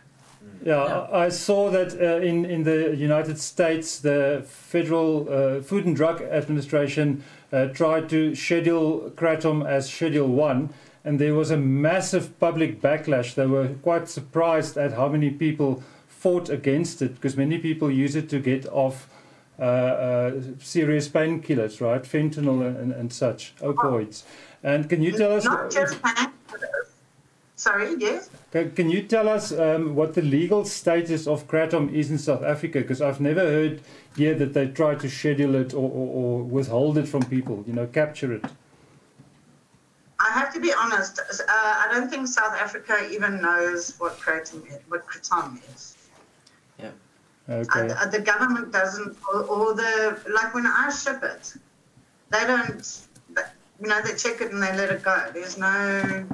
Yeah, 0.63 0.86
Yeah. 0.86 1.08
I 1.12 1.26
I 1.26 1.30
saw 1.30 1.69
that 1.71 1.93
uh, 2.00 2.26
in 2.26 2.45
in 2.45 2.63
the 2.63 2.95
United 2.95 3.39
States, 3.39 4.00
the 4.00 4.43
Federal 4.45 5.28
uh, 5.30 5.62
Food 5.62 5.86
and 5.86 5.95
Drug 5.95 6.21
Administration 6.21 7.24
uh, 7.52 7.67
tried 7.67 8.10
to 8.10 8.36
schedule 8.36 9.12
kratom 9.15 9.65
as 9.65 9.89
Schedule 9.89 10.28
One, 10.28 10.69
and 11.04 11.19
there 11.19 11.34
was 11.34 11.52
a 11.52 11.58
massive 11.58 12.39
public 12.39 12.82
backlash. 12.82 13.34
They 13.34 13.47
were 13.47 13.69
quite 13.84 14.08
surprised 14.08 14.78
at 14.78 14.93
how 14.93 15.10
many 15.10 15.30
people 15.30 15.84
fought 16.08 16.50
against 16.50 17.02
it 17.02 17.15
because 17.15 17.36
many 17.36 17.58
people 17.58 17.89
use 17.89 18.15
it 18.15 18.30
to 18.30 18.39
get 18.39 18.67
off 18.67 19.08
uh, 19.60 19.63
uh, 19.63 20.41
serious 20.60 21.08
painkillers, 21.08 21.82
right? 21.82 22.04
Fentanyl 22.04 22.65
and, 22.65 22.91
and, 22.91 23.13
such 23.13 23.54
opioids. 23.58 24.24
And 24.63 24.89
can 24.89 25.02
you 25.04 25.12
tell 25.12 25.34
us? 25.34 25.45
Not 25.45 25.69
just 25.71 26.02
painkillers. 26.02 26.81
Sorry, 27.62 27.93
yes. 28.00 28.32
Can, 28.52 28.71
can 28.71 28.89
you 28.89 29.04
tell 29.04 29.30
us 29.30 29.52
um, 29.52 29.93
what 29.93 30.15
the 30.15 30.24
legal 30.24 30.65
status 30.65 31.28
of 31.28 31.47
kratom 31.47 31.93
is 31.93 32.10
in 32.10 32.17
South 32.17 32.41
Africa? 32.41 32.82
Because 32.82 33.04
I've 33.04 33.21
never 33.21 33.41
heard 33.41 33.82
here 34.17 34.34
that 34.34 34.56
they 34.56 34.65
try 34.65 34.95
to 34.95 35.08
schedule 35.08 35.54
it 35.54 35.71
or, 35.71 35.88
or, 35.88 36.08
or 36.21 36.43
withhold 36.43 36.97
it 36.97 37.08
from 37.08 37.21
people, 37.21 37.63
you 37.67 37.74
know, 37.74 37.86
capture 37.86 38.34
it. 38.34 38.43
I 40.19 40.32
have 40.32 40.52
to 40.56 40.60
be 40.60 40.74
honest. 40.74 41.19
Uh, 41.19 41.43
I 41.50 41.88
don't 41.93 42.10
think 42.10 42.28
South 42.28 42.56
Africa 42.56 43.08
even 43.12 43.39
knows 43.39 43.93
what 44.00 44.17
kratom 44.17 44.65
is, 44.67 44.80
what 44.88 45.06
kratom 45.06 45.60
is. 45.76 45.97
Okay. 47.50 47.89
Uh, 47.91 48.06
the 48.08 48.21
government 48.21 48.71
doesn't, 48.71 49.17
or, 49.32 49.43
or 49.43 49.74
the 49.76 50.19
like 50.34 50.54
when 50.56 50.65
I 50.65 50.89
ship 50.89 51.21
it, 51.21 51.54
they 52.32 52.43
don't. 52.47 53.02
You 53.82 53.88
know, 53.88 54.00
they 54.02 54.15
check 54.15 54.41
it 54.41 54.52
and 54.52 54.62
they 54.62 54.76
let 54.78 54.91
it 54.91 55.02
go. 55.02 55.30
There's 55.34 55.58
no 55.58 56.28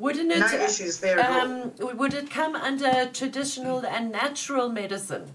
Wouldn't 0.00 0.32
it? 0.32 0.38
no 0.40 0.46
issues 0.46 0.98
there 0.98 1.20
at 1.20 1.30
all. 1.30 1.40
Um, 1.40 1.98
would 1.98 2.14
it 2.14 2.30
come 2.30 2.56
under 2.56 3.10
traditional 3.12 3.84
and 3.84 4.10
natural 4.10 4.70
medicine, 4.70 5.34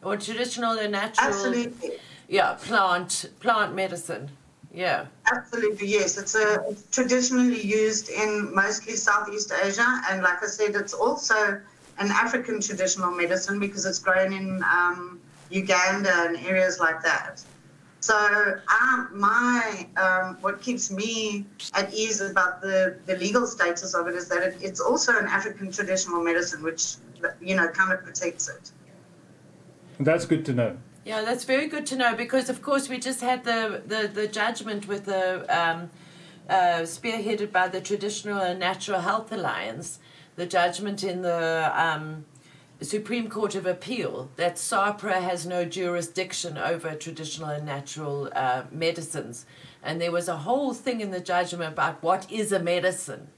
or 0.00 0.16
traditional 0.16 0.78
and 0.78 0.92
natural? 0.92 1.28
Absolutely. 1.28 1.92
Yeah, 2.28 2.54
plant 2.54 3.30
plant 3.40 3.74
medicine. 3.74 4.30
Yeah. 4.72 5.06
Absolutely, 5.32 5.88
yes. 5.88 6.18
It's 6.18 6.36
a 6.36 6.64
it's 6.68 6.84
traditionally 6.90 7.60
used 7.60 8.08
in 8.08 8.54
mostly 8.54 8.94
Southeast 8.94 9.52
Asia, 9.64 10.00
and 10.08 10.22
like 10.22 10.40
I 10.40 10.46
said, 10.46 10.76
it's 10.76 10.94
also 10.94 11.60
an 11.98 12.10
African 12.10 12.60
traditional 12.60 13.10
medicine 13.10 13.58
because 13.58 13.86
it's 13.86 13.98
grown 13.98 14.32
in 14.32 14.62
um, 14.62 15.18
Uganda 15.50 16.12
and 16.28 16.36
areas 16.36 16.78
like 16.78 17.02
that. 17.02 17.42
So, 18.06 18.60
um, 18.80 19.08
my 19.12 19.88
um, 19.96 20.38
what 20.40 20.62
keeps 20.62 20.92
me 20.92 21.44
at 21.74 21.92
ease 21.92 22.20
about 22.20 22.60
the, 22.60 22.96
the 23.04 23.16
legal 23.16 23.48
status 23.48 23.94
of 23.94 24.06
it 24.06 24.14
is 24.14 24.28
that 24.28 24.44
it, 24.44 24.56
it's 24.60 24.78
also 24.78 25.18
an 25.18 25.26
African 25.26 25.72
traditional 25.72 26.22
medicine, 26.22 26.62
which 26.62 26.94
you 27.40 27.56
know 27.56 27.66
kind 27.66 27.92
of 27.92 28.04
protects 28.04 28.48
it. 28.48 28.70
That's 29.98 30.24
good 30.24 30.44
to 30.44 30.52
know. 30.52 30.76
Yeah, 31.04 31.22
that's 31.22 31.42
very 31.42 31.66
good 31.66 31.84
to 31.86 31.96
know 31.96 32.14
because, 32.14 32.48
of 32.48 32.62
course, 32.62 32.88
we 32.88 32.98
just 32.98 33.22
had 33.22 33.42
the, 33.42 33.82
the, 33.84 34.06
the 34.06 34.28
judgment 34.28 34.86
with 34.86 35.06
the 35.06 35.40
um, 35.48 35.90
uh, 36.48 36.82
spearheaded 36.82 37.50
by 37.50 37.66
the 37.66 37.80
Traditional 37.80 38.40
and 38.40 38.60
Natural 38.60 39.00
Health 39.00 39.32
Alliance, 39.32 39.98
the 40.36 40.46
judgment 40.46 41.02
in 41.02 41.22
the 41.22 41.72
um, 41.74 42.24
Supreme 42.84 43.28
Court 43.30 43.54
of 43.54 43.64
Appeal 43.66 44.30
that 44.36 44.56
SAHPRA 44.56 45.22
has 45.22 45.46
no 45.46 45.64
jurisdiction 45.64 46.58
over 46.58 46.94
traditional 46.94 47.48
and 47.48 47.64
natural 47.64 48.30
uh, 48.34 48.64
medicines. 48.70 49.46
And 49.82 50.00
there 50.00 50.12
was 50.12 50.28
a 50.28 50.36
whole 50.38 50.74
thing 50.74 51.00
in 51.00 51.10
the 51.10 51.20
judgment 51.20 51.72
about 51.72 52.02
what 52.02 52.30
is 52.30 52.52
a 52.52 52.58
medicine. 52.58 53.28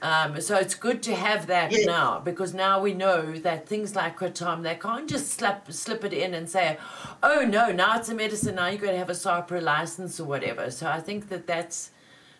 Um, 0.00 0.40
so 0.40 0.56
it's 0.56 0.74
good 0.76 1.02
to 1.04 1.14
have 1.14 1.46
that 1.48 1.72
Yeah. 1.72 1.86
now 1.86 2.20
because 2.20 2.54
now 2.54 2.80
we 2.80 2.94
know 2.94 3.32
that 3.32 3.68
things 3.68 3.96
like 3.96 4.18
kratom, 4.18 4.62
they 4.62 4.76
can't 4.76 5.08
just 5.08 5.28
slap, 5.32 5.70
slip 5.72 6.04
it 6.04 6.12
in 6.12 6.34
and 6.34 6.48
say, 6.48 6.78
oh 7.22 7.40
no, 7.42 7.72
now 7.72 7.96
it's 7.96 8.08
a 8.08 8.14
medicine, 8.14 8.56
now 8.56 8.68
you're 8.68 8.78
going 8.80 8.92
to 8.92 8.98
have 8.98 9.10
a 9.10 9.12
SAHPRA 9.14 9.60
license 9.60 10.20
or 10.20 10.24
whatever. 10.24 10.70
So 10.70 10.88
I 10.88 11.00
think 11.00 11.28
that 11.30 11.46
that's, 11.48 11.90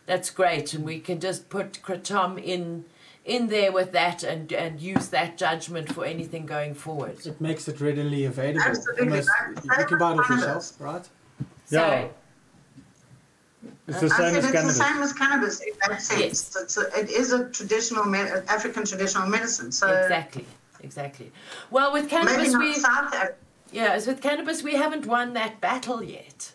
that's 0.07 0.31
great 0.31 0.73
and 0.73 0.85
we 0.85 1.01
can 1.01 1.19
just 1.21 1.49
put 1.49 1.81
kratom 1.83 2.43
in 2.43 2.85
in 3.29 3.49
there 3.49 3.71
with 3.71 3.93
that 3.93 4.23
and, 4.25 4.51
and 4.53 4.81
use 4.81 5.09
that 5.09 5.37
judgment 5.37 5.93
for 5.93 6.05
anything 6.05 6.47
going 6.47 6.75
forward. 6.75 7.25
It 7.27 7.41
makes 7.41 7.69
it 7.69 7.81
readily 7.81 8.25
available. 8.25 8.63
Absolutely. 8.63 9.03
Almost, 9.09 9.29
you 9.79 9.85
can 9.87 9.99
buy 9.99 10.13
it 10.15 10.19
off 10.19 10.31
yourself, 10.31 10.73
right? 10.81 11.09
Yeah. 11.71 12.09
It's 13.87 14.01
the 14.01 14.07
I 14.07 14.09
same 14.09 14.17
said 14.17 14.35
as 14.37 14.45
it's 14.45 14.53
cannabis. 14.53 14.79
the 14.79 14.85
same 14.85 15.03
as 15.03 15.13
cannabis 15.13 15.61
in 15.61 15.73
that 15.89 16.03
sense. 16.03 16.21
Yes. 16.21 16.57
It's 16.63 16.77
a, 16.79 16.83
it 16.99 17.11
is 17.11 17.33
a 17.33 17.49
traditional 17.51 18.05
me- 18.05 18.19
African 18.49 18.85
traditional 18.85 19.29
medicine. 19.29 19.73
So 19.73 19.89
Exactly, 19.93 20.47
exactly. 20.81 21.31
Well, 21.71 21.93
with 21.93 22.09
cannabis, 22.09 22.53
not 22.53 22.61
we 22.63 22.75
South 22.75 23.15
Africa. 23.15 23.35
yeah, 23.73 23.93
as 23.93 24.07
with 24.07 24.23
cannabis, 24.23 24.63
we 24.63 24.75
haven't 24.75 25.07
won 25.07 25.35
that 25.35 25.61
battle 25.61 26.03
yet, 26.03 26.53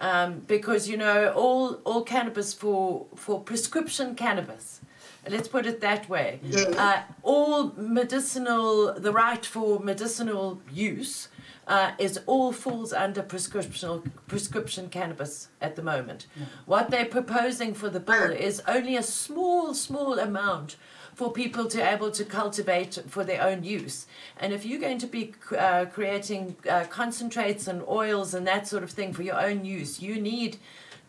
um, 0.00 0.40
because 0.46 0.88
you 0.88 0.96
know 0.96 1.32
all 1.32 1.74
all 1.84 2.02
cannabis 2.02 2.54
for 2.54 3.06
for 3.14 3.40
prescription 3.40 4.14
cannabis. 4.14 4.80
Let's 5.28 5.48
put 5.48 5.66
it 5.66 5.80
that 5.80 6.08
way. 6.08 6.40
Yeah. 6.42 6.64
Uh, 6.76 7.02
all 7.22 7.72
medicinal, 7.76 8.94
the 8.94 9.12
right 9.12 9.44
for 9.44 9.80
medicinal 9.80 10.60
use, 10.70 11.28
uh, 11.66 11.92
is 11.98 12.20
all 12.26 12.52
falls 12.52 12.92
under 12.92 13.22
prescription 13.22 14.12
prescription 14.26 14.88
cannabis 14.88 15.48
at 15.60 15.76
the 15.76 15.82
moment. 15.82 16.26
What 16.66 16.90
they're 16.90 17.06
proposing 17.06 17.74
for 17.74 17.88
the 17.88 18.00
bill 18.00 18.30
is 18.30 18.62
only 18.68 18.96
a 18.96 19.02
small, 19.02 19.74
small 19.74 20.18
amount 20.18 20.76
for 21.14 21.32
people 21.32 21.66
to 21.66 21.80
able 21.80 22.10
to 22.10 22.24
cultivate 22.24 22.98
for 23.08 23.24
their 23.24 23.40
own 23.40 23.62
use. 23.62 24.06
And 24.36 24.52
if 24.52 24.66
you're 24.66 24.80
going 24.80 24.98
to 24.98 25.06
be 25.06 25.32
uh, 25.56 25.86
creating 25.86 26.56
uh, 26.68 26.84
concentrates 26.90 27.68
and 27.68 27.82
oils 27.88 28.34
and 28.34 28.46
that 28.46 28.66
sort 28.66 28.82
of 28.82 28.90
thing 28.90 29.12
for 29.12 29.22
your 29.22 29.40
own 29.40 29.64
use, 29.64 30.02
you 30.02 30.20
need 30.20 30.58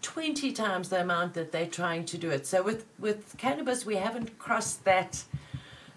20 0.06 0.52
times 0.52 0.90
the 0.90 1.02
amount 1.02 1.34
that 1.34 1.52
they're 1.52 1.66
trying 1.66 2.06
to 2.06 2.16
do 2.16 2.30
it. 2.30 2.46
So 2.46 2.62
with, 2.62 2.86
with 3.00 3.36
cannabis, 3.40 3.88
we 3.88 3.96
haven't 3.96 4.38
crossed 4.38 4.86
that 4.86 5.24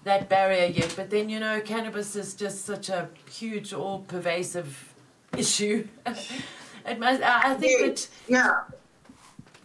that 0.04 0.30
barrier 0.30 0.64
yet. 0.64 0.94
But 0.96 1.10
then 1.10 1.28
you 1.28 1.38
know, 1.38 1.60
cannabis 1.60 2.16
is 2.16 2.34
just 2.34 2.64
such 2.64 2.88
a 2.88 3.10
huge, 3.30 3.74
all 3.74 3.98
pervasive 4.08 4.94
issue. 5.36 5.86
it 6.86 6.98
must. 6.98 7.22
I 7.22 7.54
think 7.56 7.80
that 7.82 8.08
Yeah. 8.26 8.62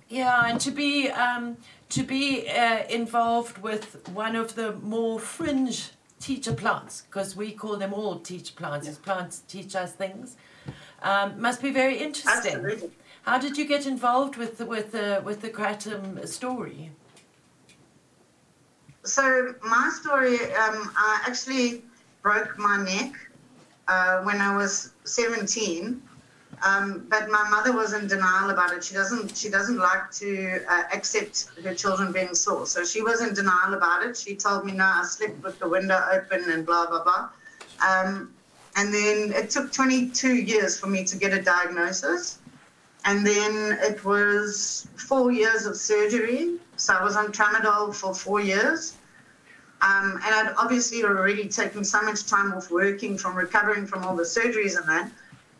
yeah, 0.09 0.47
and 0.47 0.59
to 0.59 0.71
be 0.71 1.09
um, 1.09 1.55
to 1.89 2.03
be 2.03 2.49
uh, 2.49 2.83
involved 2.89 3.59
with 3.59 4.05
one 4.09 4.35
of 4.35 4.55
the 4.55 4.73
more 4.73 5.21
fringe 5.21 5.91
teacher 6.19 6.53
plants, 6.53 7.03
because 7.09 7.33
we 7.37 7.53
call 7.53 7.77
them 7.77 7.93
all 7.93 8.19
teacher 8.19 8.53
plants. 8.55 8.89
As 8.89 8.97
plants 8.97 9.43
teach 9.47 9.73
us 9.73 9.93
things, 9.93 10.35
um, 11.01 11.39
must 11.39 11.61
be 11.61 11.71
very 11.71 11.97
interesting. 11.97 12.55
Absolutely. 12.55 12.91
How 13.23 13.37
did 13.37 13.57
you 13.57 13.65
get 13.65 13.85
involved 13.87 14.35
with 14.35 14.57
the 14.57 14.65
with 14.65 14.91
the 14.91 15.21
with 15.23 15.41
the 15.41 15.49
Kratom 15.49 16.27
story? 16.27 16.91
So 19.03 19.55
my 19.63 19.89
story, 19.99 20.35
um, 20.55 20.91
I 20.95 21.23
actually 21.25 21.83
broke 22.21 22.57
my 22.57 22.77
neck 22.83 23.13
uh, 23.87 24.21
when 24.23 24.39
I 24.41 24.55
was 24.55 24.91
17. 25.03 26.01
Um, 26.65 27.05
but 27.09 27.29
my 27.29 27.49
mother 27.49 27.73
was 27.73 27.93
in 27.93 28.07
denial 28.07 28.49
about 28.49 28.71
it. 28.71 28.83
She 28.83 28.93
doesn't. 28.93 29.35
She 29.35 29.49
doesn't 29.49 29.77
like 29.77 30.11
to 30.11 30.61
uh, 30.69 30.83
accept 30.93 31.49
her 31.63 31.73
children 31.73 32.11
being 32.11 32.35
sore. 32.35 32.65
So 32.65 32.85
she 32.85 33.01
was 33.01 33.21
in 33.21 33.33
denial 33.33 33.73
about 33.73 34.05
it. 34.05 34.15
She 34.17 34.35
told 34.35 34.65
me, 34.65 34.73
"No, 34.73 34.85
I 34.85 35.03
slept 35.05 35.43
with 35.43 35.59
the 35.59 35.67
window 35.67 35.99
open 36.11 36.49
and 36.49 36.65
blah 36.65 36.87
blah 36.87 37.03
blah." 37.03 37.29
Um, 37.85 38.33
and 38.75 38.93
then 38.93 39.33
it 39.33 39.49
took 39.49 39.71
22 39.71 40.35
years 40.35 40.79
for 40.79 40.87
me 40.87 41.03
to 41.05 41.17
get 41.17 41.33
a 41.33 41.41
diagnosis. 41.41 42.39
And 43.05 43.25
then 43.25 43.77
it 43.81 44.03
was 44.05 44.87
four 44.95 45.31
years 45.31 45.65
of 45.65 45.75
surgery. 45.75 46.55
So 46.77 46.93
I 46.93 47.03
was 47.03 47.15
on 47.15 47.31
tramadol 47.31 47.93
for 47.93 48.13
four 48.13 48.39
years. 48.39 48.95
Um, 49.81 50.19
and 50.25 50.33
I'd 50.33 50.53
obviously 50.57 51.03
already 51.03 51.49
taken 51.49 51.83
so 51.83 52.01
much 52.01 52.25
time 52.25 52.53
off 52.53 52.71
working 52.71 53.17
from 53.17 53.35
recovering 53.35 53.85
from 53.85 54.05
all 54.05 54.15
the 54.15 54.23
surgeries 54.23 54.77
and 54.77 54.87
that. 54.87 55.11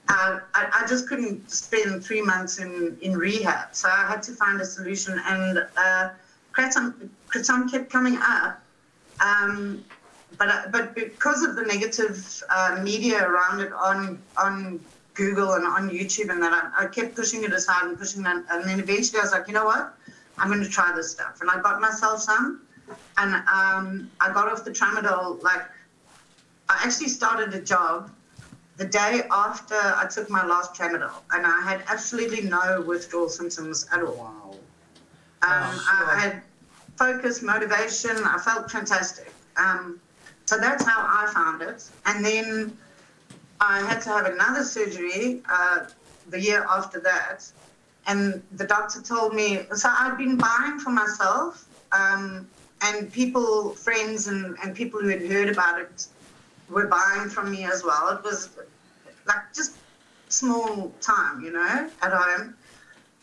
Uh, 0.08 0.40
I, 0.54 0.84
I 0.84 0.88
just 0.88 1.10
couldn't 1.10 1.50
spend 1.52 2.04
three 2.04 2.22
months 2.22 2.60
in, 2.60 2.98
in 3.02 3.18
rehab. 3.18 3.76
So 3.76 3.90
I 3.90 4.08
had 4.08 4.24
to 4.24 4.32
find 4.32 4.62
a 4.62 4.66
solution. 4.66 5.20
And 5.26 5.66
uh, 5.78 6.10
Kratom, 6.54 7.72
kept 7.72 7.90
coming 7.90 8.18
up. 8.22 8.62
Um, 9.20 9.84
but, 10.38 10.72
but 10.72 10.96
because 10.96 11.44
of 11.44 11.56
the 11.56 11.64
negative 11.64 12.44
uh, 12.50 12.80
media 12.82 13.28
around 13.28 13.60
it 13.60 13.74
on, 13.74 14.22
on 14.38 14.80
Google 15.14 15.54
and 15.54 15.66
on 15.66 15.90
YouTube 15.90 16.30
and 16.30 16.42
that, 16.42 16.54
I, 16.54 16.84
I 16.84 16.88
kept 16.88 17.16
pushing 17.16 17.44
it 17.44 17.54
aside 17.54 17.86
and 17.86 17.98
pushing 17.98 18.24
that. 18.24 18.44
And 18.52 18.64
then 18.66 18.80
eventually 18.80 19.20
I 19.20 19.24
was 19.24 19.32
like, 19.32 19.48
you 19.48 19.54
know 19.54 19.66
what? 19.66 19.96
I'm 20.38 20.48
going 20.50 20.64
to 20.64 20.70
try 20.70 20.94
this 20.96 21.12
stuff. 21.12 21.42
And 21.42 21.50
I 21.50 21.62
got 21.62 21.80
myself 21.80 22.22
some. 22.22 22.62
And 23.18 23.36
um, 23.48 24.10
I 24.20 24.34
got 24.34 24.52
off 24.52 24.66
the 24.66 24.72
tramadol. 24.72 25.42
Like, 25.44 25.64
I 26.70 26.82
actually 26.84 27.10
started 27.10 27.54
a 27.54 27.62
job 27.62 28.12
the 28.78 28.86
day 28.86 29.22
after 29.32 29.76
I 29.76 30.08
took 30.10 30.30
my 30.30 30.46
last 30.46 30.74
tramadol. 30.74 31.14
And 31.32 31.46
I 31.46 31.62
had 31.62 31.84
absolutely 31.88 32.42
no 32.42 32.82
withdrawal 32.82 33.30
symptoms 33.30 33.86
at 33.92 34.02
all. 34.02 34.16
Wow. 34.16 34.52
Um, 34.52 34.60
Wow. 35.42 35.80
I, 35.92 36.16
I 36.16 36.20
had 36.20 36.42
focus, 36.98 37.42
motivation. 37.42 38.18
I 38.24 38.40
felt 38.40 38.72
fantastic. 38.72 39.32
Um, 39.58 40.00
so 40.46 40.58
that's 40.58 40.84
how 40.84 41.06
I 41.08 41.32
found 41.32 41.62
it. 41.62 41.90
And 42.06 42.26
then 42.26 42.78
I 43.64 43.80
had 43.88 44.02
to 44.02 44.10
have 44.10 44.26
another 44.26 44.64
surgery 44.64 45.42
uh, 45.50 45.86
the 46.30 46.40
year 46.40 46.66
after 46.70 47.00
that. 47.02 47.50
And 48.06 48.44
the 48.52 48.66
doctor 48.66 49.02
told 49.02 49.34
me, 49.34 49.62
so 49.74 49.90
I'd 49.90 50.18
been 50.18 50.38
buying 50.38 50.80
for 50.80 50.90
myself. 50.90 51.68
Um, 51.92 52.50
and 52.82 53.12
people, 53.12 53.72
friends, 53.72 54.28
and, 54.28 54.58
and 54.62 54.76
people 54.76 55.00
who 55.00 55.08
had 55.08 55.22
heard 55.22 55.50
about 55.50 55.80
it 55.80 56.08
were 56.70 56.88
buying 56.88 57.30
from 57.30 57.50
me 57.50 57.64
as 57.64 57.84
well. 57.84 58.10
It 58.10 58.24
was 58.24 58.50
like 59.26 59.54
just 59.56 59.78
small 60.28 60.92
time, 61.00 61.42
you 61.44 61.52
know, 61.52 61.90
at 62.02 62.12
home. 62.12 62.56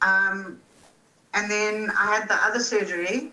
Um, 0.00 0.60
and 1.34 1.50
then 1.50 1.92
I 1.98 2.14
had 2.14 2.28
the 2.28 2.34
other 2.34 2.60
surgery. 2.60 3.32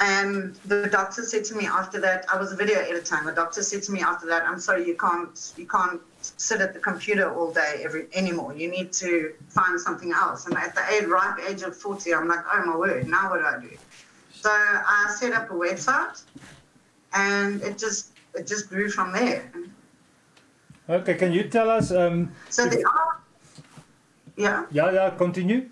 And 0.00 0.54
the 0.64 0.88
doctor 0.88 1.22
said 1.22 1.44
to 1.46 1.54
me 1.54 1.66
after 1.66 2.00
that, 2.00 2.24
I 2.32 2.38
was 2.38 2.52
a 2.52 2.56
video 2.56 2.78
editor, 2.78 3.16
and 3.16 3.28
the 3.28 3.32
doctor 3.32 3.62
said 3.62 3.82
to 3.82 3.92
me 3.92 4.00
after 4.00 4.26
that, 4.28 4.44
I'm 4.44 4.58
sorry, 4.58 4.86
you 4.86 4.96
can't 4.96 5.52
you 5.58 5.66
can't 5.66 6.00
sit 6.22 6.62
at 6.62 6.72
the 6.72 6.80
computer 6.80 7.34
all 7.34 7.52
day 7.52 7.82
every 7.84 8.06
anymore. 8.14 8.54
You 8.56 8.70
need 8.70 8.92
to 8.94 9.34
find 9.48 9.78
something 9.78 10.12
else. 10.12 10.46
And 10.46 10.56
at 10.56 10.74
the 10.74 10.82
age, 10.90 11.04
ripe 11.04 11.38
age 11.46 11.60
of 11.62 11.76
40, 11.76 12.14
I'm 12.14 12.28
like, 12.28 12.40
oh 12.50 12.64
my 12.64 12.76
word, 12.76 13.08
now 13.08 13.30
what 13.30 13.40
do 13.40 13.46
I 13.46 13.60
do? 13.60 13.76
So 14.32 14.50
I 14.50 15.14
set 15.18 15.34
up 15.34 15.50
a 15.50 15.54
website 15.54 16.22
and 17.12 17.60
it 17.62 17.76
just 17.76 18.12
it 18.34 18.46
just 18.46 18.70
grew 18.70 18.88
from 18.88 19.12
there. 19.12 19.52
Okay, 20.88 21.14
can 21.14 21.32
you 21.32 21.44
tell 21.48 21.68
us? 21.68 21.92
Um, 21.92 22.32
So 22.48 22.64
are 22.64 23.20
yeah. 24.36 24.64
yeah, 24.72 24.90
yeah, 24.92 25.10
continue. 25.10 25.68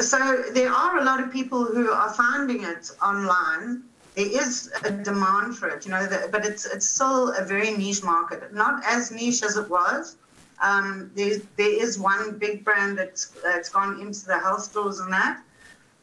So 0.00 0.44
there 0.52 0.70
are 0.72 0.98
a 0.98 1.04
lot 1.04 1.20
of 1.20 1.32
people 1.32 1.64
who 1.64 1.90
are 1.90 2.12
finding 2.12 2.64
it 2.64 2.90
online. 3.02 3.82
There 4.14 4.26
is 4.26 4.70
a 4.84 4.90
demand 4.90 5.56
for 5.56 5.68
it, 5.68 5.84
you 5.84 5.90
know, 5.90 6.06
but 6.30 6.46
it's 6.46 6.64
it's 6.66 6.86
still 6.86 7.32
a 7.32 7.44
very 7.44 7.72
niche 7.72 8.04
market. 8.04 8.54
Not 8.54 8.84
as 8.84 9.10
niche 9.10 9.42
as 9.42 9.56
it 9.56 9.68
was. 9.68 10.16
Um, 10.62 11.10
there, 11.16 11.38
there 11.56 11.82
is 11.82 11.98
one 11.98 12.38
big 12.38 12.64
brand 12.64 12.96
that's 12.96 13.26
that's 13.42 13.68
gone 13.68 14.00
into 14.00 14.24
the 14.26 14.38
health 14.38 14.62
stores 14.62 15.00
and 15.00 15.12
that. 15.12 15.42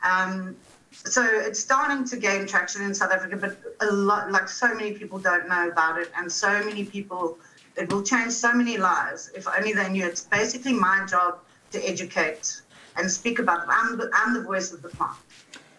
Um, 0.04 0.58
so 0.92 1.24
it's 1.24 1.60
starting 1.60 2.06
to 2.06 2.18
gain 2.18 2.46
traction 2.46 2.82
in 2.82 2.94
South 2.94 3.12
Africa, 3.12 3.38
but 3.38 3.58
a 3.80 3.92
lot, 3.94 4.32
like 4.32 4.50
so 4.50 4.74
many 4.74 4.92
people 4.92 5.20
don't 5.20 5.48
know 5.48 5.70
about 5.70 5.98
it, 5.98 6.12
and 6.18 6.30
so 6.30 6.64
many 6.66 6.84
people, 6.84 7.38
it 7.78 7.92
will 7.92 8.04
change 8.04 8.34
so 8.34 8.54
many 8.54 8.78
lives 8.78 9.32
if 9.34 9.48
only 9.48 9.72
they 9.72 9.90
knew. 9.90 10.06
It's 10.06 10.24
basically 10.24 10.74
my 10.74 11.06
job 11.06 11.40
to 11.72 11.90
educate 11.90 12.62
and 12.98 13.10
speak 13.10 13.40
about 13.40 13.64
it. 13.64 13.70
I'm 13.70 13.98
the, 13.98 14.10
I'm 14.14 14.34
the 14.34 14.42
voice 14.42 14.72
of 14.72 14.82
the 14.82 14.90
plant. 14.90 15.18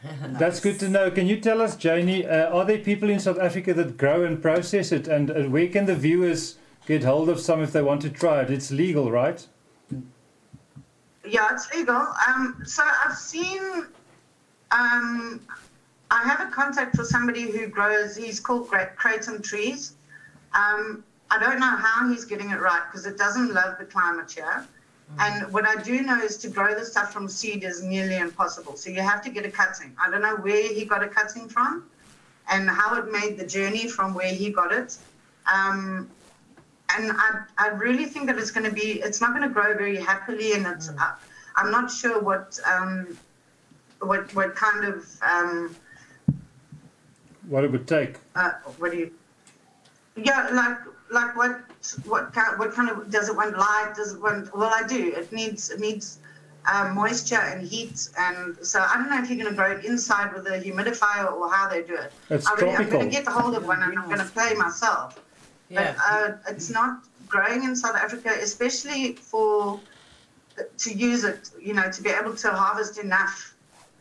That's 0.38 0.60
good 0.60 0.80
to 0.80 0.88
know. 0.88 1.10
Can 1.10 1.26
you 1.26 1.40
tell 1.40 1.62
us, 1.62 1.82
Jani, 1.82 2.26
uh, 2.26 2.50
are 2.50 2.64
there 2.64 2.78
people 2.78 3.08
in 3.08 3.20
South 3.20 3.38
Africa 3.38 3.72
that 3.74 3.96
grow 3.96 4.24
and 4.24 4.42
process 4.42 4.92
it? 4.92 5.06
And 5.08 5.30
uh, 5.30 5.42
where 5.44 5.68
can 5.68 5.86
the 5.86 5.94
viewers 5.94 6.58
get 6.86 7.04
hold 7.04 7.28
of 7.28 7.40
some 7.40 7.62
if 7.62 7.72
they 7.72 7.82
want 7.82 8.02
to 8.02 8.10
try 8.10 8.42
it? 8.42 8.50
It's 8.50 8.70
legal, 8.70 9.10
right? 9.10 9.46
Yeah, 11.26 11.48
it's 11.52 11.72
legal. 11.72 12.06
Um, 12.26 12.62
so 12.64 12.82
I've 13.04 13.16
seen. 13.16 13.86
Um, 14.72 15.40
I 16.10 16.24
have 16.24 16.46
a 16.46 16.50
contact 16.50 16.96
for 16.96 17.04
somebody 17.04 17.50
who 17.50 17.68
grows. 17.68 18.16
He's 18.16 18.40
called 18.40 18.68
Kratom 18.68 19.42
Trees. 19.42 19.94
Um, 20.54 21.04
I 21.30 21.38
don't 21.38 21.58
know 21.58 21.76
how 21.76 22.10
he's 22.10 22.26
getting 22.26 22.50
it 22.50 22.60
right 22.60 22.82
because 22.90 23.06
it 23.06 23.16
doesn't 23.16 23.54
love 23.54 23.78
the 23.78 23.86
climate 23.86 24.30
here. 24.30 24.66
And 25.18 25.52
what 25.52 25.66
I 25.66 25.76
do 25.82 26.00
know 26.02 26.18
is 26.22 26.36
to 26.38 26.48
grow 26.48 26.74
the 26.74 26.84
stuff 26.84 27.12
from 27.12 27.28
seed 27.28 27.64
is 27.64 27.82
nearly 27.82 28.16
impossible. 28.16 28.76
So 28.76 28.88
you 28.88 29.02
have 29.02 29.20
to 29.22 29.30
get 29.30 29.44
a 29.44 29.50
cutting. 29.50 29.94
I 30.02 30.10
don't 30.10 30.22
know 30.22 30.36
where 30.36 30.72
he 30.72 30.84
got 30.84 31.02
a 31.02 31.08
cutting 31.08 31.48
from 31.48 31.84
and 32.48 32.68
how 32.68 32.94
it 32.96 33.10
made 33.12 33.36
the 33.36 33.46
journey 33.46 33.88
from 33.88 34.14
where 34.14 34.32
he 34.32 34.50
got 34.50 34.72
it. 34.72 34.96
Um, 35.52 36.08
and 36.96 37.12
I, 37.12 37.42
I 37.58 37.68
really 37.68 38.06
think 38.06 38.26
that 38.26 38.38
it's 38.38 38.50
going 38.50 38.64
to 38.68 38.72
be, 38.74 39.00
it's 39.02 39.20
not 39.20 39.30
going 39.34 39.42
to 39.42 39.52
grow 39.52 39.76
very 39.76 40.00
happily. 40.00 40.54
And 40.54 40.66
it's, 40.66 40.88
I, 40.98 41.14
I'm 41.56 41.70
not 41.70 41.90
sure 41.90 42.18
what, 42.20 42.58
um, 42.66 43.16
what, 44.00 44.34
what 44.34 44.56
kind 44.56 44.84
of, 44.84 45.06
um, 45.22 45.76
What 47.48 47.64
it 47.64 47.70
would 47.70 47.86
take. 47.86 48.16
uh, 48.34 48.52
what 48.78 48.92
do 48.92 48.98
you, 48.98 49.12
yeah, 50.16 50.48
like, 50.52 50.78
like 51.12 51.36
what 51.36 51.60
what 52.04 52.32
kind 52.32 52.58
what 52.58 52.72
kind 52.72 52.88
of 52.90 53.10
does 53.10 53.28
it 53.28 53.36
want 53.36 53.56
light? 53.56 53.92
Does 53.94 54.14
it 54.14 54.22
want? 54.22 54.54
Well, 54.56 54.72
I 54.72 54.86
do. 54.86 55.12
It 55.14 55.32
needs 55.32 55.70
it 55.70 55.80
needs 55.80 56.18
um, 56.70 56.94
moisture 56.94 57.36
and 57.36 57.66
heat, 57.66 58.08
and 58.18 58.56
so 58.62 58.80
I 58.80 58.94
don't 58.96 59.10
know 59.10 59.20
if 59.22 59.28
you're 59.28 59.38
going 59.38 59.50
to 59.50 59.56
grow 59.56 59.72
it 59.72 59.84
inside 59.84 60.32
with 60.32 60.46
a 60.46 60.60
humidifier 60.60 61.32
or 61.32 61.50
how 61.50 61.68
they 61.68 61.82
do 61.82 61.94
it. 61.94 62.12
It's 62.30 62.46
I 62.46 62.54
really, 62.54 62.76
I'm 62.76 62.88
going 62.88 63.04
to 63.04 63.10
get 63.10 63.26
a 63.26 63.30
hold 63.30 63.54
of 63.54 63.66
one 63.66 63.82
and 63.82 63.98
I'm 63.98 64.06
going 64.06 64.18
to 64.18 64.24
play 64.24 64.54
myself. 64.54 65.20
Yeah. 65.68 65.94
But 65.96 65.96
uh, 66.04 66.52
it's 66.52 66.70
not 66.70 67.04
growing 67.28 67.64
in 67.64 67.74
South 67.76 67.96
Africa, 67.96 68.30
especially 68.40 69.14
for 69.14 69.80
to 70.78 70.92
use 70.92 71.24
it. 71.24 71.50
You 71.60 71.74
know, 71.74 71.90
to 71.90 72.02
be 72.02 72.10
able 72.10 72.34
to 72.36 72.50
harvest 72.50 72.98
enough 72.98 73.54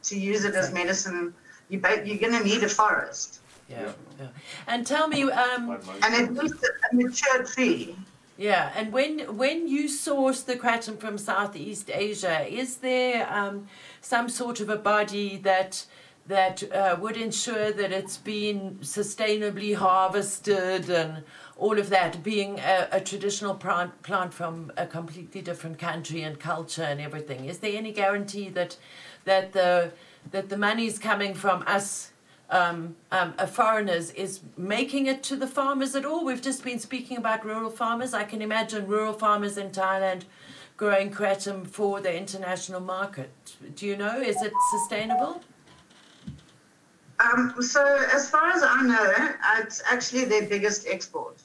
to 0.03 0.18
use 0.18 0.45
it 0.45 0.55
as 0.55 0.74
medicine. 0.74 1.34
You 1.70 1.80
ba- 1.80 2.03
you're 2.05 2.18
going 2.18 2.38
to 2.38 2.43
need 2.43 2.64
a 2.64 2.70
forest, 2.70 3.39
Yeah. 3.72 3.91
yeah. 4.19 4.28
And 4.67 4.86
tell 4.86 5.07
me, 5.07 5.24
um, 5.24 5.72
and 6.03 6.15
at 6.15 6.30
of 6.30 6.38
least 6.38 6.55
a 6.91 6.95
mature 6.95 7.43
tree. 7.43 7.95
yeah, 8.38 8.72
and 8.76 8.91
when 8.91 9.38
when 9.38 9.67
you 9.67 9.88
source 9.88 10.41
the 10.41 10.55
kratom 10.55 10.99
from 10.99 11.17
Southeast 11.17 11.89
Asia, 11.93 12.45
is 12.47 12.78
there 12.78 13.32
um, 13.32 13.67
some 14.01 14.30
sort 14.30 14.59
of 14.59 14.69
a 14.69 14.78
body 14.78 15.38
that 15.38 15.86
that 16.28 16.63
uh, 16.72 16.95
would 16.99 17.17
ensure 17.17 17.72
that 17.72 17.91
it's 17.91 18.17
been 18.17 18.78
sustainably 18.82 19.76
harvested 19.76 20.89
and 20.89 21.24
all 21.57 21.78
of 21.78 21.89
that, 21.89 22.24
being 22.24 22.59
a, 22.59 22.88
a 22.91 23.01
traditional 23.01 23.53
plant, 23.53 24.01
plant 24.01 24.34
from 24.34 24.72
a 24.78 24.86
completely 24.86 25.41
different 25.41 25.78
country 25.78 26.22
and 26.22 26.39
culture 26.39 26.84
and 26.84 27.01
everything? 27.01 27.45
Is 27.45 27.59
there 27.59 27.76
any 27.76 27.91
guarantee 27.91 28.49
that 28.49 28.78
that 29.26 29.53
the 29.53 29.91
that 30.32 30.49
the 30.49 30.57
money's 30.57 30.99
coming 30.99 31.34
from 31.34 31.63
us 31.67 32.11
um, 32.51 32.95
um, 33.11 33.33
uh, 33.37 33.47
foreigners 33.47 34.11
is 34.11 34.41
making 34.57 35.07
it 35.07 35.23
to 35.23 35.35
the 35.35 35.47
farmers 35.47 35.95
at 35.95 36.05
all. 36.05 36.25
We've 36.25 36.41
just 36.41 36.63
been 36.63 36.79
speaking 36.79 37.17
about 37.17 37.45
rural 37.45 37.71
farmers. 37.71 38.13
I 38.13 38.25
can 38.25 38.41
imagine 38.41 38.85
rural 38.87 39.13
farmers 39.13 39.57
in 39.57 39.71
Thailand 39.71 40.23
growing 40.75 41.11
kratom 41.11 41.65
for 41.65 42.01
the 42.01 42.13
international 42.13 42.81
market. 42.81 43.31
Do 43.75 43.85
you 43.85 43.95
know? 43.95 44.19
Is 44.19 44.41
it 44.41 44.51
sustainable? 44.71 45.41
Um, 47.19 47.53
so 47.61 47.85
as 48.13 48.29
far 48.29 48.51
as 48.51 48.63
I 48.63 48.81
know, 48.81 49.29
it's 49.59 49.81
actually 49.89 50.25
their 50.25 50.47
biggest 50.47 50.87
export. 50.87 51.37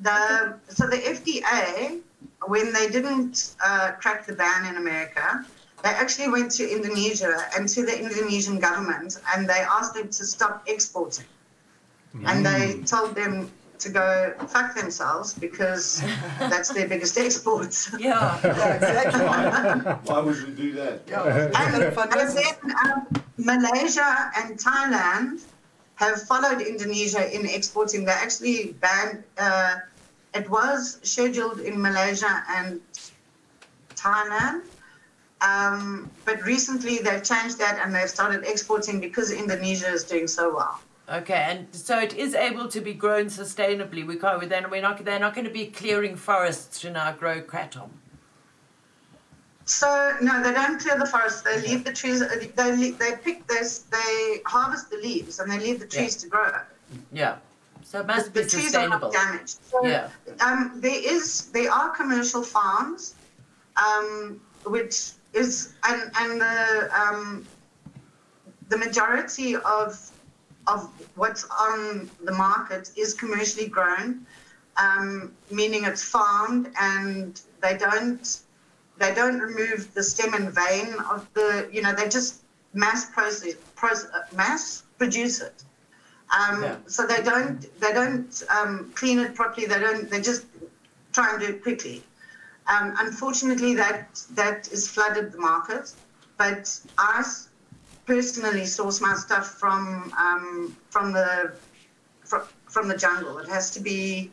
The 0.00 0.56
so 0.68 0.86
the 0.86 0.96
FDA, 0.96 2.00
when 2.46 2.72
they 2.72 2.88
didn't 2.88 3.54
uh, 3.62 3.92
crack 4.00 4.26
the 4.26 4.32
ban 4.32 4.66
in 4.66 4.76
America, 4.78 5.44
they 5.82 5.90
actually 5.90 6.28
went 6.28 6.50
to 6.52 6.68
Indonesia 6.68 7.36
and 7.56 7.68
to 7.68 7.84
the 7.84 7.98
Indonesian 7.98 8.58
government 8.58 9.18
and 9.34 9.48
they 9.48 9.64
asked 9.76 9.94
them 9.94 10.08
to 10.08 10.24
stop 10.24 10.64
exporting. 10.66 11.26
And 12.26 12.44
they 12.44 12.82
told 12.84 13.14
them 13.14 13.50
to 13.78 13.88
go 13.88 14.34
fuck 14.48 14.74
themselves 14.74 15.32
because 15.34 16.02
that's 16.38 16.68
their 16.70 16.88
biggest 16.88 17.16
export. 17.16 17.74
Yeah. 17.98 18.38
Yeah, 18.44 18.74
exactly. 18.74 19.20
Why 20.04 20.20
would 20.20 20.46
we 20.46 20.52
do 20.52 20.72
that? 20.72 21.02
Yeah, 21.08 21.46
it's 21.46 21.56
kind 21.56 21.82
of 21.82 21.94
fun 21.94 22.08
And 22.12 22.36
then 22.36 22.76
um, 22.84 23.06
Malaysia 23.38 24.30
and 24.36 24.58
Thailand 24.58 25.42
have 25.94 26.22
followed 26.22 26.60
Indonesia 26.60 27.24
in 27.34 27.46
exporting. 27.46 28.04
They 28.04 28.12
actually 28.12 28.72
banned. 28.80 29.24
Uh, 29.38 29.76
it 30.34 30.48
was 30.48 30.98
scheduled 31.02 31.60
in 31.60 31.80
Malaysia 31.80 32.44
and 32.48 32.80
Thailand, 33.96 34.62
um, 35.42 36.10
but 36.24 36.42
recently 36.44 36.98
they've 36.98 37.22
changed 37.22 37.58
that 37.58 37.78
and 37.82 37.94
they've 37.94 38.08
started 38.10 38.44
exporting 38.44 39.00
because 39.00 39.30
Indonesia 39.32 39.88
is 39.88 40.04
doing 40.04 40.26
so 40.28 40.54
well. 40.54 40.80
Okay, 41.08 41.44
and 41.48 41.66
so 41.72 41.98
it 41.98 42.14
is 42.14 42.34
able 42.34 42.68
to 42.68 42.80
be 42.80 42.94
grown 42.94 43.26
sustainably. 43.26 44.06
We 44.06 44.16
can't. 44.16 44.48
Then 44.48 44.70
we're 44.70 44.80
not. 44.82 45.04
They're 45.04 45.18
not 45.18 45.34
going 45.34 45.46
to 45.46 45.52
be 45.52 45.66
clearing 45.66 46.14
forests 46.14 46.80
to 46.82 46.90
now 46.90 47.10
grow 47.12 47.40
kratom. 47.42 47.90
So 49.64 50.16
no, 50.20 50.42
they 50.42 50.52
don't 50.52 50.80
clear 50.80 50.98
the 50.98 51.06
forest. 51.06 51.44
They 51.44 51.60
leave 51.62 51.84
the 51.84 51.92
trees. 51.92 52.20
They 52.20 52.90
they 52.92 53.16
pick 53.24 53.46
this. 53.46 53.80
They 53.90 54.40
harvest 54.46 54.90
the 54.90 54.96
leaves 54.98 55.38
and 55.38 55.50
they 55.50 55.58
leave 55.58 55.80
the 55.80 55.86
trees 55.86 56.16
to 56.16 56.28
grow. 56.28 56.52
Yeah. 57.12 57.36
So 57.82 58.00
it 58.00 58.06
must 58.06 58.32
the 58.34 58.42
be 58.42 58.48
trees 58.48 58.54
are 58.74 58.82
sustainable. 58.82 59.12
not 59.12 59.12
damaged. 59.12 59.58
So, 59.70 59.84
Yeah. 59.84 60.08
um, 60.40 60.72
there 60.76 61.00
is 61.14 61.46
there 61.52 61.70
are 61.72 61.90
commercial 61.90 62.42
farms, 62.42 63.14
um, 63.76 64.40
which 64.64 65.12
is 65.32 65.74
and 65.84 66.10
and 66.18 66.40
the 66.40 66.90
um, 66.94 67.46
the 68.68 68.76
majority 68.76 69.56
of 69.56 70.10
of 70.66 70.90
what's 71.16 71.44
on 71.44 72.10
the 72.24 72.32
market 72.32 72.90
is 72.96 73.14
commercially 73.14 73.66
grown, 73.66 74.26
um, 74.76 75.32
meaning 75.50 75.84
it's 75.84 76.02
farmed 76.02 76.72
and 76.80 77.40
they 77.60 77.76
don't 77.76 78.40
they 78.98 79.14
don't 79.14 79.38
remove 79.38 79.92
the 79.94 80.02
stem 80.02 80.34
and 80.34 80.52
vein 80.54 80.94
of 81.10 81.26
the 81.34 81.68
you 81.72 81.82
know 81.82 81.94
they 81.94 82.08
just 82.08 82.42
mass 82.72 83.10
process, 83.10 83.54
process 83.74 84.10
mass 84.34 84.82
produce 84.98 85.40
it. 85.40 85.64
Um, 86.38 86.62
Yeah. 86.62 86.76
So 86.86 87.06
they 87.06 87.22
don't 87.22 87.60
they 87.80 87.92
don't 87.92 88.42
um, 88.48 88.92
clean 88.94 89.18
it 89.18 89.34
properly. 89.34 89.66
They 89.66 89.80
don't. 89.80 90.08
They 90.08 90.20
just 90.20 90.46
try 91.12 91.32
and 91.32 91.40
do 91.40 91.46
it 91.54 91.62
quickly. 91.62 92.04
Um, 92.66 92.94
unfortunately, 92.98 93.74
that 93.74 94.22
that 94.34 94.68
is 94.68 94.88
flooded 94.88 95.32
the 95.32 95.38
market. 95.38 95.92
But 96.36 96.80
I 96.98 97.24
personally 98.06 98.66
source 98.66 99.00
my 99.00 99.14
stuff 99.14 99.46
from 99.46 100.12
um, 100.18 100.76
from 100.88 101.12
the 101.12 101.52
from, 102.24 102.42
from 102.66 102.88
the 102.88 102.96
jungle. 102.96 103.38
It 103.38 103.48
has 103.48 103.70
to 103.72 103.80
be. 103.80 104.30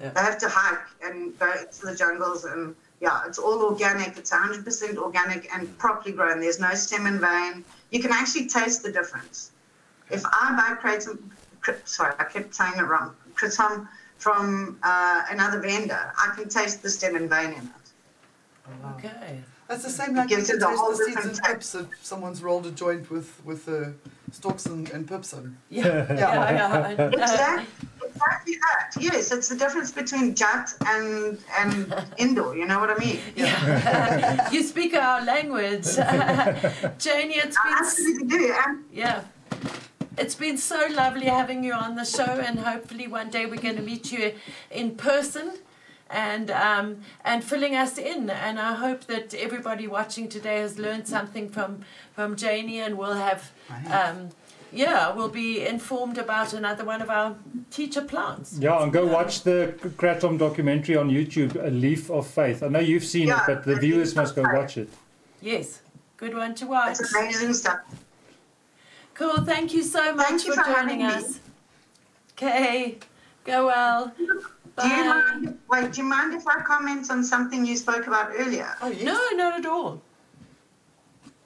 Yeah. 0.00 0.10
They 0.10 0.20
have 0.20 0.38
to 0.38 0.48
hike 0.48 0.86
and 1.02 1.36
go 1.40 1.52
into 1.52 1.86
the 1.86 1.96
jungles 1.96 2.44
and 2.44 2.76
yeah, 3.00 3.22
it's 3.26 3.38
all 3.38 3.62
organic. 3.62 4.16
It's 4.16 4.30
100% 4.30 4.96
organic 4.96 5.52
and 5.54 5.76
properly 5.78 6.14
grown. 6.14 6.40
There's 6.40 6.60
no 6.60 6.74
stem 6.74 7.06
and 7.06 7.20
vein. 7.20 7.64
You 7.90 8.00
can 8.00 8.12
actually 8.12 8.46
taste 8.46 8.82
the 8.82 8.92
difference. 8.92 9.52
If 10.10 10.24
I 10.26 10.54
buy 10.56 10.80
kratom, 10.80 11.18
sorry, 11.84 12.14
I 12.18 12.24
kept 12.24 12.54
saying 12.54 12.74
it 12.76 12.82
wrong, 12.82 13.14
kratom 13.34 13.88
from 14.18 14.78
uh, 14.82 15.22
another 15.30 15.60
vendor, 15.60 16.12
I 16.18 16.34
can 16.34 16.48
taste 16.48 16.82
the 16.82 16.90
stem 16.90 17.16
and 17.16 17.30
vein 17.30 17.52
in 17.52 17.62
it. 17.62 17.88
Okay. 18.96 19.40
That's 19.68 19.84
the 19.84 19.90
same 19.90 20.16
like 20.16 20.30
you 20.30 20.36
Gives 20.36 20.48
can 20.48 20.56
it 20.56 20.62
a 20.62 20.66
taste 20.66 20.80
whole 20.80 20.90
the 20.90 20.96
seeds 20.96 21.16
different 21.16 21.38
and 21.38 21.46
pips 21.46 21.74
if 21.74 21.86
someone's 22.02 22.42
rolled 22.42 22.66
a 22.66 22.70
joint 22.70 23.10
with 23.10 23.44
with 23.44 23.66
the 23.66 23.94
stalks 24.32 24.64
and, 24.66 24.88
and 24.90 25.06
pips 25.06 25.32
in. 25.34 25.56
Yeah. 25.70 25.84
yeah. 25.84 26.14
yeah, 26.14 26.90
yeah. 26.90 27.08
Exactly, 27.08 27.66
exactly 28.06 28.54
that. 28.54 28.90
Yes, 28.98 29.30
it's 29.30 29.48
the 29.48 29.56
difference 29.56 29.92
between 29.92 30.34
jut 30.34 30.72
and 30.86 31.38
and 31.58 31.94
indoor. 32.16 32.56
You 32.56 32.66
know 32.66 32.80
what 32.80 32.90
I 32.90 32.98
mean? 32.98 33.18
Yeah. 33.36 34.50
you 34.52 34.62
speak 34.62 34.94
our 34.94 35.22
language. 35.22 35.86
Jani, 35.96 37.36
it's 37.44 37.56
I 37.58 37.64
been 37.64 37.78
absolutely 37.78 38.26
do. 38.26 38.54
And 38.66 38.84
yeah. 38.90 39.24
It's 40.18 40.34
been 40.34 40.58
so 40.58 40.86
lovely 40.90 41.26
having 41.26 41.62
you 41.62 41.72
on 41.72 41.94
the 41.94 42.04
show 42.04 42.24
and 42.24 42.58
hopefully 42.58 43.06
one 43.06 43.30
day 43.30 43.46
we're 43.46 43.60
going 43.60 43.76
to 43.76 43.82
meet 43.82 44.10
you 44.10 44.34
in 44.70 44.96
person 44.96 45.52
and 46.10 46.50
um, 46.50 47.02
and 47.24 47.44
filling 47.44 47.76
us 47.76 47.98
in 47.98 48.28
and 48.30 48.58
I 48.58 48.74
hope 48.74 49.04
that 49.04 49.32
everybody 49.34 49.86
watching 49.86 50.28
today 50.28 50.58
has 50.58 50.78
learned 50.78 51.06
something 51.06 51.48
from 51.48 51.84
from 52.12 52.34
Jani 52.36 52.80
and 52.80 52.98
will 52.98 53.14
have 53.14 53.52
um, 53.90 54.30
yeah, 54.72 55.12
will 55.14 55.28
be 55.28 55.64
informed 55.66 56.18
about 56.18 56.52
another 56.52 56.84
one 56.84 57.00
of 57.00 57.08
our 57.08 57.36
teacher 57.70 58.02
plants. 58.02 58.58
Yeah, 58.58 58.82
and 58.82 58.92
go 58.92 59.06
watch 59.06 59.42
the 59.42 59.74
Kratom 59.96 60.38
documentary 60.38 60.96
on 60.96 61.08
YouTube, 61.08 61.54
A 61.64 61.70
Leaf 61.70 62.10
of 62.10 62.26
Faith. 62.26 62.62
I 62.62 62.68
know 62.68 62.80
you've 62.80 63.04
seen 63.04 63.28
Yeah, 63.28 63.40
it, 63.42 63.46
but 63.46 63.64
the 63.64 63.76
viewers 63.76 64.14
must 64.14 64.36
go 64.36 64.42
watch 64.42 64.76
it. 64.76 64.90
Yes. 65.40 65.80
Good 66.18 66.34
one 66.34 66.54
to 66.56 66.66
watch. 66.66 67.00
it's 67.00 67.14
amazing 67.14 67.54
stuff. 67.54 67.78
Cool. 69.18 69.44
Thank 69.44 69.74
you 69.74 69.82
so 69.82 70.14
much 70.14 70.28
Thank 70.28 70.42
for 70.42 70.52
for 70.52 70.62
joining 70.62 71.00
having 71.00 71.22
me. 71.24 71.26
us. 71.26 71.40
Okay. 72.34 72.98
Go 73.44 73.66
well. 73.66 74.12
Do 74.16 74.24
you 74.26 74.38
Bye. 74.76 75.22
mind? 75.34 75.58
Wait, 75.68 75.92
do 75.92 76.02
you 76.02 76.06
mind 76.06 76.34
if 76.34 76.46
I 76.46 76.60
comment 76.62 77.10
on 77.10 77.24
something 77.24 77.66
you 77.66 77.76
spoke 77.76 78.06
about 78.06 78.30
earlier? 78.36 78.76
Oh 78.80 78.86
yes. 78.86 79.02
No, 79.02 79.18
not 79.32 79.58
at 79.58 79.66
all. 79.66 80.00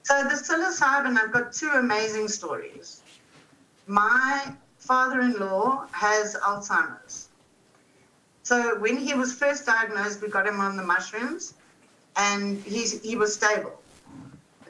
So 0.03 0.23
the 0.23 0.35
psilocybin, 0.35 1.17
I've 1.17 1.31
got 1.31 1.51
two 1.51 1.69
amazing 1.69 2.27
stories. 2.27 3.01
My 3.87 4.53
father-in-law 4.77 5.87
has 5.93 6.35
Alzheimer's. 6.35 7.29
So 8.43 8.77
when 8.79 8.97
he 8.97 9.15
was 9.15 9.33
first 9.33 9.65
diagnosed, 9.65 10.21
we 10.21 10.27
got 10.27 10.45
him 10.45 10.59
on 10.59 10.75
the 10.77 10.83
mushrooms, 10.83 11.55
and 12.17 12.61
he's, 12.61 13.01
he 13.01 13.15
was 13.15 13.33
stable. 13.33 13.79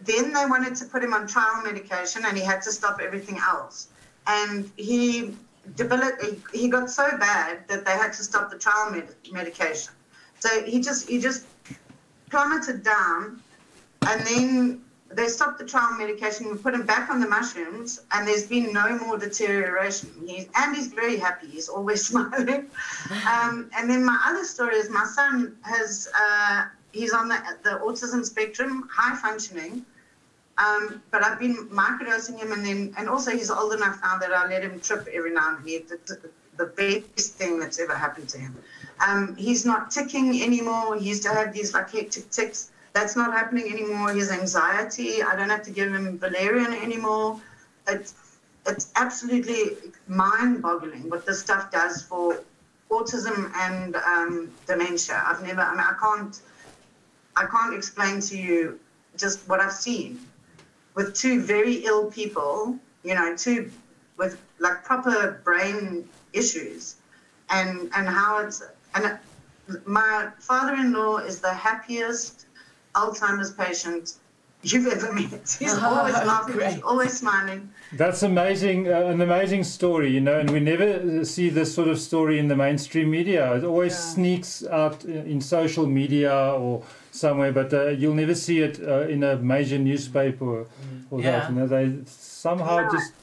Then 0.06 0.34
they 0.34 0.46
wanted 0.46 0.76
to 0.76 0.86
put 0.86 1.04
him 1.04 1.14
on 1.14 1.28
trial 1.28 1.62
medication, 1.64 2.26
and 2.26 2.38
he 2.38 2.44
had 2.44 2.62
to 2.64 2.72
stop 2.72 3.00
everything 3.02 3.38
else. 3.38 3.88
And 4.28 4.70
he. 4.76 5.36
He 6.52 6.68
got 6.68 6.90
so 6.90 7.18
bad 7.18 7.66
that 7.70 7.86
they 7.86 7.92
had 7.92 8.12
to 8.14 8.24
stop 8.24 8.50
the 8.52 8.58
trial 8.58 8.92
med- 8.92 9.16
medication. 9.32 9.94
So 10.42 10.62
he 10.66 10.82
just 10.82 11.08
he 11.08 11.20
just 11.20 11.46
plummeted 12.30 12.84
down, 12.84 13.40
and 14.06 14.20
then 14.28 14.82
they 15.16 15.28
stopped 15.28 15.60
the 15.60 15.66
trial 15.66 15.94
medication, 15.98 16.50
we 16.50 16.58
put 16.58 16.74
him 16.74 16.86
back 16.86 17.10
on 17.10 17.20
the 17.20 17.28
mushrooms, 17.28 18.00
and 18.12 18.28
there's 18.28 18.44
been 18.48 18.74
no 18.74 18.98
more 18.98 19.18
deterioration. 19.18 20.12
He, 20.26 20.48
and 20.56 20.76
he's 20.76 20.88
very 20.88 21.18
happy. 21.18 21.48
He's 21.48 21.68
always 21.68 22.06
smiling. 22.08 22.68
Um, 23.32 23.70
and 23.78 23.90
then 23.90 24.04
my 24.04 24.20
other 24.26 24.44
story 24.44 24.76
is 24.78 24.90
my 24.90 25.06
son 25.06 25.56
has 25.62 26.08
uh, 26.20 26.64
he's 26.92 27.14
on 27.14 27.28
the, 27.28 27.42
the 27.64 27.80
autism 27.84 28.26
spectrum, 28.26 28.88
high 28.92 29.16
functioning. 29.16 29.84
Um, 30.58 31.02
but 31.10 31.24
I've 31.24 31.40
been 31.40 31.68
microdosing 31.70 32.38
him, 32.38 32.52
and 32.52 32.64
then 32.66 32.94
and 32.98 33.10
also 33.10 33.32
he's 33.32 33.50
old 33.50 33.74
enough 33.74 34.00
now 34.04 34.18
that 34.20 34.32
I 34.32 34.48
let 34.48 34.62
him 34.64 34.80
trip 34.80 35.08
every 35.12 35.34
now 35.34 35.58
and 35.58 35.68
then. 35.68 35.82
The, 35.88 36.18
the 36.58 36.66
best 36.66 37.34
thing 37.34 37.60
that's 37.60 37.80
ever 37.80 37.96
happened 37.96 38.30
to 38.30 38.38
him. 38.38 38.56
Um, 39.06 39.36
he's 39.36 39.66
not 39.66 39.90
ticking 39.90 40.42
anymore. 40.42 40.96
He 40.96 41.10
used 41.10 41.24
to 41.24 41.30
have 41.30 41.52
these 41.54 41.74
like 41.74 41.90
hectic 41.92 42.30
ticks. 42.30 42.70
That's 42.94 43.16
not 43.16 43.34
happening 43.34 43.72
anymore. 43.72 44.14
His 44.14 44.30
anxiety, 44.30 45.24
I 45.24 45.36
don't 45.36 45.50
have 45.50 45.64
to 45.64 45.72
give 45.72 45.92
him 45.92 46.20
valerian 46.20 46.74
anymore. 46.74 47.42
It's, 47.88 48.14
it's 48.68 48.92
absolutely 48.96 49.72
mind 50.08 50.62
boggling 50.62 51.10
what 51.10 51.26
this 51.26 51.40
stuff 51.40 51.72
does 51.72 52.04
for 52.04 52.40
autism 52.92 53.52
and 53.56 53.96
um, 53.96 54.52
dementia. 54.68 55.24
I've 55.26 55.42
never, 55.42 55.62
I 55.62 55.72
mean, 55.72 55.80
I 55.80 55.96
can't, 56.00 56.40
I 57.36 57.46
can't 57.46 57.74
explain 57.74 58.20
to 58.22 58.38
you 58.38 58.80
just 59.18 59.40
what 59.50 59.60
I've 59.60 59.74
seen 59.74 60.20
with 60.96 61.16
two 61.16 61.42
very 61.42 61.86
ill 61.86 62.12
people, 62.12 62.78
you 63.04 63.16
know, 63.16 63.36
two 63.36 63.72
with 64.18 64.40
like 64.60 64.84
proper 64.84 65.42
brain 65.44 66.08
issues 66.34 66.96
and, 67.50 67.90
and 67.96 68.08
how 68.08 68.40
it's, 68.40 68.62
and 68.96 69.18
my 69.86 70.30
father-in-law 70.40 71.18
is 71.18 71.40
the 71.40 71.54
happiest 71.54 72.46
Alzheimer's 72.96 73.52
patient 73.52 74.14
you've 74.62 74.88
ever 74.88 75.12
met. 75.12 75.56
He's 75.60 75.74
always 75.74 76.14
laughing, 76.14 76.60
he's 76.62 76.82
always 76.84 77.18
smiling. 77.18 77.70
That's 77.92 78.24
amazing, 78.24 78.88
uh, 78.88 79.08
an 79.08 79.22
amazing 79.22 79.64
story, 79.64 80.12
you 80.12 80.22
know, 80.22 80.40
and 80.40 80.50
we 80.50 80.60
never 80.60 81.20
uh, 81.22 81.26
see 81.26 81.50
this 81.50 81.74
sort 81.74 81.88
of 81.90 82.00
story 82.00 82.40
in 82.40 82.48
the 82.48 82.56
mainstream 82.56 83.10
media. 83.12 83.56
It 83.56 83.64
always 83.64 83.94
Yeah. 83.94 84.14
sneaks 84.14 84.64
out 84.66 85.04
in 85.06 85.28
in 85.34 85.42
social 85.42 85.86
media 85.88 86.34
or 86.34 86.84
somewhere, 87.14 87.52
but 87.52 87.74
uh, 87.74 87.90
you'll 87.90 88.16
never 88.16 88.36
see 88.36 88.60
it 88.62 88.80
uh, 88.82 89.02
in 89.02 89.24
a 89.24 89.36
major 89.38 89.78
newspaper 89.78 90.46
or, 90.46 90.68
or 91.12 91.22
Yeah. 91.22 91.32
that. 91.40 91.50
You 91.50 91.56
know, 91.56 91.68
they 91.68 91.86
somehow 92.08 92.82
Yeah. 92.82 92.90
just 92.92 93.14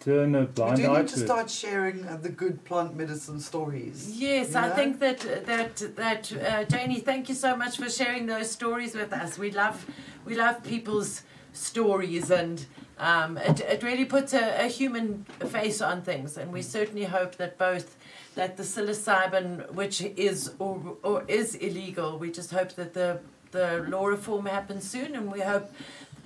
turn 0.00 0.34
a 0.36 0.44
blind 0.44 0.78
We 0.78 0.82
blind 0.82 0.82
do 0.82 0.90
eye 0.94 0.98
need 1.00 1.08
to 1.08 1.14
to 1.14 1.20
start 1.26 1.50
sharing 1.50 2.06
uh, 2.06 2.16
the 2.22 2.28
good 2.28 2.64
plant 2.64 2.96
medicine 2.96 3.40
stories. 3.40 3.98
Yes, 4.14 4.52
You 4.52 4.58
I 4.60 4.68
know? 4.68 4.74
think 4.76 5.00
that 5.00 5.18
that 5.46 5.96
that 5.96 6.32
uh, 6.32 6.64
Jani, 6.70 7.00
thank 7.00 7.28
you 7.28 7.34
so 7.34 7.56
much 7.56 7.76
for 7.76 7.90
sharing 7.90 8.26
those 8.26 8.50
stories 8.50 8.94
with 8.94 9.12
us. 9.12 9.38
We 9.38 9.50
love 9.50 9.84
we 10.24 10.34
love 10.36 10.62
people's 10.62 11.22
stories, 11.52 12.30
and 12.30 12.64
um, 12.98 13.36
it 13.38 13.60
it 13.60 13.82
really 13.82 14.04
puts 14.04 14.32
a, 14.34 14.64
a 14.66 14.68
human 14.68 15.24
face 15.48 15.80
on 15.82 16.02
things. 16.02 16.36
And 16.36 16.52
we 16.52 16.62
certainly 16.62 17.04
hope 17.06 17.34
that 17.36 17.58
both 17.58 17.95
that 18.36 18.56
the 18.56 18.62
psilocybin, 18.62 19.72
which 19.72 20.00
is 20.00 20.52
or, 20.58 20.96
or 21.02 21.24
is 21.26 21.54
illegal, 21.56 22.18
we 22.18 22.30
just 22.30 22.50
hope 22.52 22.72
that 22.76 22.94
the 22.94 23.18
the 23.50 23.84
law 23.88 24.06
reform 24.06 24.46
happens 24.46 24.88
soon, 24.88 25.16
and 25.16 25.32
we 25.32 25.40
hope 25.40 25.72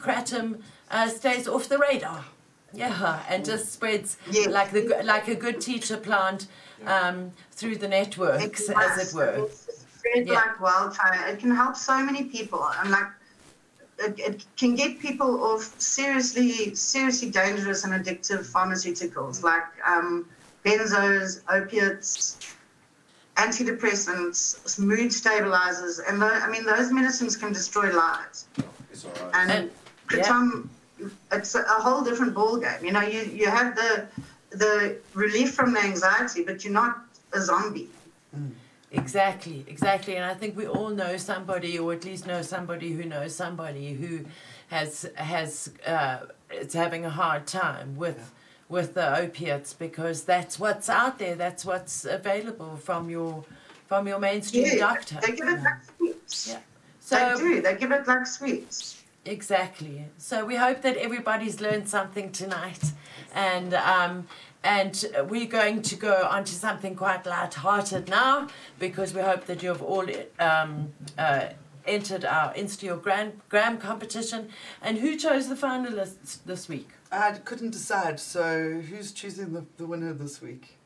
kratom 0.01 0.61
uh, 0.91 1.09
stays 1.09 1.49
off 1.49 1.69
the 1.69 1.79
radar. 1.79 2.25
Yeah, 2.73 3.23
and 3.29 3.45
just 3.45 3.73
spreads 3.73 4.17
Yeah. 4.31 4.49
like 4.49 4.71
the 4.73 4.83
like 5.05 5.29
a 5.29 5.35
good 5.35 5.61
teacher 5.61 5.97
plant 5.97 6.47
um, 6.87 7.33
through 7.53 7.77
the 7.77 7.89
networks, 7.89 8.69
It 8.69 8.77
as 8.77 9.13
it 9.13 9.17
were. 9.17 9.47
It's 9.47 9.85
spread 9.99 10.27
Yeah. 10.27 10.35
like 10.35 10.61
wildfire. 10.61 11.27
It 11.29 11.39
can 11.41 11.51
help 11.55 11.77
so 11.77 11.99
many 12.05 12.25
people. 12.25 12.65
And 12.81 12.91
like, 12.91 13.11
it, 13.99 14.19
it 14.19 14.45
can 14.57 14.75
get 14.77 14.99
people 15.01 15.43
off 15.45 15.75
seriously, 15.81 16.75
seriously 16.75 17.31
dangerous 17.31 17.85
and 17.85 17.93
addictive 17.93 18.43
pharmaceuticals 18.51 19.43
like 19.43 19.69
um, 19.87 20.27
benzos, 20.65 21.41
opiates, 21.49 22.39
antidepressants, 23.37 24.79
mood 24.79 25.13
stabilizers, 25.13 25.99
and 26.01 26.21
tho- 26.21 26.27
I 26.27 26.49
mean 26.51 26.65
those 26.65 26.93
medicines 26.93 27.37
can 27.37 27.53
destroy 27.53 27.91
lives. 27.93 28.47
It's 28.93 29.05
all 29.05 29.13
right. 29.13 29.35
And 29.35 29.51
And- 29.51 29.71
yeah. 30.13 30.23
kratom, 30.25 30.69
it's 31.33 31.55
a, 31.55 31.61
a 31.63 31.81
whole 31.81 32.03
different 32.03 32.35
ball 32.35 32.57
game. 32.59 32.85
You 32.85 32.93
know, 32.93 33.01
you 33.03 33.21
you 33.23 33.47
have 33.49 33.75
the 33.77 34.07
the 34.51 34.99
relief 35.15 35.55
from 35.55 35.73
the 35.73 35.81
anxiety, 35.81 36.43
but 36.45 36.65
you're 36.65 36.73
not 36.73 36.99
a 37.33 37.41
zombie. 37.41 37.89
Exactly, 38.93 39.65
exactly. 39.69 40.17
And 40.17 40.25
I 40.25 40.35
think 40.35 40.57
we 40.57 40.67
all 40.67 40.91
know 40.91 41.17
somebody, 41.17 41.79
or 41.79 41.93
at 41.93 42.05
least 42.05 42.27
know 42.27 42.43
somebody 42.43 42.91
who 42.93 43.05
knows 43.05 43.35
somebody 43.37 43.95
who 43.95 44.25
has 44.69 45.09
has 45.15 45.71
uh, 45.87 46.19
is 46.51 46.73
having 46.73 47.05
a 47.05 47.11
hard 47.11 47.47
time 47.47 47.97
with 47.97 48.33
with 48.71 48.95
the 48.95 49.19
opiates 49.19 49.75
because 49.75 50.23
that's 50.25 50.59
what's 50.59 50.89
out 50.89 51.19
there. 51.19 51.35
That's 51.35 51.65
what's 51.65 52.07
available 52.07 52.77
from 52.77 53.11
your 53.11 53.45
from 53.87 54.07
your 54.07 54.21
mainstream 54.21 54.65
Yeah, 54.65 54.77
doctor. 54.79 55.19
they 55.21 55.33
give 55.33 55.49
it 55.49 55.61
like 55.63 55.83
sweets. 55.97 56.49
Yeah. 56.49 56.59
they 56.59 57.35
So 57.37 57.39
do. 57.39 57.61
They 57.61 57.75
give 57.77 57.91
it 57.91 58.07
like 58.07 58.27
sweets. 58.27 59.03
Exactly. 59.27 60.07
So 60.17 60.47
we 60.47 60.57
hope 60.57 60.81
that 60.83 60.97
everybody's 60.97 61.61
learned 61.61 61.89
something 61.89 62.31
tonight, 62.33 62.83
and 63.35 63.75
um, 63.75 64.27
and 64.65 65.05
we're 65.29 65.47
going 65.49 65.83
to 65.83 65.97
go 65.97 66.27
on 66.31 66.45
to 66.45 66.55
something 66.55 66.95
quite 66.95 67.27
light-hearted 67.27 68.09
now 68.09 68.49
because 68.79 69.13
we 69.13 69.21
hope 69.21 69.45
that 69.47 69.63
you've 69.63 69.83
all 69.83 70.07
um, 70.39 70.93
uh, 71.19 71.49
entered 71.87 72.25
our 72.25 72.53
Insta 72.55 73.01
Instagram 73.03 73.33
Gram 73.49 73.79
competition. 73.79 74.49
And 74.83 74.99
who 74.99 75.17
chose 75.17 75.49
the 75.49 75.55
finalists 75.55 76.39
this 76.45 76.69
week? 76.69 76.89
I 77.13 77.33
couldn't 77.33 77.71
decide, 77.71 78.21
so 78.21 78.81
who's 78.81 79.13
choosing 79.13 79.53
the, 79.53 79.65
the 79.77 79.87
winner 79.87 80.13
this 80.13 80.41
week? 80.41 80.77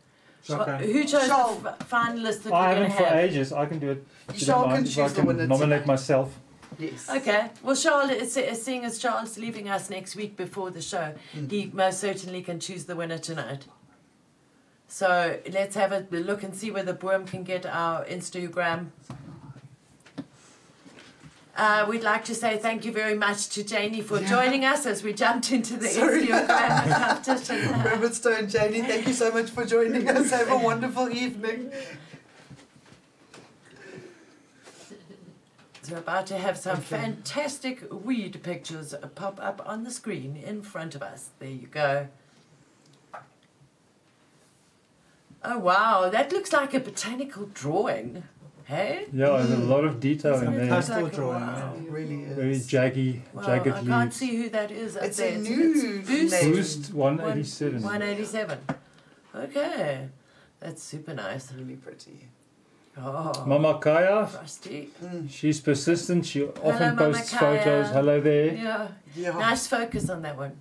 Shotgun. 0.43 0.83
Who 0.83 1.05
chose 1.05 1.27
Charles. 1.27 1.63
the 1.63 1.71
f- 1.71 1.89
finalists 1.91 2.43
that 2.43 2.53
I 2.53 2.69
we're 2.69 2.75
going 2.77 2.91
haven't 2.91 3.07
for 3.07 3.15
have? 3.15 3.25
ages. 3.25 3.53
I 3.53 3.67
can 3.67 3.79
do 3.79 3.91
it. 3.93 4.07
if 4.29 4.45
Charles 4.45 4.65
can 4.65 4.73
mind, 4.73 4.87
if 4.87 4.99
I 4.99 5.03
choose 5.03 5.13
the 5.13 5.21
can 5.21 5.27
winner 5.27 5.47
nominate 5.47 5.83
tonight. 5.83 5.87
myself. 5.87 6.39
Yes. 6.79 7.09
Okay. 7.09 7.51
Well, 7.63 7.77
Charles, 7.77 8.11
is- 8.11 8.37
is- 8.37 8.63
seeing 8.63 8.85
as 8.85 8.99
Charles 8.99 9.39
leaving 9.39 9.69
us 9.69 9.89
next 9.91 10.17
week 10.17 10.37
before 10.37 10.71
the 10.71 10.83
show, 10.83 11.15
mm. 11.35 11.51
he 11.51 11.71
most 11.73 12.01
certainly 12.01 12.43
can 12.43 12.61
choose 12.61 12.85
the 12.85 12.97
winner 12.97 13.19
tonight. 13.19 13.67
So 14.89 15.39
let's 15.51 15.75
have 15.77 15.93
a 15.93 16.07
look 16.11 16.43
and 16.43 16.55
see 16.55 16.71
whether 16.71 16.93
Boom 16.93 17.27
can 17.27 17.43
get 17.43 17.65
our 17.67 18.05
Instagram. 18.05 18.89
Uh, 21.57 21.87
we'd 21.89 22.03
like 22.03 22.25
to 22.25 22.35
say 22.35 22.59
thank 22.59 22.85
you 22.85 22.91
very 22.93 23.15
much 23.15 23.49
to 23.51 23.63
Jani 23.63 24.01
for 24.01 24.21
Yeah. 24.21 24.29
joining 24.29 24.65
us 24.65 24.87
as 24.87 25.05
we 25.05 25.13
jumped 25.13 25.53
into 25.53 25.77
the 25.77 25.87
Sorry. 25.89 26.27
Instagram 26.27 26.93
competition. 27.25 27.83
Robert 27.85 28.15
Stone, 28.15 28.49
Jani, 28.51 28.81
thank 28.83 29.07
you 29.07 29.13
so 29.13 29.31
much 29.31 29.51
for 29.51 29.65
joining 29.65 30.09
us. 30.09 30.31
Have 30.31 30.51
a 30.51 30.59
wonderful 30.59 31.09
evening. 31.11 31.71
We're 35.91 35.99
about 35.99 36.27
to 36.29 36.39
have 36.39 36.57
some 36.57 36.79
fantastic 36.81 37.85
weed 37.93 38.43
pictures 38.43 38.95
pop 39.15 39.39
up 39.41 39.63
on 39.67 39.85
the 39.85 39.91
screen 39.91 40.35
in 40.37 40.63
front 40.63 40.95
of 40.95 41.03
us. 41.03 41.29
There 41.39 41.49
you 41.51 41.67
go. 41.67 42.09
Oh 45.47 45.59
wow, 45.59 46.09
that 46.09 46.33
looks 46.33 46.55
like 46.55 46.73
a 46.73 46.81
botanical 46.81 47.51
drawing. 47.53 48.25
Hey? 48.65 49.07
Yeah, 49.13 49.29
there's 49.37 49.51
a 49.51 49.57
lot 49.59 49.85
of 49.85 50.01
detail 50.01 50.35
Isn't 50.35 50.49
in 50.49 50.57
there. 50.57 50.69
Pastel 50.69 51.03
like 51.03 51.13
a 51.13 51.17
drawing, 51.17 51.43
wow? 51.43 51.75
It 51.79 51.91
really 51.91 52.23
is. 52.23 52.35
Very 52.37 52.55
jaggy, 52.57 53.21
Well, 53.35 53.45
jagged 53.47 53.69
I 53.69 53.83
can't 53.83 54.05
leaves. 54.05 54.17
see 54.17 54.37
who 54.37 54.49
that 54.51 54.71
is 54.71 54.97
up 54.97 55.03
It's 55.05 55.19
there. 55.19 55.35
a 55.35 55.39
new 55.39 56.03
Boost. 56.03 56.33
name. 56.43 56.53
Boost 56.53 56.95
187. 56.95 57.83
187. 57.83 58.59
Okay. 59.35 60.09
That's 60.61 60.83
super 60.83 61.13
nice. 61.13 61.51
And 61.51 61.61
really 61.61 61.77
pretty. 61.77 62.29
Oh, 62.97 63.45
Mama 63.45 63.79
Kaya, 63.81 64.27
Frosty. 64.29 64.89
Mm. 65.03 65.29
she's 65.29 65.61
persistent. 65.61 66.25
She 66.25 66.45
often 66.45 66.95
Mama 66.95 66.97
posts 66.97 67.33
Kaya. 67.35 67.59
photos. 67.63 67.91
Hello 67.91 68.21
there. 68.21 68.55
Yeah. 68.55 68.89
Yeah. 69.17 69.31
Nice 69.33 69.67
focus 69.67 70.09
on 70.09 70.23
that 70.23 70.37
one. 70.39 70.53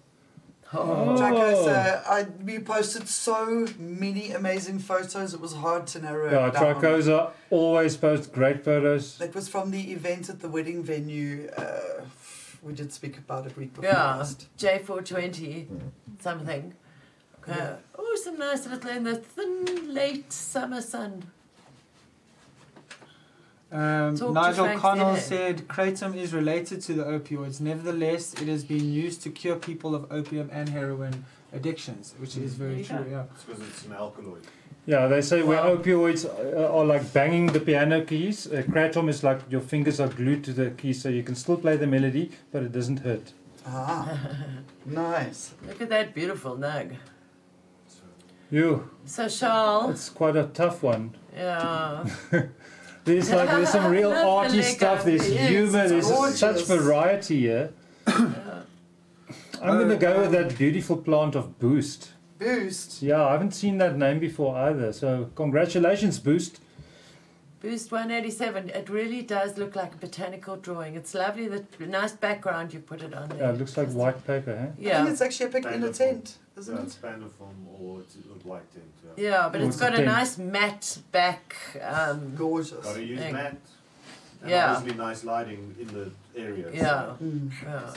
Oh. 0.75 1.15
Tricosa, 1.19 2.03
I, 2.07 2.23
we 2.43 2.59
posted 2.59 3.07
so 3.07 3.67
many 3.77 4.31
amazing 4.31 4.79
photos, 4.79 5.33
it 5.33 5.39
was 5.39 5.53
hard 5.53 5.85
to 5.87 5.99
narrow 6.01 6.31
Yeah, 6.31 6.47
it 6.47 6.53
down. 6.53 6.75
Tricosa 6.81 7.31
always 7.49 7.95
posts 7.97 8.27
great 8.27 8.63
photos. 8.63 9.21
It 9.21 9.35
was 9.35 9.47
from 9.47 9.71
the 9.71 9.91
event 9.91 10.29
at 10.29 10.39
the 10.39 10.49
wedding 10.49 10.83
venue. 10.83 11.49
Uh, 11.55 12.05
we 12.63 12.73
did 12.73 12.91
speak 12.91 13.17
about 13.17 13.45
it 13.45 13.55
week 13.57 13.73
before 13.73 13.89
Yeah. 13.89 14.15
last. 14.17 14.47
J420 14.57 15.67
something. 16.19 16.73
Okay. 17.43 17.57
Yeah. 17.57 17.75
Oh, 17.97 18.17
some 18.23 18.37
nice 18.39 18.65
little 18.65 18.89
in 18.89 19.03
the 19.03 19.15
thin 19.15 19.93
late 19.93 20.31
summer 20.33 20.81
sun. 20.81 21.23
Um, 23.73 24.13
Nigel 24.33 24.65
Frank 24.65 24.81
Connell 24.81 25.15
said 25.17 25.67
kratom 25.67 26.15
is 26.15 26.31
related 26.31 26.79
to 26.81 26.93
the 26.93 27.03
opioids. 27.05 27.59
Nevertheless, 27.59 28.33
it 28.35 28.47
has 28.47 28.63
been 28.63 28.93
used 28.93 29.23
to 29.23 29.31
cure 29.31 29.55
people 29.55 29.95
of 29.95 30.05
opium 30.11 30.49
and 30.53 30.69
heroin 30.69 31.25
addictions, 31.51 32.13
which 32.19 32.37
is 32.37 32.53
very 32.53 32.77
you 32.79 32.83
true. 32.85 33.05
Yeah. 33.09 33.23
It's 33.33 33.43
because 33.43 33.61
it's 33.67 33.85
an 33.85 33.93
alkaloid. 33.93 34.43
Yeah, 34.85 35.07
they 35.07 35.21
say 35.21 35.41
where 35.41 35.63
Wow. 35.63 35.77
opioids 35.77 36.25
are, 36.25 36.67
are 36.67 36.85
like 36.85 37.11
banging 37.13 37.47
the 37.47 37.59
piano 37.59 38.03
keys, 38.05 38.45
uh, 38.47 38.61
kratom 38.69 39.09
is 39.09 39.23
like 39.23 39.39
your 39.49 39.61
fingers 39.61 39.99
are 39.99 40.09
glued 40.09 40.43
to 40.43 40.53
the 40.53 40.69
keys, 40.71 41.01
so 41.01 41.09
you 41.09 41.23
can 41.23 41.35
still 41.35 41.57
play 41.57 41.75
the 41.77 41.87
melody, 41.87 42.31
but 42.51 42.61
it 42.63 42.71
doesn't 42.71 42.99
hurt. 42.99 43.33
Ah, 43.65 44.19
nice. 44.85 45.53
Look 45.67 45.81
at 45.81 45.89
that 45.89 46.13
beautiful 46.13 46.57
nug. 46.57 46.95
You, 48.51 48.87
So 49.05 49.27
Charles, 49.29 49.91
it's 49.91 50.09
quite 50.09 50.35
a 50.35 50.43
tough 50.53 50.83
one. 50.83 51.15
yeah. 51.35 52.05
There's 53.05 53.29
like 53.31 53.49
there's 53.49 53.69
some 53.69 53.91
real 53.91 54.09
Love 54.11 54.21
the 54.51 54.57
arty 54.57 54.61
stuff. 54.61 55.03
There's 55.03 55.29
Yes, 55.29 55.49
humor. 55.49 55.87
There's 55.87 56.07
gorgeous. 56.09 56.39
such 56.39 56.65
variety 56.65 57.39
here. 57.41 57.73
I'm 58.07 59.77
gonna 59.79 59.95
go 59.95 60.19
with 60.21 60.29
uh, 60.35 60.43
that 60.43 60.57
beautiful 60.57 60.97
plant 60.97 61.35
of 61.35 61.57
Boost. 61.59 62.11
Boost. 62.39 63.01
Yeah, 63.01 63.25
I 63.25 63.31
haven't 63.33 63.53
seen 63.53 63.77
that 63.77 63.97
name 63.97 64.19
before 64.19 64.55
either. 64.57 64.91
So 64.93 65.29
congratulations, 65.35 66.19
Boost. 66.19 66.59
Boost 67.61 67.91
187. 67.93 68.69
It 68.69 68.89
really 68.89 69.21
does 69.21 69.57
look 69.57 69.73
like 69.77 69.93
a 69.93 69.97
botanical 69.97 70.57
drawing. 70.57 70.95
It's 70.95 71.13
lovely. 71.13 71.47
The 71.47 71.63
nice 71.87 72.11
background 72.11 72.73
you 72.73 72.79
put 72.81 73.01
it 73.01 73.13
on 73.13 73.29
there. 73.29 73.37
Yeah, 73.39 73.49
it 73.51 73.57
looks 73.57 73.77
like 73.77 73.89
white 73.91 74.25
paper, 74.27 74.53
huh? 74.57 74.63
I 74.63 74.65
think 74.75 74.75
Yeah. 74.79 75.07
it's 75.09 75.21
actually 75.21 75.45
a 75.45 75.49
pic 75.49 75.65
in 75.67 75.81
a 75.83 75.93
tent, 75.93 76.39
isn't 76.57 76.75
Yeah, 76.75 76.81
it? 76.81 76.85
it's 76.85 76.95
Spaniform 76.95 77.55
or 77.79 78.01
it's 78.01 78.15
a 78.15 78.47
white 78.47 78.71
tint. 78.73 78.85
Yeah. 79.17 79.29
Yeah, 79.29 79.49
but 79.51 79.61
it's 79.61 79.75
it's 79.75 79.77
a 79.77 79.79
got 79.85 79.93
a 79.93 79.97
tent. 79.97 80.07
nice 80.07 80.37
matte 80.37 80.97
back. 81.11 81.55
Um, 81.81 82.35
Gorgeous. 82.35 82.71
Gotta 82.71 83.03
use 83.03 83.19
Egg. 83.21 83.33
matte. 83.33 83.57
And 84.41 84.51
Yeah. 84.51 84.73
obviously 84.75 84.97
nice 84.97 85.23
lighting 85.23 85.75
in 85.79 85.87
the 85.87 86.11
area. 86.35 86.67
yeah. 86.73 87.13
Mm. 87.23 87.49
yeah. 87.63 87.93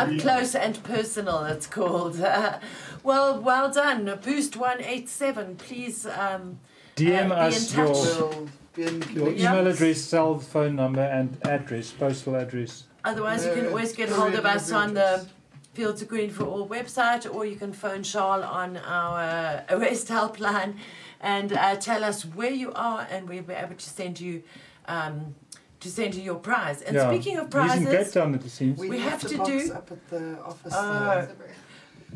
Up 0.00 0.08
close 0.20 0.54
and 0.54 0.82
personal, 0.82 1.44
it's 1.44 1.66
called. 1.66 2.18
well, 3.02 3.40
well 3.40 3.70
done. 3.70 4.18
Boost 4.24 4.56
187. 4.56 5.56
Please. 5.56 6.06
Um, 6.06 6.58
DM 6.96 7.30
Uh, 7.30 7.34
be 7.34 7.54
us 7.56 7.70
in 7.74 7.86
touch. 7.86 8.04
your 8.18 8.48
Will 8.74 9.02
your 9.12 9.28
email 9.34 9.66
address, 9.66 10.00
cell 10.00 10.38
phone 10.38 10.76
number, 10.76 11.02
and 11.02 11.36
address, 11.46 11.90
postal 11.90 12.36
address. 12.36 12.84
otherwise, 13.04 13.44
you 13.44 13.52
can 13.52 13.66
Uh, 13.66 13.68
always 13.68 13.92
get 13.92 14.08
hold 14.08 14.28
of 14.34 14.44
good 14.44 14.56
us 14.56 14.72
on 14.72 14.94
the 14.94 15.04
address. 15.14 15.26
Fields 15.72 16.02
of 16.02 16.08
Green 16.08 16.30
for 16.30 16.44
All 16.44 16.68
website, 16.68 17.32
or 17.32 17.46
you 17.46 17.56
can 17.56 17.72
phone 17.72 18.02
Charles 18.02 18.44
on 18.44 18.76
our 18.76 19.64
arrest 19.70 20.08
helpline 20.08 20.76
and 21.20 21.52
uh, 21.52 21.76
tell 21.76 22.04
us 22.04 22.24
where 22.24 22.50
you 22.50 22.72
are, 22.72 23.06
and 23.10 23.28
we'll 23.28 23.42
be 23.42 23.54
able 23.54 23.74
to 23.74 23.90
send 23.90 24.20
you. 24.20 24.42
Um, 24.86 25.34
to 25.80 25.90
send 25.90 26.14
you 26.14 26.22
your 26.22 26.36
prize. 26.36 26.80
And 26.80 26.94
yeah. 26.94 27.08
speaking 27.10 27.38
of 27.38 27.52
He's 27.52 27.76
in 27.76 27.86
Cape 27.86 27.90
prizes, 27.94 28.14
Town, 28.14 28.34
it. 28.36 28.78
We, 28.78 28.88
We 28.88 29.00
have, 29.00 29.20
have 29.20 29.30
to 29.30 29.36
box 29.36 29.50
do- 29.50 29.72
up 29.72 29.90
at 29.90 30.10
the 30.10 30.40
office. 30.40 30.72
Uh, 30.72 31.26
there. 31.26 31.54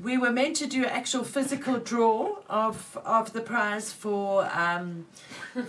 We 0.03 0.19
were 0.19 0.31
meant 0.31 0.57
to 0.57 0.67
do 0.67 0.85
an 0.85 0.91
actual 0.91 1.25
physical 1.25 1.79
draw 1.79 2.37
of 2.49 2.99
of 3.05 3.33
the 3.33 3.41
prize 3.41 3.93
for 3.93 4.49
um, 4.53 5.07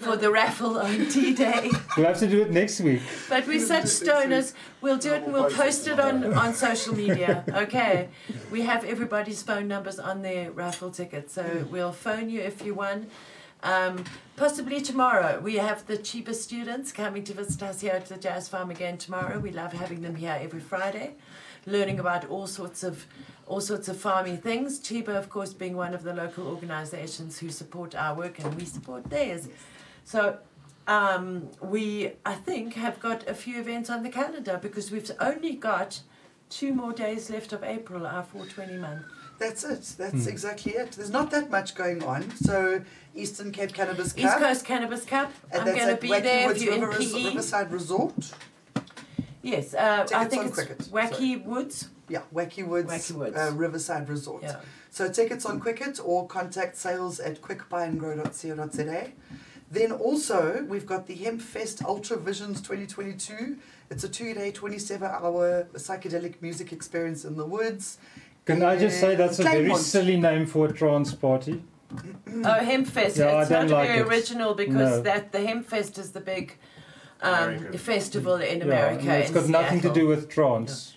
for 0.02 0.18
the 0.18 0.30
raffle 0.30 0.78
on 0.78 1.08
T 1.10 1.34
Day, 1.34 1.72
We'll 1.96 2.08
have 2.08 2.20
to 2.20 2.28
do 2.28 2.42
it 2.42 2.52
next 2.52 2.82
week. 2.82 3.02
but 3.30 3.48
we're 3.48 3.60
such 3.60 3.86
stoners. 3.86 4.54
We'll 4.82 4.98
do 4.98 5.14
it 5.14 5.24
and 5.24 5.34
we'll 5.34 5.50
post 5.50 5.88
it 5.88 6.00
on 6.00 6.34
on 6.34 6.54
social 6.54 6.94
media. 6.96 7.44
Okay, 7.50 8.10
we 8.52 8.62
have 8.64 8.84
everybody's 8.84 9.42
phone 9.44 9.68
numbers 9.68 9.98
on 10.00 10.22
their 10.22 10.52
raffle 10.52 10.92
ticket, 10.92 11.32
so 11.32 11.66
we'll 11.72 11.94
phone 11.94 12.30
you 12.30 12.42
if 12.42 12.66
you 12.66 12.74
won. 12.74 13.08
Um, 13.64 14.04
possibly 14.36 14.82
tomorrow. 14.82 15.40
We 15.40 15.56
have 15.56 15.88
the 15.88 15.98
Chiba 15.98 16.36
students 16.36 16.92
coming 16.92 17.24
to 17.24 17.34
visit 17.34 17.64
us 17.64 17.82
here 17.82 17.94
at 17.94 18.06
the 18.06 18.18
Jazz 18.18 18.48
Farm 18.48 18.70
again 18.70 18.98
tomorrow. 19.00 19.40
We 19.40 19.50
love 19.52 19.74
having 19.74 20.02
them 20.04 20.14
here 20.16 20.38
every 20.40 20.60
Friday, 20.60 21.16
learning 21.66 22.00
about 22.00 22.30
all 22.30 22.46
sorts 22.46 22.84
of 22.84 23.08
all 23.48 23.62
sorts 23.62 23.88
of 23.88 23.98
farming 23.98 24.38
things. 24.38 24.80
Chiba, 24.80 25.10
of 25.10 25.30
course, 25.30 25.54
being 25.54 25.76
one 25.76 25.94
of 25.94 26.04
the 26.04 26.14
local 26.14 26.48
organisations 26.48 27.40
who 27.40 27.50
support 27.50 27.96
our 27.96 28.14
work 28.16 28.40
and 28.40 28.54
we 28.56 28.66
support 28.66 29.10
theirs. 29.10 29.48
So 30.04 30.38
um, 30.88 31.50
we, 31.62 32.12
I 32.26 32.34
think, 32.36 32.74
have 32.76 33.00
got 33.00 33.28
a 33.28 33.34
few 33.34 33.60
events 33.60 33.90
on 33.90 34.04
the 34.04 34.10
calendar 34.10 34.60
because 34.62 34.92
we've 34.92 35.10
only 35.20 35.54
got 35.56 36.02
two 36.50 36.74
more 36.74 36.94
days 36.94 37.30
left 37.30 37.52
of 37.54 37.64
April, 37.64 38.06
our 38.06 38.24
420 38.24 38.78
month. 38.78 39.04
That's 39.40 39.64
it. 39.64 39.84
That's 39.98 40.24
Hmm. 40.24 40.30
exactly 40.30 40.72
it. 40.74 40.94
There's 40.94 41.12
not 41.12 41.30
that 41.32 41.52
much 41.52 41.76
going 41.76 42.04
on. 42.04 42.32
So 42.38 42.82
Eastern 43.16 43.52
Cape 43.52 43.72
Cannabis 43.74 44.12
Cup. 44.14 44.26
East 44.26 44.38
Coast 44.38 44.66
Cannabis 44.66 45.06
Cup. 45.06 45.32
and 45.52 45.62
I'm 45.62 45.76
going 45.76 45.96
to 45.96 46.02
be 46.02 46.10
Wacky 46.10 46.24
there 46.24 46.48
Woods 46.48 46.60
if 46.62 46.66
you're 46.66 46.76
in 46.76 46.82
River- 46.82 46.98
PE. 47.00 47.24
Riverside 47.26 47.72
Resort. 47.72 48.32
Yes, 49.44 49.74
uh, 49.74 50.06
I 50.14 50.26
think 50.26 50.46
it's 50.48 50.56
Cricket, 50.56 50.80
Wacky 50.92 51.44
Woods. 51.46 51.90
Yeah, 52.10 52.22
Wacky 52.34 52.66
Woods, 52.66 52.90
Wacky 52.92 53.12
Woods. 53.16 53.36
Uh, 53.38 53.52
Riverside 53.56 54.08
Resort. 54.10 54.44
Yeah. 54.44 54.58
So 54.92 55.10
tickets 55.12 55.46
on 55.46 55.60
Quicket 55.60 56.00
or 56.04 56.26
contact 56.28 56.78
sales 56.78 57.20
at 57.20 57.42
quickbuyandgrow.co.za. 57.42 59.12
Then 59.70 59.92
also 59.92 60.66
we've 60.70 60.86
got 60.86 61.08
the 61.08 61.16
Hemp 61.16 61.42
Fest 61.42 61.84
Ultra 61.84 62.18
Visions 62.18 62.62
2022. 62.62 63.58
It's 63.90 64.04
a 64.04 64.10
two-day, 64.10 64.52
27-hour 64.54 65.68
psychedelic 65.74 66.42
music 66.42 66.72
experience 66.72 67.26
in 67.26 67.36
the 67.36 67.46
woods. 67.46 67.98
Can 68.46 68.64
I 68.64 68.78
just 68.78 69.00
say 69.02 69.16
that's 69.16 69.40
a 69.40 69.44
very 69.44 69.58
Claremont. 69.58 69.82
silly 69.82 70.18
name 70.20 70.46
for 70.46 70.68
a 70.68 70.74
trance 70.74 71.14
party? 71.14 71.62
Oh, 71.92 71.98
Hempfest. 72.44 73.18
Yeah, 73.18 73.26
I 73.28 73.42
it's 73.42 73.50
don't 73.50 73.68
not 73.70 73.78
like 73.78 73.88
very 73.90 74.00
it. 74.00 74.08
original 74.08 74.54
because 74.56 74.74
No. 74.98 75.02
that 75.02 75.32
the 75.34 75.40
Hempfest 75.40 75.98
is 75.98 76.12
the 76.12 76.22
big 76.22 76.58
um, 77.22 77.34
American. 77.34 77.78
festival 77.78 78.36
in 78.36 78.60
Yeah, 78.60 78.64
America. 78.66 79.02
and 79.02 79.12
it's 79.24 79.30
in 79.30 79.36
got 79.36 79.50
nothing 79.50 79.80
to 79.82 79.88
Seattle. 79.88 79.94
do 80.04 80.08
with 80.08 80.30
trance. 80.30 80.94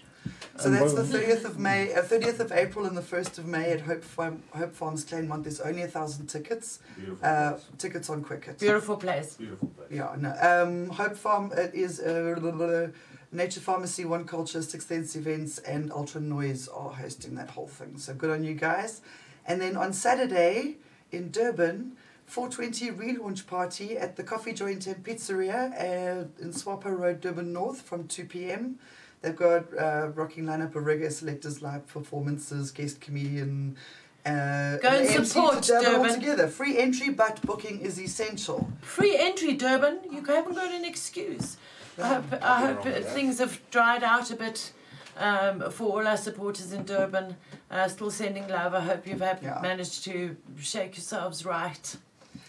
So 0.59 0.67
And 0.67 0.75
that's 0.75 0.93
what- 0.93 1.09
the 1.11 1.19
30th 1.19 1.45
of 1.47 1.59
May, 1.59 1.95
uh, 1.95 2.03
30th 2.03 2.39
of 2.41 2.53
April 2.53 2.85
and 2.85 2.95
the 2.97 3.03
1st 3.03 3.39
of 3.39 3.47
May 3.47 3.71
at 3.73 3.81
Hope, 3.83 4.05
Farm, 4.05 4.43
Hope 4.51 4.75
Farms 4.75 5.05
Claremont. 5.05 5.45
There's 5.45 5.61
only 5.61 5.83
a 5.83 5.89
thousand 5.89 6.27
tickets. 6.27 6.81
Beautiful 6.97 7.27
Uh, 7.27 7.59
tickets 7.79 8.11
on 8.11 8.23
Quicket. 8.23 8.59
Beautiful 8.59 8.97
place. 8.99 9.37
Beautiful 9.37 9.69
place. 9.69 9.89
Yeah, 9.91 10.15
no. 10.19 10.35
Um, 10.41 10.91
Hope 10.91 11.17
Farm 11.17 11.51
it 11.53 11.75
is 11.75 11.99
uh, 12.01 12.91
Nature 13.33 13.61
Pharmacy, 13.61 14.05
One 14.05 14.25
Culture, 14.27 14.61
Six 14.61 14.85
Sense 14.87 15.15
Events, 15.17 15.59
and 15.59 15.91
Ultra 15.93 16.21
Noise 16.21 16.69
are 16.69 16.91
hosting 16.91 17.37
that 17.37 17.51
whole 17.51 17.69
thing. 17.69 17.97
So 17.97 18.13
good 18.13 18.31
on 18.31 18.45
you 18.45 18.55
guys. 18.55 19.01
And 19.47 19.61
then 19.63 19.77
on 19.77 19.93
Saturday 19.95 20.77
in 21.13 21.31
Durban, 21.31 21.97
420 22.27 22.91
relaunch 22.91 23.47
party 23.47 23.97
at 23.97 24.17
the 24.17 24.25
Coffee 24.25 24.53
Joint 24.53 24.87
and 24.87 25.03
Pizzeria 25.03 25.73
uh, 25.73 26.25
in 26.43 26.53
Swapper 26.53 26.97
Road, 26.99 27.21
Durban 27.21 27.53
North 27.53 27.81
from 27.83 28.07
2 28.09 28.25
p.m. 28.27 28.79
They've 29.23 29.37
got 29.37 29.65
uh, 29.79 30.09
rocking 30.15 30.45
lineup 30.45 30.75
of 30.77 30.85
reggae 30.85 31.13
selectors, 31.13 31.61
live 31.61 31.87
performances, 31.87 32.71
guest 32.71 33.01
comedian. 33.01 33.77
Uh, 34.25 34.77
Go 34.79 34.89
and 34.89 35.27
support 35.27 35.63
to 35.65 35.73
Durban 35.73 35.85
Durban. 35.93 36.11
altogether. 36.11 36.49
Free 36.49 36.79
entry, 36.79 37.11
but 37.11 37.41
booking 37.43 37.81
is 37.81 38.01
essential. 38.01 38.71
Free 38.83 39.17
entry, 39.19 39.55
Durban. 39.55 40.01
You 40.11 40.23
haven't 40.25 40.55
got 40.55 40.73
an 40.73 40.85
excuse. 40.85 41.57
I 42.03 42.15
hope, 42.15 42.25
I 42.43 42.67
hope 42.67 42.87
uh, 42.87 43.01
things 43.03 43.39
have 43.39 43.61
dried 43.71 44.03
out 44.03 44.31
a 44.31 44.37
bit 44.37 44.73
um, 45.19 45.71
for 45.71 45.85
all 46.01 46.07
our 46.07 46.17
supporters 46.17 46.73
in 46.73 46.85
Durban. 46.85 47.37
Uh, 47.71 47.89
still 47.89 48.11
sending 48.11 48.49
love. 48.49 48.73
I 48.75 48.81
hope 48.81 49.07
you've 49.07 49.21
have 49.21 49.43
Yeah. 49.43 49.59
managed 49.63 50.05
to 50.05 50.37
shake 50.59 50.97
yourselves 50.97 51.45
right. 51.45 51.97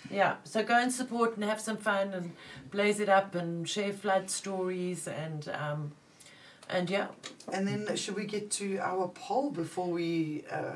Yeah, 0.09 0.35
so 0.43 0.61
go 0.63 0.75
and 0.77 0.91
support 0.91 1.35
and 1.35 1.43
have 1.45 1.61
some 1.61 1.77
fun 1.77 2.13
and 2.13 2.31
blaze 2.69 2.99
it 2.99 3.07
up 3.07 3.33
and 3.35 3.67
share 3.67 3.93
flood 3.93 4.29
stories 4.29 5.07
and 5.07 5.47
um, 5.49 5.93
and 6.71 6.89
yeah. 6.89 7.07
And 7.51 7.67
then 7.67 7.95
should 7.95 8.15
we 8.15 8.25
get 8.25 8.49
to 8.51 8.77
our 8.79 9.07
poll 9.09 9.51
before 9.51 9.87
we? 9.87 10.43
Uh, 10.51 10.73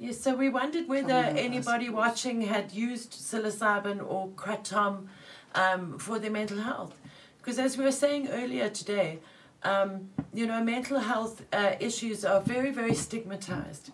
Yes, 0.00 0.20
so 0.20 0.36
we 0.36 0.48
wondered 0.48 0.86
whether 0.86 1.08
Come 1.08 1.30
on, 1.30 1.36
I 1.36 1.40
anybody 1.40 1.90
watching 1.90 2.42
had 2.42 2.70
used 2.70 3.10
psilocybin 3.10 4.00
or 4.08 4.28
kratom 4.28 5.08
um, 5.56 5.98
for 5.98 6.20
their 6.20 6.30
mental 6.30 6.58
health. 6.58 6.94
Because 7.38 7.58
as 7.58 7.76
we 7.76 7.82
were 7.82 7.90
saying 7.90 8.28
earlier 8.28 8.68
today, 8.68 9.18
um, 9.64 10.10
you 10.32 10.46
know, 10.46 10.62
mental 10.62 11.00
health 11.00 11.42
uh, 11.52 11.72
issues 11.80 12.24
are 12.24 12.40
very, 12.40 12.70
very 12.70 12.94
stigmatized. 12.94 13.90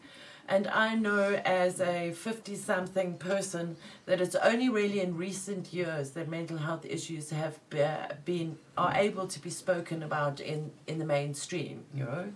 And 0.47 0.67
I 0.69 0.95
know 0.95 1.41
as 1.45 1.81
a 1.81 2.13
50 2.13 2.55
something 2.57 3.17
person 3.17 3.77
that 4.05 4.21
it's 4.21 4.35
only 4.35 4.69
really 4.69 5.01
in 5.01 5.17
recent 5.17 5.73
years 5.73 6.11
that 6.11 6.29
mental 6.29 6.59
health 6.59 6.85
issues 6.85 7.31
have 7.31 7.59
been, 7.71 8.59
are 8.77 8.93
able 8.95 9.27
to 9.27 9.41
be 9.41 9.51
spoken 9.51 10.03
about 10.03 10.41
in, 10.41 10.71
in 10.87 10.99
the 10.99 11.07
mainstream, 11.07 11.85
you 11.95 12.05
know. 12.05 12.33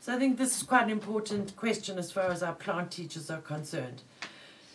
So 0.00 0.12
I 0.12 0.18
think 0.18 0.36
this 0.36 0.56
is 0.56 0.64
quite 0.64 0.82
an 0.82 0.90
important 0.90 1.54
question 1.54 1.96
as 1.96 2.10
far 2.10 2.26
as 2.32 2.42
our 2.42 2.54
plant 2.54 2.90
teachers 2.90 3.30
are 3.30 3.40
concerned. 3.40 4.02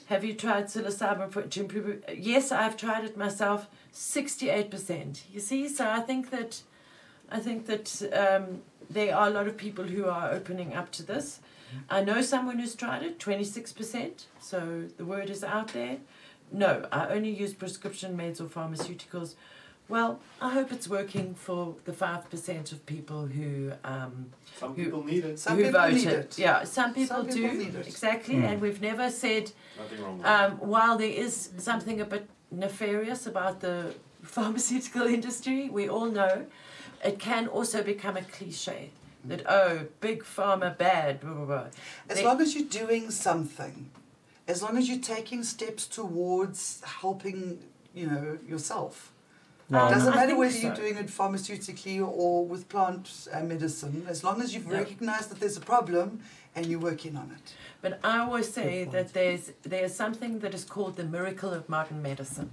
Have 0.05 0.23
you 0.23 0.33
tried 0.33 0.67
psilocybin 0.67 1.29
for? 1.29 2.13
Yes, 2.13 2.53
I've 2.53 2.77
tried 2.77 3.03
it 3.03 3.17
myself. 3.17 3.67
Sixty-eight 3.91 4.71
percent. 4.71 5.25
You 5.33 5.41
see, 5.41 5.67
so 5.67 5.89
I 5.89 5.99
think 5.99 6.29
that, 6.29 6.61
I 7.29 7.39
think 7.39 7.65
that 7.65 8.01
um, 8.13 8.61
there 8.89 9.13
are 9.13 9.27
a 9.27 9.29
lot 9.29 9.47
of 9.47 9.57
people 9.57 9.83
who 9.83 10.05
are 10.05 10.31
opening 10.31 10.73
up 10.73 10.93
to 10.93 11.03
this. 11.03 11.41
I 11.89 12.03
know 12.03 12.21
someone 12.21 12.59
who's 12.59 12.75
tried 12.75 13.03
it. 13.03 13.19
Twenty-six 13.19 13.71
percent. 13.73 14.25
So 14.39 14.83
the 14.97 15.05
word 15.05 15.29
is 15.29 15.43
out 15.43 15.69
there. 15.73 15.97
No, 16.51 16.87
I 16.91 17.07
only 17.09 17.29
use 17.29 17.53
prescription 17.53 18.17
meds 18.17 18.39
or 18.39 18.45
pharmaceuticals. 18.45 19.35
Well, 19.89 20.19
I 20.41 20.49
hope 20.53 20.71
it's 20.73 20.89
working 20.89 21.33
for 21.33 21.75
the 21.85 21.93
five 21.93 22.29
percent 22.29 22.71
of 22.73 22.85
people 22.85 23.25
who 23.27 23.71
um, 23.85 24.31
Some 24.59 24.73
Who- 24.75 24.83
people 24.85 25.03
need 25.03 25.23
it. 25.25 25.39
some 25.39 25.57
who 25.57 25.63
people 25.63 25.79
voted. 25.79 25.95
need 25.95 26.07
it. 26.07 26.37
Yeah, 26.37 26.63
some 26.65 26.93
people 26.93 27.17
Some 27.17 27.27
people 27.27 27.49
do 27.51 27.57
need 27.57 27.75
it. 27.75 27.87
exactly, 27.87 28.35
Mm. 28.35 28.43
and 28.49 28.61
we've 28.61 28.81
never 28.81 29.09
said 29.09 29.51
Nothing 29.77 30.03
wrong 30.03 30.17
with 30.17 30.27
um, 30.27 30.51
while 30.59 30.97
there 30.97 31.09
is 31.25 31.51
something 31.57 32.01
a 32.01 32.05
bit 32.05 32.27
nefarious 32.51 33.27
about 33.27 33.61
the 33.61 33.93
pharmaceutical 34.23 35.03
industry, 35.07 35.69
we 35.69 35.87
all 35.89 36.07
know 36.07 36.45
it 37.03 37.17
can 37.19 37.47
also 37.47 37.81
become 37.83 38.17
a 38.17 38.21
cliche. 38.23 38.89
That 39.27 39.43
oh, 39.47 39.85
big 40.01 40.23
pharma 40.23 40.77
bad. 40.77 41.19
Blah, 41.21 41.33
blah, 41.33 41.45
blah. 41.45 41.65
As 42.09 42.17
They- 42.17 42.25
long 42.25 42.41
as 42.41 42.55
you're 42.55 42.67
doing 42.85 43.11
something, 43.11 43.89
as 44.47 44.61
long 44.61 44.77
as 44.77 44.87
you're 44.89 44.99
taking 45.15 45.43
steps 45.43 45.87
towards 45.87 46.81
helping, 47.01 47.59
you 47.93 48.07
know, 48.07 48.37
yourself. 48.47 49.11
Yeah. 49.69 49.87
It 49.87 49.93
doesn't 49.95 50.13
I 50.13 50.15
matter 50.15 50.37
whether 50.37 50.53
so. 50.53 50.67
you're 50.67 50.75
doing 50.75 50.95
it 50.95 51.07
pharmaceutically 51.07 51.99
or 52.01 52.45
with 52.45 52.69
plant 52.69 53.27
uh, 53.33 53.41
medicine, 53.41 54.05
as 54.07 54.23
long 54.23 54.41
as 54.41 54.53
you've 54.53 54.67
Yeah. 54.71 54.77
recognized 54.77 55.29
that 55.29 55.39
there's 55.41 55.57
a 55.57 55.61
problem 55.73 56.21
and 56.55 56.65
you're 56.65 56.79
working 56.79 57.17
on 57.17 57.31
it. 57.37 57.53
But 57.81 57.99
I 58.03 58.19
always 58.19 58.51
say 58.51 58.85
that 58.85 59.13
there's 59.13 59.51
there's 59.63 59.93
something 59.93 60.39
that 60.39 60.53
is 60.53 60.63
called 60.63 60.95
the 60.95 61.03
miracle 61.03 61.51
of 61.53 61.67
modern 61.67 62.01
medicine, 62.01 62.49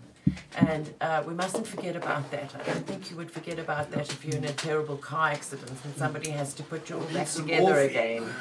and 0.56 0.92
uh, 1.00 1.22
we 1.26 1.34
mustn't 1.34 1.66
forget 1.66 1.96
about 1.96 2.30
that. 2.30 2.54
I 2.58 2.62
don't 2.64 2.86
think 2.86 3.10
you 3.10 3.16
would 3.16 3.30
forget 3.30 3.58
about 3.58 3.90
that 3.92 4.10
if 4.10 4.24
you're 4.24 4.36
in 4.36 4.44
a 4.44 4.52
terrible 4.52 4.96
car 4.96 5.28
accident 5.30 5.72
and 5.84 5.96
somebody 5.96 6.30
has 6.30 6.54
to 6.54 6.62
put 6.62 6.88
you 6.88 6.96
all 6.96 7.04
back 7.12 7.28
together 7.28 7.78
again. 7.80 8.24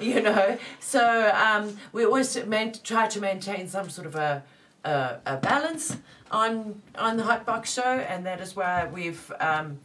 You 0.00 0.22
know, 0.22 0.58
so 0.80 1.30
um, 1.36 1.78
we 1.92 2.04
always 2.04 2.36
try 2.82 3.06
to 3.06 3.20
maintain 3.20 3.68
some 3.68 3.88
sort 3.88 4.08
of 4.08 4.16
a, 4.16 4.42
a, 4.84 5.18
a 5.24 5.36
balance 5.36 5.96
on 6.32 6.82
on 6.96 7.16
the 7.16 7.22
Hot 7.22 7.46
Box 7.46 7.72
show, 7.72 7.82
and 7.82 8.26
that 8.26 8.40
is 8.40 8.56
why 8.56 8.88
we've. 8.92 9.32
Um, 9.38 9.78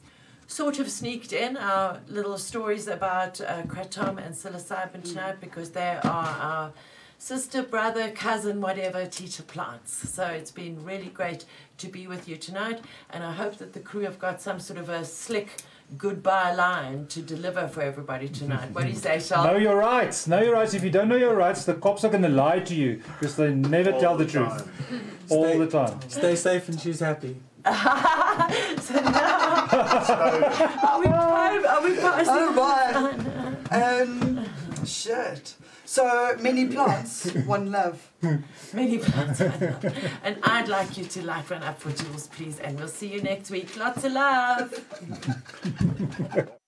Sort 0.48 0.80
of 0.80 0.90
sneaked 0.90 1.32
in 1.32 1.58
our 1.58 2.00
little 2.08 2.40
stories 2.40 2.88
about 2.88 3.40
uh, 3.40 3.62
kratom 3.68 4.18
and 4.18 4.34
psilocybin 4.34 5.04
tonight 5.04 5.40
because 5.40 5.70
they 5.70 6.00
are 6.04 6.28
our 6.42 6.74
sister, 7.20 7.62
brother, 7.62 8.10
cousin, 8.10 8.62
whatever, 8.62 9.06
teacher 9.06 9.44
plants. 9.44 10.10
So 10.10 10.26
it's 10.26 10.52
been 10.52 10.84
really 10.84 11.08
great 11.10 11.46
to 11.78 11.88
be 11.88 12.08
with 12.08 12.28
you 12.28 12.38
tonight, 12.38 12.82
and 13.12 13.24
I 13.24 13.34
hope 13.34 13.58
that 13.58 13.74
the 13.74 13.80
crew 13.80 14.02
have 14.02 14.18
got 14.18 14.42
some 14.42 14.60
sort 14.60 14.80
of 14.80 14.90
a 14.90 15.06
slick 15.06 15.62
goodbye 15.98 16.54
line 16.54 17.08
to 17.08 17.22
deliver 17.22 17.68
for 17.68 17.82
everybody 17.82 18.30
tonight. 18.30 18.72
What 18.72 18.84
do 18.86 18.90
you 18.90 18.96
say, 18.96 19.20
Shal? 19.28 19.44
Know 19.44 19.58
your 19.58 19.76
rights. 19.76 20.28
Know 20.28 20.42
your 20.42 20.54
rights. 20.54 20.74
If 20.74 20.84
you 20.84 20.90
don't 20.90 21.10
know 21.10 21.16
your 21.16 21.36
rights, 21.36 21.66
the 21.66 21.74
cops 21.76 22.04
are 22.04 22.10
going 22.10 22.24
to 22.24 22.30
lie 22.30 22.60
to 22.60 22.76
you 22.76 23.02
because 23.20 23.36
they 23.36 23.54
never 23.54 23.92
All 23.92 24.00
tell 24.00 24.18
the, 24.18 24.26
the 24.26 24.32
truth 24.32 24.50
time. 24.90 25.02
all 25.30 25.46
Stay- 25.46 25.58
the 25.58 25.68
time. 25.68 26.00
Stay 26.10 26.36
safe 26.36 26.70
and 26.70 26.80
she's 26.80 27.00
happy. 27.00 27.38
so 27.66 27.74
now, 27.74 29.68
are 30.88 31.00
we, 31.00 31.08
are 31.08 31.84
we 31.84 31.96
passing? 31.98 32.34
Oh, 32.38 33.58
bye. 33.70 33.78
Um, 33.78 34.46
shit. 34.86 35.56
So 35.90 36.36
many 36.40 36.68
plants, 36.68 37.34
one 37.48 37.72
love. 37.72 38.12
Many 38.74 39.00
plants. 39.00 39.42
and 39.42 40.38
I'd 40.44 40.68
like 40.68 41.00
you 41.00 41.06
to 41.06 41.26
light 41.26 41.50
one 41.50 41.64
up 41.64 41.82
for 41.82 41.92
Jules, 41.92 42.28
please. 42.28 42.60
And 42.60 42.78
we'll 42.78 42.88
see 42.88 43.08
you 43.08 43.24
next 43.24 43.50
week. 43.50 43.76
Lots 43.76 44.04
of 44.04 44.12
love. 44.12 44.72